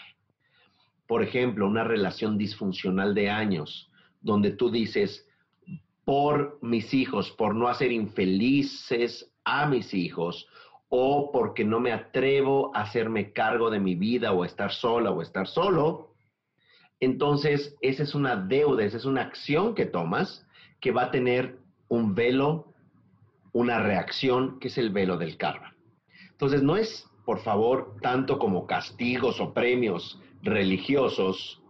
Por 1.06 1.22
ejemplo, 1.22 1.66
una 1.66 1.82
relación 1.82 2.36
disfuncional 2.36 3.14
de 3.14 3.30
años, 3.30 3.90
donde 4.20 4.50
tú 4.50 4.70
dices, 4.70 5.26
por 6.04 6.58
mis 6.60 6.92
hijos, 6.92 7.30
por 7.30 7.54
no 7.54 7.68
hacer 7.68 7.92
infelices 7.92 9.32
a 9.44 9.66
mis 9.66 9.94
hijos, 9.94 10.46
o 10.90 11.30
porque 11.32 11.64
no 11.64 11.80
me 11.80 11.92
atrevo 11.92 12.76
a 12.76 12.82
hacerme 12.82 13.32
cargo 13.32 13.70
de 13.70 13.80
mi 13.80 13.94
vida 13.94 14.32
o 14.32 14.44
estar 14.44 14.72
sola 14.72 15.12
o 15.12 15.22
estar 15.22 15.46
solo, 15.46 16.10
entonces 16.98 17.74
esa 17.80 18.02
es 18.02 18.14
una 18.14 18.36
deuda, 18.36 18.84
esa 18.84 18.98
es 18.98 19.06
una 19.06 19.22
acción 19.22 19.74
que 19.74 19.86
tomas 19.86 20.46
que 20.80 20.90
va 20.90 21.04
a 21.04 21.10
tener 21.10 21.58
un 21.88 22.14
velo 22.14 22.69
una 23.52 23.80
reacción 23.80 24.58
que 24.58 24.68
es 24.68 24.78
el 24.78 24.90
velo 24.90 25.16
del 25.16 25.36
karma. 25.36 25.74
Entonces, 26.30 26.62
no 26.62 26.76
es, 26.76 27.06
por 27.24 27.40
favor, 27.40 27.96
tanto 28.00 28.38
como 28.38 28.66
castigos 28.66 29.40
o 29.40 29.52
premios 29.52 30.20
religiosos, 30.42 31.62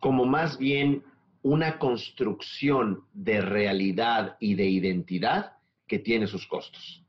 como 0.00 0.24
más 0.24 0.58
bien 0.58 1.04
una 1.42 1.78
construcción 1.78 3.04
de 3.12 3.40
realidad 3.40 4.36
y 4.40 4.54
de 4.54 4.66
identidad 4.66 5.52
que 5.86 5.98
tiene 5.98 6.26
sus 6.26 6.46
costos. 6.46 7.02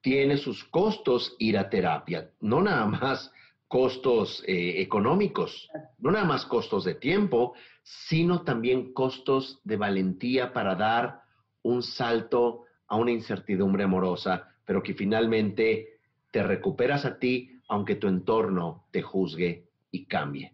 Tiene 0.00 0.36
sus 0.36 0.64
costos 0.64 1.36
ir 1.38 1.56
a 1.58 1.70
terapia, 1.70 2.30
no 2.40 2.60
nada 2.60 2.86
más 2.86 3.32
costos 3.68 4.42
eh, 4.46 4.82
económicos, 4.82 5.70
no 5.98 6.10
nada 6.10 6.24
más 6.24 6.44
costos 6.44 6.84
de 6.84 6.94
tiempo, 6.94 7.54
sino 7.82 8.42
también 8.42 8.92
costos 8.92 9.60
de 9.64 9.76
valentía 9.76 10.52
para 10.52 10.74
dar 10.74 11.22
un 11.62 11.82
salto 11.82 12.64
a 12.92 12.96
una 12.96 13.10
incertidumbre 13.10 13.84
amorosa, 13.84 14.54
pero 14.66 14.82
que 14.82 14.92
finalmente 14.92 15.98
te 16.30 16.42
recuperas 16.42 17.06
a 17.06 17.18
ti 17.18 17.58
aunque 17.66 17.94
tu 17.94 18.06
entorno 18.06 18.84
te 18.90 19.00
juzgue 19.00 19.70
y 19.90 20.04
cambie. 20.04 20.52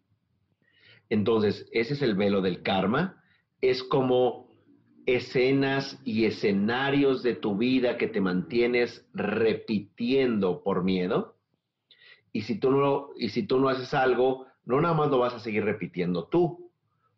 Entonces, 1.09 1.69
ese 1.73 1.95
es 1.95 2.03
el 2.03 2.15
velo 2.15 2.41
del 2.41 2.63
karma. 2.63 3.25
Es 3.61 3.83
como 3.83 4.53
escenas 5.05 6.01
y 6.05 6.27
escenarios 6.27 7.25
de 7.25 7.35
tu 7.35 7.57
vida 7.57 7.97
que 7.97 8.07
te 8.07 8.21
mantienes 8.21 9.05
repitiendo 9.15 10.63
por 10.63 10.85
miedo. 10.85 11.35
Y 12.33 12.43
si 12.43 12.61
tú 12.61 12.71
no, 12.71 13.09
y 13.17 13.31
si 13.31 13.49
tú 13.49 13.59
no 13.59 13.69
haces 13.69 13.95
algo, 13.95 14.47
no 14.65 14.81
nada 14.81 14.95
más 14.95 15.11
lo 15.11 15.19
vas 15.19 15.35
a 15.35 15.41
seguir 15.41 15.65
repitiendo 15.65 16.29
tú. 16.29 16.71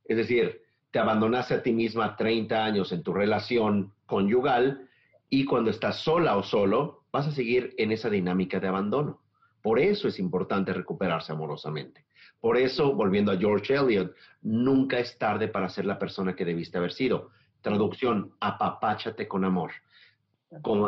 Es 0.07 0.17
decir, 0.17 0.63
te 0.91 0.99
abandonaste 0.99 1.53
a 1.53 1.63
ti 1.63 1.75
misma 1.75 2.17
30 2.17 2.65
años 2.65 2.91
en 2.93 3.03
tu 3.03 3.13
relación 3.13 3.93
conyugal 4.07 4.87
y 5.31 5.45
cuando 5.45 5.71
estás 5.71 6.01
sola 6.01 6.37
o 6.37 6.43
solo, 6.43 7.05
vas 7.13 7.29
a 7.29 7.31
seguir 7.31 7.73
en 7.79 7.93
esa 7.93 8.11
dinámica 8.11 8.59
de 8.59 8.67
abandono. 8.67 9.23
Por 9.63 9.79
eso 9.79 10.09
es 10.09 10.19
importante 10.19 10.73
recuperarse 10.73 11.33
amorosamente. 11.33 12.05
Por 12.41 12.57
eso, 12.57 12.95
volviendo 12.95 13.31
a 13.31 13.37
George 13.37 13.75
Eliot, 13.75 14.15
nunca 14.43 14.99
es 14.99 15.17
tarde 15.19 15.47
para 15.47 15.69
ser 15.69 15.87
la 15.87 15.99
persona 15.99 16.35
que 16.35 16.45
debiste 16.45 16.79
haber 16.79 16.93
sido. 16.93 17.31
Traducción, 17.61 18.35
apapáchate 18.41 19.29
con 19.29 19.45
amor. 19.45 19.71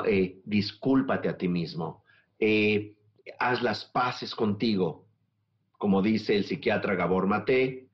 Eh, 0.06 0.40
discúlpate 0.44 1.28
a 1.28 1.36
ti 1.36 1.46
mismo. 1.46 2.02
Eh, 2.38 2.96
haz 3.38 3.62
las 3.62 3.84
paces 3.84 4.34
contigo. 4.34 5.06
Como 5.78 6.02
dice 6.02 6.34
el 6.34 6.44
psiquiatra 6.44 6.96
Gabor 6.96 7.26
Mate, 7.26 7.88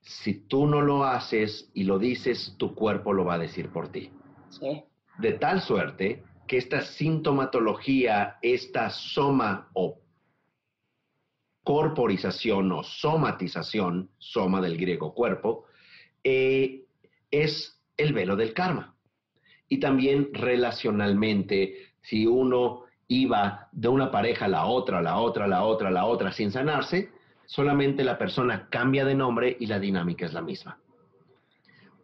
si 0.00 0.46
tú 0.46 0.66
no 0.66 0.80
lo 0.80 1.04
haces 1.04 1.70
y 1.74 1.84
lo 1.84 1.98
dices, 1.98 2.54
tu 2.56 2.74
cuerpo 2.74 3.12
lo 3.12 3.24
va 3.26 3.34
a 3.34 3.38
decir 3.38 3.70
por 3.70 3.88
ti. 3.88 4.10
Sí 4.48 4.84
de 5.18 5.32
tal 5.32 5.60
suerte 5.60 6.22
que 6.46 6.58
esta 6.58 6.82
sintomatología, 6.82 8.38
esta 8.42 8.90
soma 8.90 9.68
o 9.74 10.00
corporización 11.62 12.72
o 12.72 12.82
somatización, 12.82 14.10
soma 14.18 14.60
del 14.60 14.76
griego 14.76 15.14
cuerpo, 15.14 15.66
eh, 16.24 16.86
es 17.30 17.80
el 17.96 18.12
velo 18.12 18.36
del 18.36 18.54
karma. 18.54 18.96
Y 19.68 19.78
también 19.78 20.30
relacionalmente, 20.32 21.92
si 22.00 22.26
uno 22.26 22.84
iba 23.06 23.68
de 23.72 23.88
una 23.88 24.10
pareja 24.10 24.46
a 24.46 24.48
la 24.48 24.66
otra, 24.66 24.98
a 24.98 25.02
la 25.02 25.18
otra, 25.18 25.44
a 25.44 25.48
la 25.48 25.62
otra, 25.64 25.88
a 25.88 25.92
la 25.92 26.06
otra, 26.06 26.32
sin 26.32 26.50
sanarse, 26.50 27.10
solamente 27.46 28.02
la 28.04 28.18
persona 28.18 28.68
cambia 28.68 29.04
de 29.04 29.14
nombre 29.14 29.56
y 29.60 29.66
la 29.66 29.78
dinámica 29.78 30.26
es 30.26 30.32
la 30.32 30.42
misma. 30.42 30.78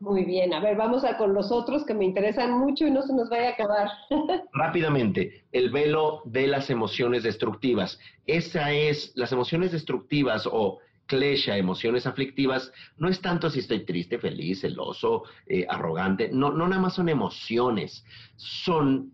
Muy 0.01 0.25
bien, 0.25 0.53
a 0.53 0.61
ver, 0.61 0.77
vamos 0.77 1.05
a 1.05 1.17
con 1.17 1.33
los 1.33 1.51
otros 1.51 1.85
que 1.85 1.95
me 1.95 2.05
interesan 2.05 2.59
mucho 2.59 2.87
y 2.87 2.91
no 2.91 3.03
se 3.03 3.15
nos 3.15 3.31
vaya 3.31 3.49
a 3.49 3.53
acabar. 3.53 3.89
Rápidamente, 4.53 5.45
el 5.53 5.71
velo 5.71 6.23
de 6.27 6.47
las 6.47 6.69
emociones 6.69 7.23
destructivas. 7.23 7.99
Esa 8.27 8.73
es, 8.73 9.13
las 9.15 9.33
emociones 9.33 9.73
destructivas 9.73 10.47
o 10.51 10.81
klesha, 11.07 11.57
emociones 11.57 12.07
aflictivas, 12.07 12.73
no 12.99 13.09
es 13.09 13.21
tanto 13.21 13.49
si 13.49 13.61
estoy 13.61 13.85
triste, 13.85 14.19
feliz, 14.19 14.61
celoso, 14.61 15.23
eh, 15.47 15.65
arrogante, 15.69 16.29
no, 16.33 16.51
no 16.51 16.69
nada 16.69 16.83
más 16.83 16.95
son 16.95 17.09
emociones, 17.09 18.05
son 18.37 19.13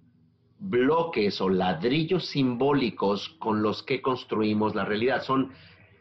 bloques 0.58 1.40
o 1.40 1.48
ladrillos 1.48 2.26
simbólicos 2.26 3.28
con 3.38 3.62
los 3.62 3.82
que 3.82 4.00
construimos 4.00 4.74
la 4.74 4.84
realidad, 4.84 5.22
son 5.22 5.52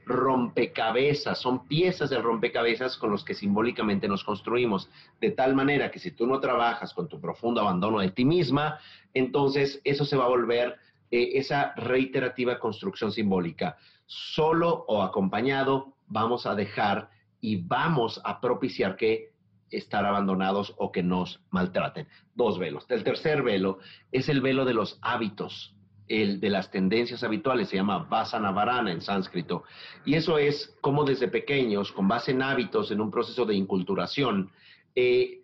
rompecabezas, 0.06 1.40
son 1.40 1.68
piezas 1.68 2.10
del 2.10 2.24
rompecabezas 2.24 2.98
con 2.98 3.12
los 3.12 3.24
que 3.24 3.34
simbólicamente 3.34 4.08
nos 4.08 4.24
construimos, 4.24 4.90
de 5.20 5.32
tal 5.32 5.56
manera 5.56 5.92
que 5.92 6.00
si 6.00 6.12
tú 6.12 6.26
no 6.26 6.40
trabajas 6.40 6.94
con 6.94 7.08
tu 7.08 7.20
profundo 7.20 7.62
abandono 7.62 8.00
de 8.00 8.12
ti 8.12 8.26
misma, 8.26 8.80
entonces 9.14 9.82
eso 9.84 10.06
se 10.06 10.18
va 10.18 10.26
a 10.26 10.30
volver 10.30 10.78
eh, 11.12 11.32
esa 11.34 11.74
reiterativa 11.76 12.60
construcción 12.60 13.12
simbólica. 13.12 13.78
Solo 14.06 14.86
o 14.88 15.02
acompañado 15.02 15.94
vamos 16.08 16.46
a 16.46 16.56
dejar 16.56 17.10
y 17.40 17.58
vamos 17.58 18.22
a 18.24 18.40
propiciar 18.42 18.96
que 18.96 19.32
estar 19.70 20.06
abandonados 20.06 20.74
o 20.78 20.92
que 20.92 21.02
nos 21.02 21.42
maltraten. 21.50 22.08
Dos 22.36 22.60
velos. 22.60 22.86
El 22.90 23.04
tercer 23.04 23.42
velo 23.42 23.80
es 24.12 24.28
el 24.30 24.42
velo 24.42 24.66
de 24.66 24.74
los 24.74 25.00
hábitos 25.02 25.74
el 26.12 26.42
de 26.42 26.50
las 26.50 26.70
tendencias 26.70 27.24
habituales, 27.24 27.70
se 27.70 27.78
llama 27.78 28.00
Vasanavarana 28.10 28.92
en 28.92 29.02
sánscrito. 29.02 29.64
Y 30.06 30.16
eso 30.16 30.38
es 30.38 30.76
como 30.82 31.06
desde 31.06 31.30
pequeños, 31.30 31.92
con 31.94 32.08
base 32.08 32.32
en 32.32 32.42
hábitos, 32.42 32.92
en 32.92 33.00
un 33.00 33.10
proceso 33.10 33.46
de 33.46 33.56
inculturación, 33.56 34.52
eh, 34.94 35.42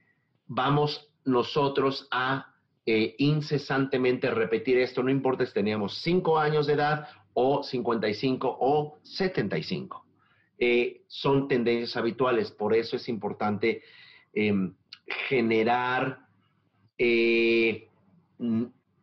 vamos 0.47 1.09
nosotros 1.23 2.07
a 2.11 2.53
eh, 2.85 3.15
incesantemente 3.17 4.29
repetir 4.29 4.77
esto, 4.77 5.01
no 5.03 5.09
importa 5.09 5.45
si 5.45 5.53
teníamos 5.53 6.01
5 6.01 6.37
años 6.37 6.67
de 6.67 6.73
edad 6.73 7.07
o 7.33 7.63
55 7.63 8.57
o 8.59 8.99
75. 9.03 10.05
Eh, 10.59 11.03
son 11.07 11.47
tendencias 11.47 11.95
habituales, 11.95 12.51
por 12.51 12.73
eso 12.73 12.95
es 12.97 13.07
importante 13.07 13.83
em, 14.33 14.73
generar 15.29 16.27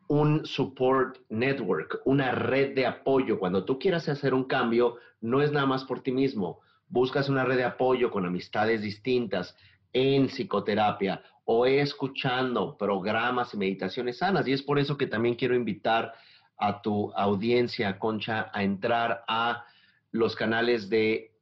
un 0.08 0.44
support 0.44 1.18
network, 1.28 2.00
una 2.04 2.32
red 2.32 2.74
de 2.74 2.86
apoyo. 2.86 3.38
Cuando 3.38 3.64
tú 3.64 3.78
quieras 3.78 4.08
hacer 4.08 4.34
un 4.34 4.44
cambio, 4.44 4.96
no 5.20 5.42
es 5.42 5.52
nada 5.52 5.66
más 5.66 5.84
por 5.84 6.02
ti 6.02 6.12
mismo. 6.12 6.60
Buscas 6.88 7.28
una 7.28 7.44
red 7.44 7.56
de 7.56 7.64
apoyo 7.64 8.10
con 8.10 8.26
amistades 8.26 8.82
distintas 8.82 9.56
en 9.92 10.26
psicoterapia 10.28 11.22
o 11.44 11.66
escuchando 11.66 12.76
programas 12.76 13.54
y 13.54 13.56
meditaciones 13.56 14.18
sanas. 14.18 14.46
Y 14.46 14.52
es 14.52 14.62
por 14.62 14.78
eso 14.78 14.96
que 14.96 15.06
también 15.06 15.34
quiero 15.34 15.54
invitar 15.54 16.12
a 16.56 16.82
tu 16.82 17.12
audiencia, 17.12 17.98
Concha, 17.98 18.50
a 18.52 18.62
entrar 18.62 19.24
a 19.26 19.64
los 20.10 20.36
canales 20.36 20.88
de 20.88 21.32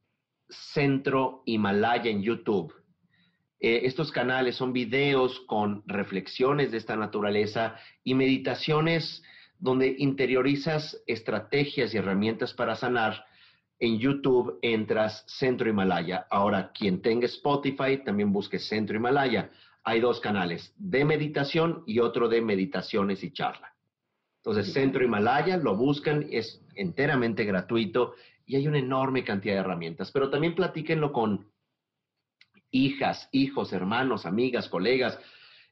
Centro 0.49 1.43
Himalaya 1.45 2.09
en 2.09 2.21
YouTube 2.21 2.73
eh, 3.63 3.85
estos 3.85 4.11
canales 4.11 4.57
son 4.57 4.73
videos 4.73 5.39
con 5.47 5.83
reflexiones 5.85 6.71
de 6.71 6.77
esta 6.77 6.97
naturaleza 6.97 7.77
y 8.03 8.13
meditaciones 8.13 9.23
donde 9.57 9.95
interiorizas 9.99 11.01
estrategias 11.07 11.93
y 11.93 11.97
herramientas 11.97 12.53
para 12.53 12.75
sanar 12.75 13.23
en 13.79 13.99
YouTube 13.99 14.59
entras 14.61 15.23
Centro 15.27 15.69
Himalaya. 15.69 16.27
Ahora, 16.29 16.73
quien 16.73 17.01
tenga 17.01 17.25
Spotify, 17.25 18.03
también 18.03 18.33
busque 18.33 18.59
Centro 18.59 18.97
Himalaya. 18.97 19.49
Hay 19.85 20.01
dos 20.01 20.19
canales, 20.19 20.73
de 20.77 21.05
meditación 21.05 21.83
y 21.87 21.99
otro 21.99 22.27
de 22.27 22.41
meditaciones 22.41 23.23
y 23.23 23.31
charla. 23.31 23.73
Entonces, 24.43 24.73
Centro 24.73 25.05
Himalaya, 25.05 25.55
lo 25.55 25.77
buscan, 25.77 26.27
es 26.31 26.61
enteramente 26.75 27.45
gratuito 27.45 28.15
y 28.45 28.57
hay 28.57 28.67
una 28.67 28.79
enorme 28.79 29.23
cantidad 29.23 29.53
de 29.53 29.61
herramientas. 29.61 30.11
Pero 30.11 30.29
también 30.29 30.53
platíquenlo 30.53 31.13
con 31.13 31.52
hijas, 32.73 33.29
hijos, 33.31 33.71
hermanos, 33.71 34.25
amigas, 34.25 34.67
colegas. 34.67 35.17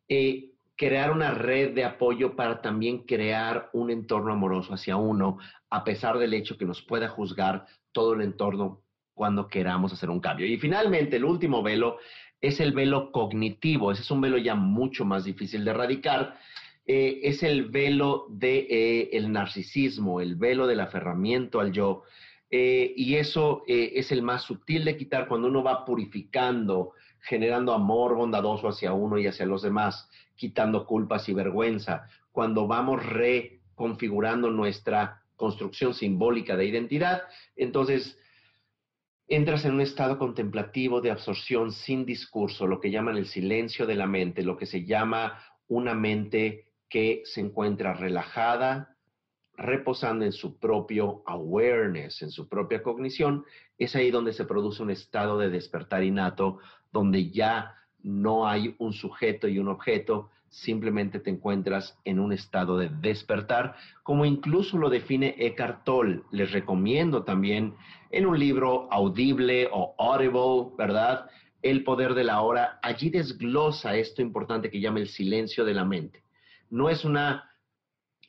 Eh, 0.08 0.52
crear 0.78 1.12
una 1.12 1.32
red 1.32 1.74
de 1.74 1.84
apoyo 1.84 2.36
para 2.36 2.62
también 2.62 3.00
crear 3.00 3.70
un 3.74 3.92
entorno 3.92 4.32
amoroso 4.32 4.74
hacia 4.74 4.96
uno, 4.96 5.38
a 5.70 5.84
pesar 5.84 6.18
del 6.18 6.34
hecho 6.34 6.58
que 6.58 6.66
nos 6.66 6.82
pueda 6.82 7.10
juzgar 7.10 7.66
todo 7.92 8.14
el 8.14 8.22
entorno 8.22 8.82
cuando 9.14 9.48
queramos 9.48 9.94
hacer 9.94 10.10
un 10.10 10.20
cambio. 10.20 10.48
Y 10.48 10.58
finalmente, 10.58 11.18
el 11.18 11.26
último 11.26 11.62
velo 11.62 11.98
es 12.40 12.60
el 12.60 12.72
velo 12.72 13.12
cognitivo. 13.12 13.92
Ese 13.92 14.02
es 14.02 14.12
un 14.12 14.22
velo 14.22 14.38
ya 14.38 14.56
mucho 14.56 15.06
más 15.06 15.26
difícil 15.26 15.64
de 15.66 15.72
erradicar. 15.72 16.38
Eh, 16.88 17.20
es 17.24 17.44
el 17.44 17.70
velo 17.70 18.26
del 18.30 18.68
de, 18.68 19.10
eh, 19.12 19.28
narcisismo, 19.28 20.20
el 20.20 20.36
velo 20.36 20.66
del 20.66 20.80
aferramiento 20.80 21.60
al 21.60 21.72
yo. 21.72 22.04
Eh, 22.52 22.94
y 22.98 23.16
eso 23.16 23.64
es 23.66 24.12
el 24.12 24.22
más 24.22 24.44
sutil 24.44 24.84
de 24.84 24.98
quitar 24.98 25.28
cuando 25.28 25.48
uno 25.48 25.64
va 25.64 25.86
purificando, 25.86 26.92
generando 27.22 27.74
amor 27.74 28.16
bondadoso 28.16 28.68
hacia 28.68 28.92
uno 28.92 29.18
y 29.18 29.26
hacia 29.26 29.46
los 29.46 29.62
demás 29.62 30.10
quitando 30.36 30.88
culpas 30.88 31.30
y 31.30 31.34
vergüenza, 31.34 32.08
cuando 32.32 32.68
vamos 32.68 33.06
reconfigurando 33.06 34.50
nuestra 34.50 35.22
construcción 35.36 35.94
simbólica 35.94 36.56
de 36.56 36.66
identidad, 36.66 37.22
entonces 37.56 38.18
entras 39.28 39.66
en 39.66 39.76
un 39.76 39.82
estado 39.82 40.18
contemplativo 40.18 41.00
de 41.00 41.12
absorción 41.12 41.72
sin 41.72 42.06
discurso, 42.06 42.68
lo 42.68 42.80
que 42.80 42.92
llaman 42.92 43.18
el 43.18 43.28
silencio 43.28 43.86
de 43.86 43.96
la 43.96 44.08
mente, 44.08 44.44
lo 44.44 44.58
que 44.58 44.66
se 44.66 44.84
llama 44.84 45.40
una 45.68 45.94
mente 45.94 46.66
que 46.90 47.22
se 47.26 47.42
encuentra 47.42 47.94
relajada, 47.94 48.91
reposando 49.62 50.26
en 50.26 50.32
su 50.32 50.58
propio 50.60 51.24
awareness, 51.26 52.22
en 52.22 52.32
su 52.32 52.48
propia 52.48 52.84
cognición, 52.84 53.46
es 53.78 53.96
ahí 53.96 54.12
donde 54.12 54.34
se 54.34 54.46
produce 54.46 54.84
un 54.84 54.92
estado 54.92 55.38
de 55.38 55.50
despertar 55.50 56.04
innato, 56.04 56.60
donde 56.92 57.32
ya 57.32 57.76
no 58.04 58.48
hay 58.48 58.76
un 58.80 58.94
sujeto 58.94 59.48
y 59.48 59.60
un 59.60 59.68
objeto, 59.68 60.30
simplemente 60.50 61.20
te 61.20 61.30
encuentras 61.30 61.98
en 62.04 62.20
un 62.20 62.34
estado 62.34 62.78
de 62.78 62.90
despertar, 62.90 63.76
como 64.04 64.26
incluso 64.26 64.78
lo 64.78 64.90
define 64.90 65.36
Eckhart 65.38 65.86
Tolle. 65.86 66.22
Les 66.32 66.52
recomiendo 66.52 67.24
también 67.24 67.76
en 68.10 68.26
un 68.26 68.38
libro 68.38 68.92
audible 68.92 69.70
o 69.72 69.96
audible, 69.98 70.76
¿verdad? 70.78 71.30
El 71.62 71.84
poder 71.84 72.16
de 72.16 72.26
la 72.26 72.42
hora. 72.42 72.80
Allí 72.82 73.10
desglosa 73.10 73.96
esto 73.96 74.22
importante 74.22 74.70
que 74.70 74.82
llama 74.82 75.00
el 75.00 75.08
silencio 75.08 75.64
de 75.64 75.74
la 75.74 75.86
mente. 75.86 76.24
No 76.70 76.90
es 76.90 77.06
una 77.06 77.51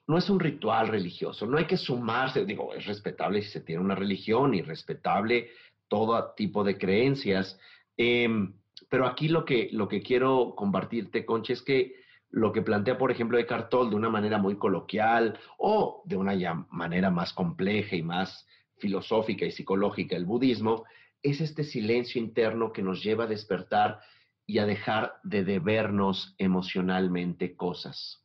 no 0.06 0.18
es 0.18 0.28
un 0.28 0.40
ritual 0.40 0.88
religioso, 0.88 1.46
no 1.46 1.58
hay 1.58 1.66
que 1.66 1.76
sumarse, 1.76 2.44
digo, 2.44 2.74
es 2.74 2.86
respetable 2.86 3.42
si 3.42 3.50
se 3.50 3.60
tiene 3.60 3.82
una 3.82 3.94
religión 3.94 4.54
y 4.54 4.62
respetable 4.62 5.50
todo 5.88 6.32
tipo 6.34 6.64
de 6.64 6.76
creencias. 6.76 7.58
Em, 7.96 8.54
pero 8.88 9.06
aquí 9.06 9.28
lo 9.28 9.44
que, 9.44 9.68
lo 9.72 9.88
que 9.88 10.02
quiero 10.02 10.54
compartirte, 10.56 11.24
Concha, 11.24 11.52
es 11.52 11.62
que 11.62 11.94
lo 12.30 12.50
que 12.50 12.62
plantea, 12.62 12.96
por 12.96 13.10
ejemplo, 13.10 13.36
de 13.36 13.44
Tolle 13.44 13.90
de 13.90 13.96
una 13.96 14.08
manera 14.08 14.38
muy 14.38 14.56
coloquial 14.56 15.38
o 15.58 16.02
de 16.06 16.16
una 16.16 16.66
manera 16.70 17.10
más 17.10 17.32
compleja 17.32 17.94
y 17.94 18.02
más 18.02 18.46
filosófica 18.78 19.44
y 19.44 19.52
psicológica, 19.52 20.16
el 20.16 20.24
budismo, 20.24 20.84
es 21.22 21.40
este 21.40 21.62
silencio 21.62 22.20
interno 22.20 22.72
que 22.72 22.82
nos 22.82 23.02
lleva 23.02 23.24
a 23.24 23.28
despertar 23.28 24.00
y 24.46 24.58
a 24.58 24.66
dejar 24.66 25.20
de 25.22 25.44
debernos 25.44 26.34
emocionalmente 26.38 27.54
cosas 27.54 28.24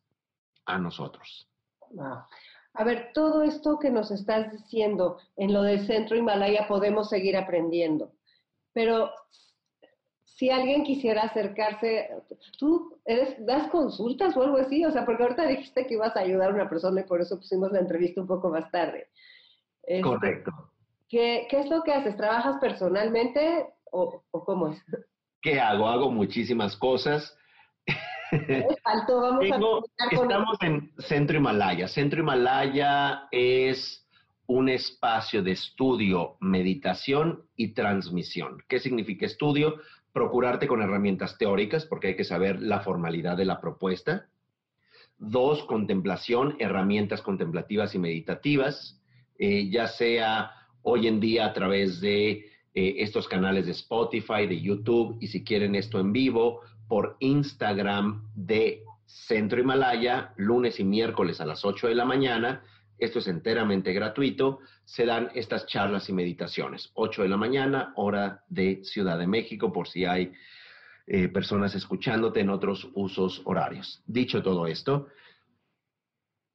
a 0.66 0.80
nosotros. 0.80 1.48
A 2.74 2.84
ver, 2.84 3.12
todo 3.14 3.42
esto 3.42 3.80
que 3.80 3.90
nos 3.90 4.12
estás 4.12 4.52
diciendo 4.52 5.18
en 5.36 5.54
lo 5.54 5.64
del 5.64 5.86
centro 5.88 6.16
Himalaya 6.16 6.68
podemos 6.68 7.10
seguir 7.10 7.36
aprendiendo, 7.36 8.12
pero 8.74 9.12
si 10.38 10.52
alguien 10.52 10.84
quisiera 10.84 11.24
acercarse, 11.24 12.10
tú 12.60 12.96
eres, 13.06 13.44
das 13.44 13.70
consultas 13.72 14.38
o 14.38 14.44
algo 14.44 14.58
así, 14.58 14.86
o 14.86 14.92
sea, 14.92 15.04
porque 15.04 15.24
ahorita 15.24 15.48
dijiste 15.48 15.88
que 15.88 15.96
ibas 15.96 16.16
a 16.16 16.20
ayudar 16.20 16.52
a 16.52 16.54
una 16.54 16.70
persona 16.70 17.02
y 17.02 17.06
por 17.06 17.22
eso 17.22 17.38
pusimos 17.38 17.72
la 17.72 17.80
entrevista 17.80 18.22
un 18.22 18.28
poco 18.28 18.50
más 18.50 18.70
tarde. 18.70 19.08
Este, 19.82 20.02
Correcto. 20.02 20.52
¿qué, 21.10 21.48
¿qué, 21.50 21.62
es 21.62 21.70
lo 21.70 21.82
que 21.82 21.94
haces? 21.94 22.18
¿Trabajas 22.18 22.58
personalmente 22.60 23.66
o, 23.92 24.22
o, 24.32 24.44
cómo 24.44 24.68
es? 24.68 24.84
¿Qué 25.42 25.60
hago? 25.60 25.88
Hago 25.88 26.12
muchísimas 26.12 26.76
cosas. 26.76 27.37
Faltó, 28.84 29.22
vamos 29.22 29.46
a 30.00 30.06
estamos 30.12 30.58
en 30.62 30.92
Centro 31.00 31.38
Himalaya. 31.38 31.88
Centro 31.88 32.22
Himalaya 32.22 33.28
es 33.32 34.06
un 34.48 34.70
espacio 34.70 35.44
de 35.44 35.52
estudio, 35.52 36.38
meditación 36.40 37.44
y 37.56 37.74
transmisión. 37.74 38.64
¿Qué 38.68 38.80
significa 38.80 39.26
estudio? 39.26 39.80
procurarte 40.18 40.66
con 40.66 40.82
herramientas 40.82 41.38
teóricas, 41.38 41.86
porque 41.86 42.08
hay 42.08 42.16
que 42.16 42.24
saber 42.24 42.60
la 42.60 42.80
formalidad 42.80 43.38
de 43.38 43.46
la 43.46 43.62
propuesta. 43.62 44.26
Dos, 45.20 45.64
contemplación, 45.66 46.56
herramientas 46.58 47.22
contemplativas 47.22 47.94
y 47.94 48.00
meditativas, 48.00 49.00
eh, 49.38 49.70
ya 49.70 49.88
sea 49.88 50.54
hoy 50.82 51.06
en 51.06 51.20
día 51.20 51.46
a 51.46 51.54
través 51.54 52.02
de 52.02 52.32
eh, 52.32 52.96
estos 52.98 53.28
canales 53.28 53.68
de 53.68 53.74
Spotify, 53.74 54.48
de 54.48 54.60
YouTube, 54.60 55.20
y 55.22 55.28
si 55.28 55.44
quieren 55.44 55.76
esto 55.76 56.00
en 56.00 56.12
vivo, 56.12 56.62
por 56.88 57.18
Instagram 57.20 58.30
de 58.36 58.84
Centro 59.06 59.60
Himalaya, 59.60 60.34
lunes 60.38 60.80
y 60.80 60.84
miércoles 60.84 61.42
a 61.42 61.46
las 61.46 61.64
8 61.66 61.88
de 61.88 61.96
la 61.96 62.06
mañana, 62.06 62.64
esto 62.98 63.20
es 63.20 63.28
enteramente 63.28 63.94
gratuito. 63.94 64.60
Se 64.84 65.06
dan 65.06 65.30
estas 65.36 65.66
charlas 65.68 66.10
y 66.10 66.14
meditaciones. 66.14 66.90
8 66.96 67.24
de 67.24 67.30
la 67.30 67.38
mañana, 67.38 67.94
hora 67.96 68.44
de 68.50 68.84
Ciudad 68.84 69.20
de 69.20 69.28
México, 69.28 69.72
por 69.72 69.88
si 69.88 70.06
hay 70.06 70.34
eh, 71.06 71.28
personas 71.28 71.76
escuchándote 71.76 72.40
en 72.40 72.50
otros 72.50 72.90
usos 72.96 73.42
horarios. 73.46 74.02
Dicho 74.08 74.42
todo 74.42 74.68
esto, 74.68 75.08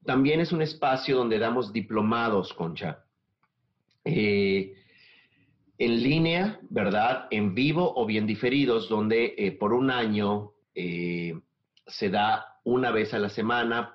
también 0.04 0.40
es 0.40 0.52
un 0.52 0.62
espacio 0.62 1.16
donde 1.16 1.38
damos 1.38 1.72
diplomados, 1.72 2.52
Concha. 2.54 3.04
Eh, 4.04 4.74
en 5.84 6.02
línea, 6.02 6.60
¿verdad? 6.70 7.26
En 7.30 7.54
vivo 7.54 7.92
o 7.96 8.06
bien 8.06 8.26
diferidos, 8.26 8.88
donde 8.88 9.34
eh, 9.36 9.52
por 9.52 9.72
un 9.72 9.90
año 9.90 10.52
se 10.74 12.08
da 12.08 12.58
una 12.64 12.90
vez 12.90 13.12
a 13.14 13.18
la 13.18 13.28
semana, 13.28 13.94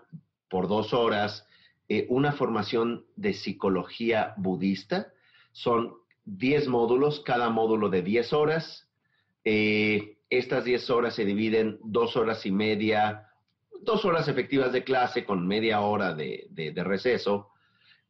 por 0.50 0.68
dos 0.68 0.94
horas, 0.94 1.48
eh, 1.90 2.06
una 2.10 2.34
formación 2.34 3.06
de 3.16 3.34
psicología 3.34 4.34
budista. 4.38 5.14
Son 5.52 5.94
10 6.26 6.68
módulos, 6.68 7.22
cada 7.22 7.50
módulo 7.50 7.90
de 7.90 8.02
10 8.02 8.34
horas. 8.34 8.90
Eh, 9.44 10.18
estas 10.30 10.66
10 10.66 10.90
horas 10.90 11.16
se 11.16 11.24
dividen 11.24 11.80
dos 11.84 12.18
horas 12.18 12.46
y 12.46 12.52
media, 12.52 13.30
dos 13.82 14.04
horas 14.04 14.28
efectivas 14.28 14.74
de 14.74 14.84
clase 14.84 15.24
con 15.24 15.48
media 15.48 15.80
hora 15.80 16.14
de, 16.14 16.50
receso, 16.76 17.52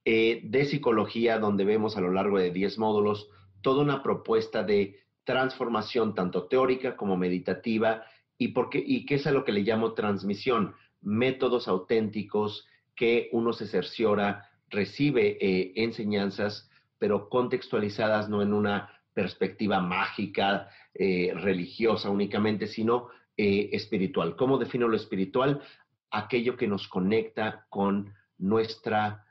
eh, 0.03 0.41
de 0.43 0.65
psicología, 0.65 1.37
donde 1.37 1.63
vemos 1.63 1.97
a 1.97 2.01
lo 2.01 2.11
largo 2.11 2.39
de 2.39 2.49
10 2.49 2.79
módulos 2.79 3.29
toda 3.67 3.83
una 3.83 4.01
propuesta 4.01 4.63
de 4.63 4.97
transformación 5.25 6.15
tanto 6.15 6.47
teórica 6.47 6.95
como 6.95 7.17
meditativa 7.17 8.05
y, 8.37 8.53
porque, 8.53 8.81
y 8.81 9.05
qué 9.05 9.15
es 9.15 9.27
a 9.27 9.31
lo 9.31 9.43
que 9.43 9.51
le 9.51 9.59
llamo 9.59 9.91
transmisión, 9.91 10.73
métodos 11.01 11.67
auténticos 11.67 12.65
que 12.95 13.27
uno 13.33 13.51
se 13.51 13.67
cerciora, 13.67 14.49
recibe 14.69 15.37
eh, 15.41 15.73
enseñanzas, 15.75 16.69
pero 16.97 17.27
contextualizadas 17.27 18.29
no 18.29 18.41
en 18.41 18.53
una 18.53 18.89
perspectiva 19.13 19.81
mágica, 19.81 20.69
eh, 20.93 21.33
religiosa 21.35 22.09
únicamente, 22.09 22.67
sino 22.67 23.09
eh, 23.35 23.67
espiritual. 23.73 24.37
¿Cómo 24.37 24.57
defino 24.57 24.87
lo 24.87 24.95
espiritual? 24.95 25.61
Aquello 26.09 26.55
que 26.55 26.67
nos 26.67 26.87
conecta 26.87 27.65
con 27.67 28.13
nuestra 28.37 29.25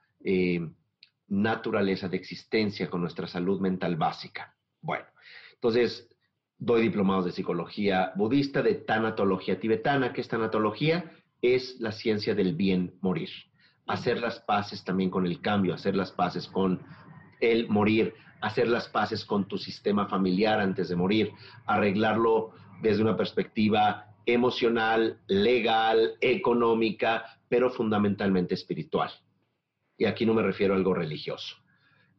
naturaleza 1.28 2.08
de 2.08 2.16
existencia, 2.16 2.88
con 2.88 3.00
nuestra 3.00 3.26
salud 3.26 3.60
mental 3.60 3.96
básica. 3.96 4.54
Bueno, 4.80 5.06
entonces 5.54 6.08
doy 6.58 6.82
diplomados 6.82 7.24
de 7.24 7.32
psicología 7.32 8.12
budista, 8.16 8.62
de 8.62 8.74
tanatología 8.74 9.58
tibetana. 9.58 10.12
¿Qué 10.12 10.20
es 10.20 10.28
tanatología? 10.28 11.12
Es 11.42 11.80
la 11.80 11.92
ciencia 11.92 12.34
del 12.34 12.54
bien 12.54 12.94
morir 13.00 13.30
hacer 13.86 14.20
las 14.20 14.40
paces 14.40 14.84
también 14.84 15.10
con 15.10 15.26
el 15.26 15.40
cambio, 15.40 15.74
hacer 15.74 15.94
las 15.94 16.10
paces 16.12 16.46
con 16.48 16.80
el 17.40 17.68
morir, 17.68 18.14
hacer 18.40 18.68
las 18.68 18.88
paces 18.88 19.24
con 19.24 19.46
tu 19.46 19.58
sistema 19.58 20.06
familiar 20.06 20.60
antes 20.60 20.88
de 20.88 20.96
morir, 20.96 21.32
arreglarlo 21.66 22.52
desde 22.82 23.02
una 23.02 23.16
perspectiva 23.16 24.06
emocional, 24.26 25.20
legal, 25.28 26.14
económica, 26.20 27.24
pero 27.48 27.70
fundamentalmente 27.70 28.54
espiritual. 28.54 29.10
Y 29.98 30.04
aquí 30.04 30.26
no 30.26 30.34
me 30.34 30.42
refiero 30.42 30.74
a 30.74 30.76
algo 30.76 30.94
religioso. 30.94 31.56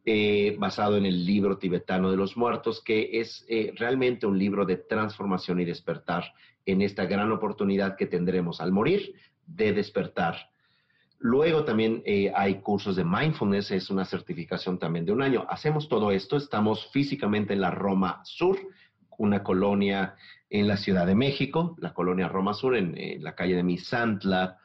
eh, 0.10 0.56
basado 0.58 0.96
en 0.96 1.06
el 1.06 1.26
libro 1.26 1.58
tibetano 1.58 2.10
de 2.10 2.16
los 2.16 2.38
muertos, 2.38 2.82
que 2.82 3.20
es 3.20 3.46
eh, 3.50 3.74
realmente 3.76 4.26
un 4.26 4.40
libro 4.40 4.66
de 4.66 4.78
transformación 4.78 5.60
y 5.60 5.66
despertar 5.66 6.24
en 6.66 6.82
esta 6.82 7.06
gran 7.06 7.30
oportunidad 7.34 7.98
que 7.98 8.06
tendremos 8.06 8.62
al 8.62 8.72
morir 8.72 9.16
de 9.46 9.74
despertar. 9.74 10.50
Luego 11.20 11.66
también 11.66 12.04
eh, 12.06 12.32
hay 12.34 12.62
cursos 12.62 12.96
de 12.96 13.04
mindfulness, 13.04 13.72
es 13.72 13.90
una 13.90 14.06
certificación 14.06 14.80
también 14.80 15.06
de 15.06 15.12
un 15.12 15.22
año. 15.22 15.46
Hacemos 15.50 15.90
todo 15.90 16.12
esto, 16.12 16.38
estamos 16.38 16.90
físicamente 16.94 17.54
en 17.54 17.60
la 17.60 17.72
Roma 17.72 18.22
Sur, 18.24 18.58
una 19.18 19.44
colonia 19.44 20.16
en 20.50 20.70
la 20.70 20.78
Ciudad 20.78 21.06
de 21.06 21.16
México, 21.16 21.76
la 21.80 21.94
colonia 21.94 22.30
Roma 22.30 22.54
Sur, 22.54 22.78
en, 22.78 23.22
la 23.22 23.36
calle 23.36 23.56
de 23.56 23.64
Misantla. 23.64 24.60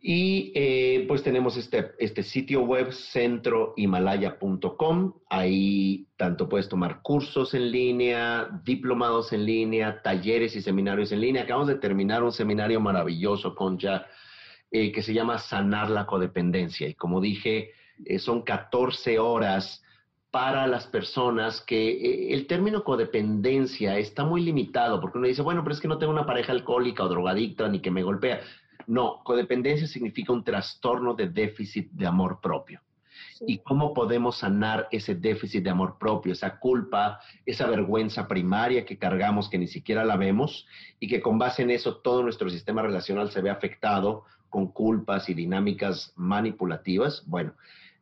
Y 0.00 0.52
eh, 0.54 1.04
pues 1.08 1.24
tenemos 1.24 1.56
este, 1.56 1.90
este 1.98 2.22
sitio 2.22 2.62
web 2.62 2.92
centrohimalaya.com. 2.92 5.14
Ahí 5.28 6.06
tanto 6.16 6.48
puedes 6.48 6.68
tomar 6.68 7.02
cursos 7.02 7.52
en 7.54 7.72
línea, 7.72 8.48
diplomados 8.64 9.32
en 9.32 9.44
línea, 9.44 10.00
talleres 10.02 10.54
y 10.54 10.62
seminarios 10.62 11.10
en 11.10 11.20
línea. 11.20 11.42
Acabamos 11.42 11.66
de 11.68 11.74
terminar 11.76 12.22
un 12.22 12.30
seminario 12.32 12.80
maravilloso, 12.80 13.56
Concha, 13.56 14.06
eh, 14.70 14.92
que 14.92 15.02
se 15.02 15.14
llama 15.14 15.38
Sanar 15.38 15.90
la 15.90 16.06
Codependencia. 16.06 16.86
Y 16.88 16.94
como 16.94 17.20
dije, 17.20 17.72
eh, 18.04 18.20
son 18.20 18.42
14 18.42 19.18
horas 19.18 19.82
para 20.30 20.66
las 20.66 20.86
personas 20.86 21.62
que 21.62 22.34
el 22.34 22.46
término 22.46 22.84
codependencia 22.84 23.96
está 23.98 24.24
muy 24.24 24.42
limitado, 24.42 25.00
porque 25.00 25.18
uno 25.18 25.26
dice, 25.26 25.42
bueno, 25.42 25.64
pero 25.64 25.74
es 25.74 25.80
que 25.80 25.88
no 25.88 25.98
tengo 25.98 26.12
una 26.12 26.26
pareja 26.26 26.52
alcohólica 26.52 27.02
o 27.02 27.08
drogadicta 27.08 27.66
ni 27.68 27.80
que 27.80 27.90
me 27.90 28.02
golpea. 28.02 28.42
No, 28.86 29.22
codependencia 29.24 29.86
significa 29.86 30.32
un 30.32 30.44
trastorno 30.44 31.14
de 31.14 31.28
déficit 31.28 31.90
de 31.90 32.06
amor 32.06 32.40
propio. 32.40 32.80
¿Y 33.46 33.58
cómo 33.58 33.94
podemos 33.94 34.38
sanar 34.38 34.88
ese 34.90 35.14
déficit 35.14 35.62
de 35.62 35.70
amor 35.70 35.98
propio, 35.98 36.32
esa 36.32 36.58
culpa, 36.58 37.20
esa 37.46 37.66
vergüenza 37.66 38.26
primaria 38.26 38.84
que 38.84 38.98
cargamos 38.98 39.48
que 39.48 39.58
ni 39.58 39.68
siquiera 39.68 40.04
la 40.04 40.16
vemos 40.16 40.66
y 40.98 41.08
que 41.08 41.20
con 41.20 41.38
base 41.38 41.62
en 41.62 41.70
eso 41.70 41.96
todo 41.96 42.22
nuestro 42.22 42.50
sistema 42.50 42.82
relacional 42.82 43.30
se 43.30 43.40
ve 43.40 43.50
afectado 43.50 44.24
con 44.48 44.72
culpas 44.72 45.28
y 45.28 45.34
dinámicas 45.34 46.12
manipulativas? 46.16 47.22
Bueno, 47.26 47.54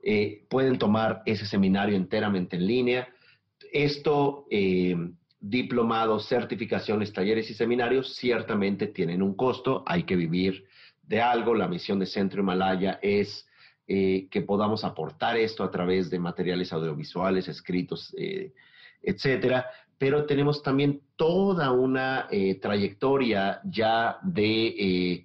eh, 0.03 0.45
pueden 0.49 0.79
tomar 0.79 1.22
ese 1.27 1.47
seminario 1.47 1.97
enteramente 1.97 2.57
en 2.57 2.66
línea. 2.66 3.09
Esto, 3.72 4.47
eh, 4.51 4.97
diplomados, 5.49 6.26
certificaciones, 6.26 7.12
talleres 7.12 7.51
y 7.51 7.55
seminarios, 7.55 8.16
ciertamente 8.16 8.88
tienen 8.88 9.22
un 9.22 9.34
costo, 9.34 9.84
hay 9.86 10.03
que 10.03 10.16
vivir 10.16 10.64
de 11.03 11.20
algo. 11.20 11.55
La 11.55 11.68
misión 11.68 11.99
de 11.99 12.07
Centro 12.07 12.40
Himalaya 12.40 12.99
es 13.03 13.47
eh, 13.86 14.26
que 14.30 14.42
podamos 14.42 14.84
aportar 14.84 15.36
esto 15.36 15.62
a 15.62 15.70
través 15.70 16.11
de 16.11 16.18
materiales 16.18 16.72
audiovisuales, 16.72 17.49
escritos, 17.49 18.14
eh, 18.18 18.53
etcétera. 19.03 19.66
Pero 19.99 20.26
tenemos 20.26 20.62
también 20.62 21.01
toda 21.16 21.70
una 21.70 22.26
eh, 22.30 22.57
trayectoria 22.57 23.61
ya 23.64 24.18
de, 24.22 25.24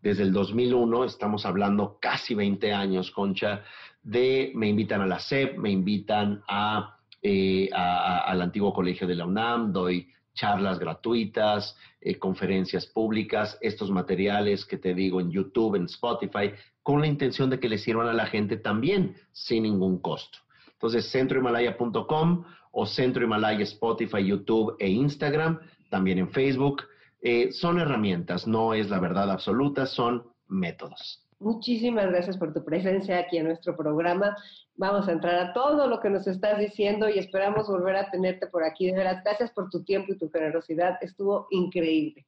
desde 0.00 0.22
el 0.22 0.32
2001, 0.32 1.04
estamos 1.04 1.44
hablando 1.44 1.98
casi 2.00 2.34
20 2.34 2.72
años, 2.72 3.10
Concha, 3.10 3.62
de 4.02 4.52
me 4.54 4.68
invitan 4.68 5.00
a 5.00 5.06
la 5.06 5.18
SEP, 5.18 5.58
me 5.58 5.70
invitan 5.70 6.42
a, 6.48 6.95
al 7.22 8.40
antiguo 8.40 8.72
colegio 8.72 9.06
de 9.06 9.14
la 9.14 9.26
UNAM, 9.26 9.72
doy 9.72 10.08
charlas 10.36 10.78
gratuitas, 10.78 11.76
eh, 12.00 12.18
conferencias 12.18 12.86
públicas, 12.86 13.58
estos 13.60 13.90
materiales 13.90 14.64
que 14.64 14.76
te 14.76 14.94
digo 14.94 15.20
en 15.20 15.30
YouTube, 15.32 15.74
en 15.74 15.86
Spotify, 15.86 16.52
con 16.82 17.00
la 17.00 17.08
intención 17.08 17.50
de 17.50 17.58
que 17.58 17.68
le 17.68 17.78
sirvan 17.78 18.06
a 18.06 18.12
la 18.12 18.26
gente 18.26 18.58
también 18.58 19.16
sin 19.32 19.64
ningún 19.64 19.98
costo. 20.00 20.38
Entonces, 20.74 21.10
centrohimalaya.com 21.10 22.44
o 22.70 22.86
Centro 22.86 23.24
Himalaya, 23.24 23.64
Spotify, 23.64 24.24
YouTube 24.24 24.76
e 24.78 24.88
Instagram, 24.90 25.58
también 25.88 26.18
en 26.18 26.30
Facebook, 26.30 26.84
eh, 27.22 27.50
son 27.50 27.80
herramientas, 27.80 28.46
no 28.46 28.74
es 28.74 28.90
la 28.90 29.00
verdad 29.00 29.30
absoluta, 29.30 29.86
son 29.86 30.24
métodos. 30.46 31.25
Muchísimas 31.38 32.06
gracias 32.06 32.38
por 32.38 32.54
tu 32.54 32.64
presencia 32.64 33.18
aquí 33.18 33.36
en 33.36 33.44
nuestro 33.44 33.76
programa. 33.76 34.34
Vamos 34.74 35.06
a 35.06 35.12
entrar 35.12 35.34
a 35.38 35.52
todo 35.52 35.86
lo 35.86 36.00
que 36.00 36.08
nos 36.08 36.26
estás 36.26 36.58
diciendo 36.58 37.10
y 37.10 37.18
esperamos 37.18 37.68
volver 37.68 37.96
a 37.96 38.10
tenerte 38.10 38.46
por 38.46 38.64
aquí. 38.64 38.86
De 38.86 38.96
verdad, 38.96 39.20
gracias 39.22 39.50
por 39.50 39.68
tu 39.68 39.84
tiempo 39.84 40.12
y 40.12 40.18
tu 40.18 40.30
generosidad. 40.30 40.96
Estuvo 41.02 41.46
increíble. 41.50 42.26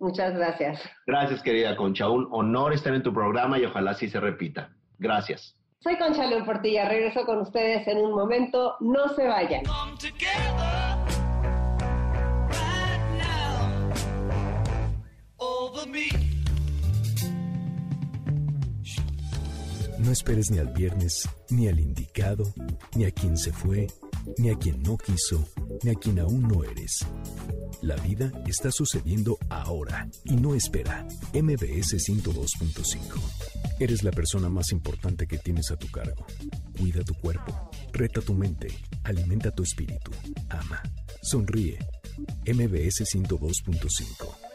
Muchas 0.00 0.34
gracias. 0.34 0.80
Gracias, 1.06 1.42
querida 1.42 1.76
Concha. 1.76 2.08
Un 2.08 2.26
honor 2.30 2.72
estar 2.72 2.94
en 2.94 3.02
tu 3.02 3.12
programa 3.12 3.58
y 3.58 3.66
ojalá 3.66 3.92
sí 3.94 4.08
se 4.08 4.18
repita. 4.18 4.70
Gracias. 4.98 5.54
Soy 5.80 5.96
Concha 5.96 6.26
León 6.26 6.44
Portilla. 6.44 6.88
Regreso 6.88 7.24
con 7.26 7.38
ustedes 7.40 7.86
en 7.86 7.98
un 7.98 8.12
momento. 8.12 8.76
No 8.80 9.08
se 9.10 9.26
vayan. 9.26 9.62
No 20.08 20.12
esperes 20.12 20.50
ni 20.50 20.56
al 20.56 20.72
viernes, 20.72 21.28
ni 21.50 21.68
al 21.68 21.78
indicado, 21.78 22.50
ni 22.96 23.04
a 23.04 23.10
quien 23.10 23.36
se 23.36 23.52
fue, 23.52 23.88
ni 24.38 24.48
a 24.48 24.56
quien 24.56 24.82
no 24.82 24.96
quiso, 24.96 25.46
ni 25.82 25.90
a 25.90 25.94
quien 25.96 26.18
aún 26.18 26.48
no 26.48 26.64
eres. 26.64 27.04
La 27.82 27.94
vida 27.96 28.32
está 28.46 28.72
sucediendo 28.72 29.36
ahora 29.50 30.08
y 30.24 30.36
no 30.36 30.54
espera. 30.54 31.06
MBS 31.34 31.98
102.5. 32.08 33.20
Eres 33.80 34.02
la 34.02 34.10
persona 34.10 34.48
más 34.48 34.72
importante 34.72 35.26
que 35.26 35.36
tienes 35.36 35.70
a 35.72 35.76
tu 35.76 35.88
cargo. 35.88 36.24
Cuida 36.78 37.04
tu 37.04 37.12
cuerpo, 37.12 37.70
reta 37.92 38.22
tu 38.22 38.32
mente, 38.32 38.68
alimenta 39.04 39.50
tu 39.50 39.62
espíritu, 39.62 40.10
ama, 40.48 40.82
sonríe. 41.20 41.80
MBS 42.46 43.04
102.5. 43.14 44.47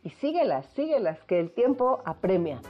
y 0.03 0.09
síguelas, 0.09 0.65
síguelas, 0.73 1.23
que 1.25 1.39
el 1.39 1.51
tiempo 1.51 2.01
apremia. 2.03 2.61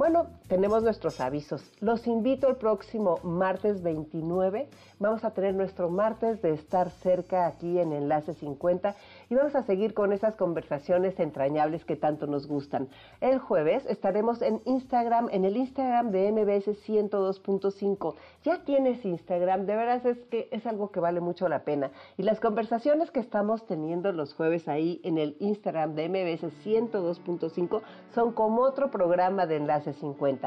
Bueno, 0.00 0.30
tenemos 0.50 0.82
nuestros 0.82 1.20
avisos. 1.20 1.62
Los 1.78 2.08
invito 2.08 2.48
el 2.48 2.56
próximo 2.56 3.20
martes 3.22 3.84
29. 3.84 4.68
Vamos 4.98 5.24
a 5.24 5.30
tener 5.30 5.54
nuestro 5.54 5.90
martes 5.90 6.42
de 6.42 6.52
estar 6.52 6.90
cerca 6.90 7.46
aquí 7.46 7.78
en 7.78 7.92
Enlace 7.92 8.34
50 8.34 8.96
y 9.28 9.36
vamos 9.36 9.54
a 9.54 9.62
seguir 9.62 9.94
con 9.94 10.12
esas 10.12 10.34
conversaciones 10.34 11.20
entrañables 11.20 11.84
que 11.84 11.94
tanto 11.94 12.26
nos 12.26 12.48
gustan. 12.48 12.88
El 13.20 13.38
jueves 13.38 13.86
estaremos 13.86 14.42
en 14.42 14.60
Instagram, 14.64 15.28
en 15.30 15.44
el 15.44 15.56
Instagram 15.56 16.10
de 16.10 16.32
MBS 16.32 16.66
102.5. 16.84 18.14
Ya 18.42 18.64
tienes 18.64 19.04
Instagram, 19.04 19.66
de 19.66 19.76
veras 19.76 20.04
es 20.04 20.18
que 20.32 20.48
es 20.50 20.66
algo 20.66 20.90
que 20.90 20.98
vale 20.98 21.20
mucho 21.20 21.48
la 21.48 21.62
pena. 21.62 21.92
Y 22.18 22.24
las 22.24 22.40
conversaciones 22.40 23.12
que 23.12 23.20
estamos 23.20 23.66
teniendo 23.66 24.10
los 24.10 24.34
jueves 24.34 24.66
ahí 24.66 25.00
en 25.04 25.16
el 25.16 25.36
Instagram 25.38 25.94
de 25.94 26.08
MBS 26.08 26.52
102.5 26.66 27.82
son 28.16 28.32
como 28.32 28.62
otro 28.62 28.90
programa 28.90 29.46
de 29.46 29.56
Enlace 29.56 29.92
50. 29.92 30.39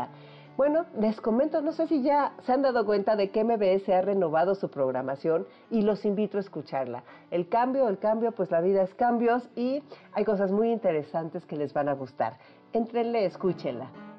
Bueno, 0.56 0.86
les 1.00 1.20
comento, 1.20 1.62
no 1.62 1.72
sé 1.72 1.88
si 1.88 2.04
ya 2.04 2.34
se 2.44 2.54
han 2.54 2.62
dado 2.62 2.86
cuenta 2.86 3.16
de 3.16 3.32
que 3.32 3.44
MBS 3.44 3.90
ha 3.90 4.02
renovado 4.02 4.54
su 4.54 4.70
programación 4.70 5.48
y 5.72 5.82
los 5.82 6.06
invito 6.06 6.38
a 6.38 6.42
escucharla. 6.42 7.04
El 7.32 7.50
cambio, 7.50 7.90
el 7.90 7.98
cambio, 7.98 8.32
pues 8.34 8.52
la 8.52 8.62
vida 8.62 8.84
es 8.84 8.94
cambios 8.94 9.50
y 9.56 9.82
hay 10.12 10.24
cosas 10.24 10.52
muy 10.52 10.72
interesantes 10.72 11.46
que 11.46 11.56
les 11.56 11.74
van 11.74 11.90
a 11.90 11.94
gustar. 11.94 12.38
Entrenle, 12.72 13.26
escúchenla. 13.26 14.13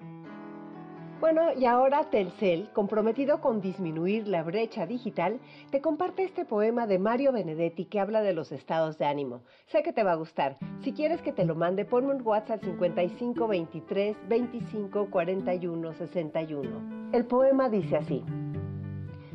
Bueno, 1.20 1.52
y 1.56 1.64
ahora 1.64 2.10
Telcel, 2.10 2.68
comprometido 2.72 3.40
con 3.40 3.60
disminuir 3.60 4.26
la 4.26 4.42
brecha 4.42 4.84
digital, 4.84 5.38
te 5.70 5.80
comparte 5.80 6.24
este 6.24 6.44
poema 6.44 6.86
de 6.86 6.98
Mario 6.98 7.32
Benedetti 7.32 7.84
que 7.86 8.00
habla 8.00 8.20
de 8.20 8.34
los 8.34 8.50
estados 8.50 8.98
de 8.98 9.06
ánimo. 9.06 9.42
Sé 9.66 9.82
que 9.82 9.92
te 9.92 10.02
va 10.02 10.12
a 10.12 10.16
gustar. 10.16 10.58
Si 10.80 10.92
quieres 10.92 11.22
que 11.22 11.32
te 11.32 11.44
lo 11.44 11.54
mande, 11.54 11.84
ponme 11.84 12.12
un 12.14 12.26
WhatsApp 12.26 12.62
55 12.64 13.46
23 13.46 14.16
25 14.28 15.08
41 15.08 15.92
61. 15.94 17.10
El 17.12 17.24
poema 17.26 17.68
dice 17.68 17.96
así: 17.96 18.24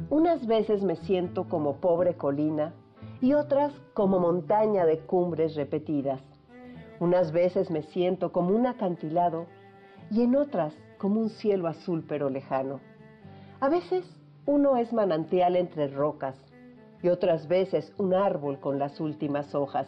Unas 0.10 0.46
veces 0.46 0.84
me 0.84 0.98
siento 0.98 1.48
como 1.48 1.78
pobre 1.78 2.16
colina 2.16 2.74
y 3.22 3.34
otras 3.34 3.74
como 3.94 4.20
montaña 4.20 4.86
de 4.86 5.00
cumbres 5.00 5.56
repetidas. 5.56 6.22
Unas 7.00 7.32
veces 7.32 7.72
me 7.72 7.84
siento 7.84 8.34
como 8.34 8.54
un 8.54 8.68
acantilado 8.68 9.48
y 10.12 10.24
en 10.24 10.36
otras 10.36 10.76
como 11.00 11.22
un 11.22 11.30
cielo 11.30 11.68
azul 11.68 12.06
pero 12.08 12.30
lejano. 12.30 12.82
A 13.60 13.70
veces 13.70 14.06
uno 14.46 14.78
es 14.78 14.94
manantial 14.94 15.56
entre 15.56 15.88
rocas 15.88 16.36
y 17.02 17.08
otras 17.08 17.48
veces 17.48 17.92
un 17.98 18.14
árbol 18.14 18.60
con 18.60 18.78
las 18.78 19.00
últimas 19.00 19.56
hojas. 19.56 19.88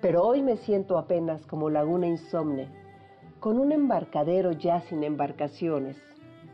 Pero 0.00 0.22
hoy 0.22 0.42
me 0.42 0.56
siento 0.56 0.96
apenas 0.96 1.44
como 1.46 1.68
laguna 1.68 2.06
insomne, 2.06 2.68
con 3.40 3.58
un 3.58 3.72
embarcadero 3.72 4.52
ya 4.52 4.80
sin 4.82 5.02
embarcaciones, 5.02 5.96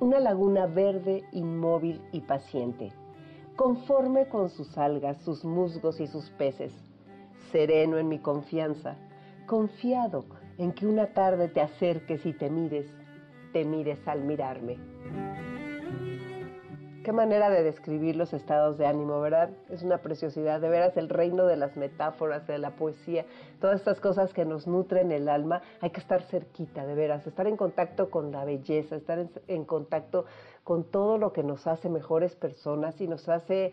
una 0.00 0.18
laguna 0.18 0.66
verde, 0.66 1.24
inmóvil 1.32 2.00
y 2.12 2.20
paciente, 2.20 2.92
conforme 3.56 4.28
con 4.28 4.48
sus 4.48 4.78
algas, 4.78 5.18
sus 5.22 5.44
musgos 5.44 6.00
y 6.00 6.06
sus 6.06 6.30
peces, 6.30 6.72
sereno 7.52 7.98
en 7.98 8.08
mi 8.08 8.18
confianza, 8.18 8.96
confiado 9.46 10.24
en 10.56 10.72
que 10.72 10.86
una 10.86 11.08
tarde 11.08 11.48
te 11.48 11.60
acerques 11.60 12.24
y 12.24 12.32
te 12.32 12.48
mires 12.48 12.86
te 13.52 13.64
mires 13.64 14.06
al 14.06 14.22
mirarme. 14.22 14.78
Qué 17.08 17.12
manera 17.12 17.48
de 17.48 17.62
describir 17.62 18.16
los 18.16 18.34
estados 18.34 18.76
de 18.76 18.84
ánimo, 18.84 19.18
¿verdad? 19.22 19.48
Es 19.70 19.82
una 19.82 19.96
preciosidad, 19.96 20.60
de 20.60 20.68
veras 20.68 20.94
el 20.98 21.08
reino 21.08 21.46
de 21.46 21.56
las 21.56 21.74
metáforas, 21.74 22.46
de 22.46 22.58
la 22.58 22.72
poesía, 22.72 23.24
todas 23.62 23.76
estas 23.76 23.98
cosas 23.98 24.34
que 24.34 24.44
nos 24.44 24.66
nutren 24.66 25.10
el 25.10 25.30
alma, 25.30 25.62
hay 25.80 25.88
que 25.88 26.00
estar 26.00 26.20
cerquita, 26.24 26.84
de 26.84 26.94
veras, 26.94 27.26
estar 27.26 27.46
en 27.46 27.56
contacto 27.56 28.10
con 28.10 28.30
la 28.30 28.44
belleza, 28.44 28.96
estar 28.96 29.26
en, 29.46 29.64
contacto 29.64 30.26
con 30.64 30.84
todo 30.84 31.16
lo 31.16 31.32
que 31.32 31.42
nos 31.42 31.66
hace 31.66 31.88
mejores 31.88 32.36
personas 32.36 33.00
y 33.00 33.06
nos 33.06 33.26
hace 33.30 33.72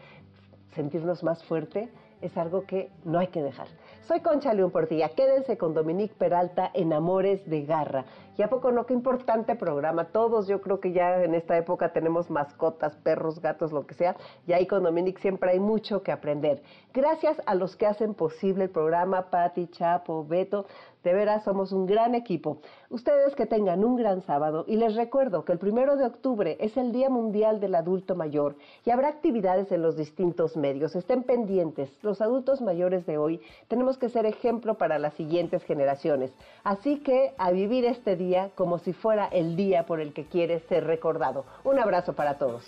sentirnos 0.73 1.21
más 1.21 1.43
fuerte, 1.43 1.89
es 2.27 2.37
algo 2.37 2.65
que 2.65 2.91
no 3.03 3.19
hay 3.19 3.27
que 3.27 3.41
dejar. 3.41 3.67
Soy 4.07 4.19
Concha 4.19 4.53
León 4.53 4.69
Portilla. 4.69 5.09
Quédense 5.09 5.57
con 5.57 5.73
Dominique 5.73 6.13
Peralta 6.15 6.69
en 6.73 6.93
Amores 6.93 7.43
de 7.49 7.65
Garra. 7.65 8.05
Y 8.37 8.43
a 8.43 8.49
poco 8.49 8.71
no, 8.71 8.85
qué 8.85 8.93
importante 8.93 9.55
programa. 9.55 10.05
Todos 10.05 10.47
yo 10.47 10.61
creo 10.61 10.79
que 10.79 10.91
ya 10.91 11.23
en 11.23 11.33
esta 11.33 11.57
época 11.57 11.91
tenemos 11.91 12.29
mascotas, 12.29 12.95
perros, 12.97 13.39
gatos, 13.41 13.71
lo 13.71 13.87
que 13.87 13.95
sea. 13.95 14.15
Y 14.45 14.53
ahí 14.53 14.67
con 14.67 14.83
Dominique 14.83 15.21
siempre 15.21 15.51
hay 15.51 15.59
mucho 15.59 16.03
que 16.03 16.11
aprender. 16.11 16.61
Gracias 16.93 17.41
a 17.45 17.55
los 17.55 17.75
que 17.75 17.87
hacen 17.87 18.13
posible 18.13 18.65
el 18.65 18.69
programa, 18.69 19.29
Patti, 19.31 19.67
Chapo, 19.67 20.25
Beto. 20.25 20.67
De 21.05 21.13
veras, 21.13 21.43
somos 21.43 21.71
un 21.71 21.85
gran 21.85 22.15
equipo. 22.15 22.57
Ustedes 22.89 23.35
que 23.35 23.45
tengan 23.45 23.85
un 23.85 23.95
gran 23.95 24.23
sábado 24.23 24.65
y 24.67 24.75
les 24.75 24.95
recuerdo 24.95 25.45
que 25.45 25.51
el 25.51 25.59
primero 25.59 25.97
de 25.97 26.05
octubre 26.05 26.57
es 26.59 26.75
el 26.77 26.91
Día 26.91 27.11
Mundial 27.11 27.59
del 27.59 27.75
Adulto 27.75 28.15
Mayor 28.15 28.55
y 28.83 28.89
habrá 28.89 29.09
actividades 29.09 29.71
en 29.71 29.83
los 29.83 29.95
distintos 29.95 30.57
medios. 30.57 30.95
Estén 30.95 31.21
pendientes. 31.21 31.91
Los 32.01 32.21
adultos 32.21 32.59
mayores 32.59 33.05
de 33.05 33.19
hoy 33.19 33.39
tenemos 33.67 33.99
que 33.99 34.09
ser 34.09 34.25
ejemplo 34.25 34.79
para 34.79 34.97
las 34.97 35.13
siguientes 35.13 35.63
generaciones. 35.65 36.31
Así 36.63 36.97
que 37.01 37.35
a 37.37 37.51
vivir 37.51 37.85
este 37.85 38.15
día 38.15 38.49
como 38.55 38.79
si 38.79 38.91
fuera 38.91 39.27
el 39.27 39.55
día 39.55 39.85
por 39.85 39.99
el 39.99 40.11
que 40.11 40.25
quieres 40.25 40.63
ser 40.63 40.85
recordado. 40.85 41.45
Un 41.63 41.77
abrazo 41.77 42.13
para 42.13 42.39
todos. 42.39 42.67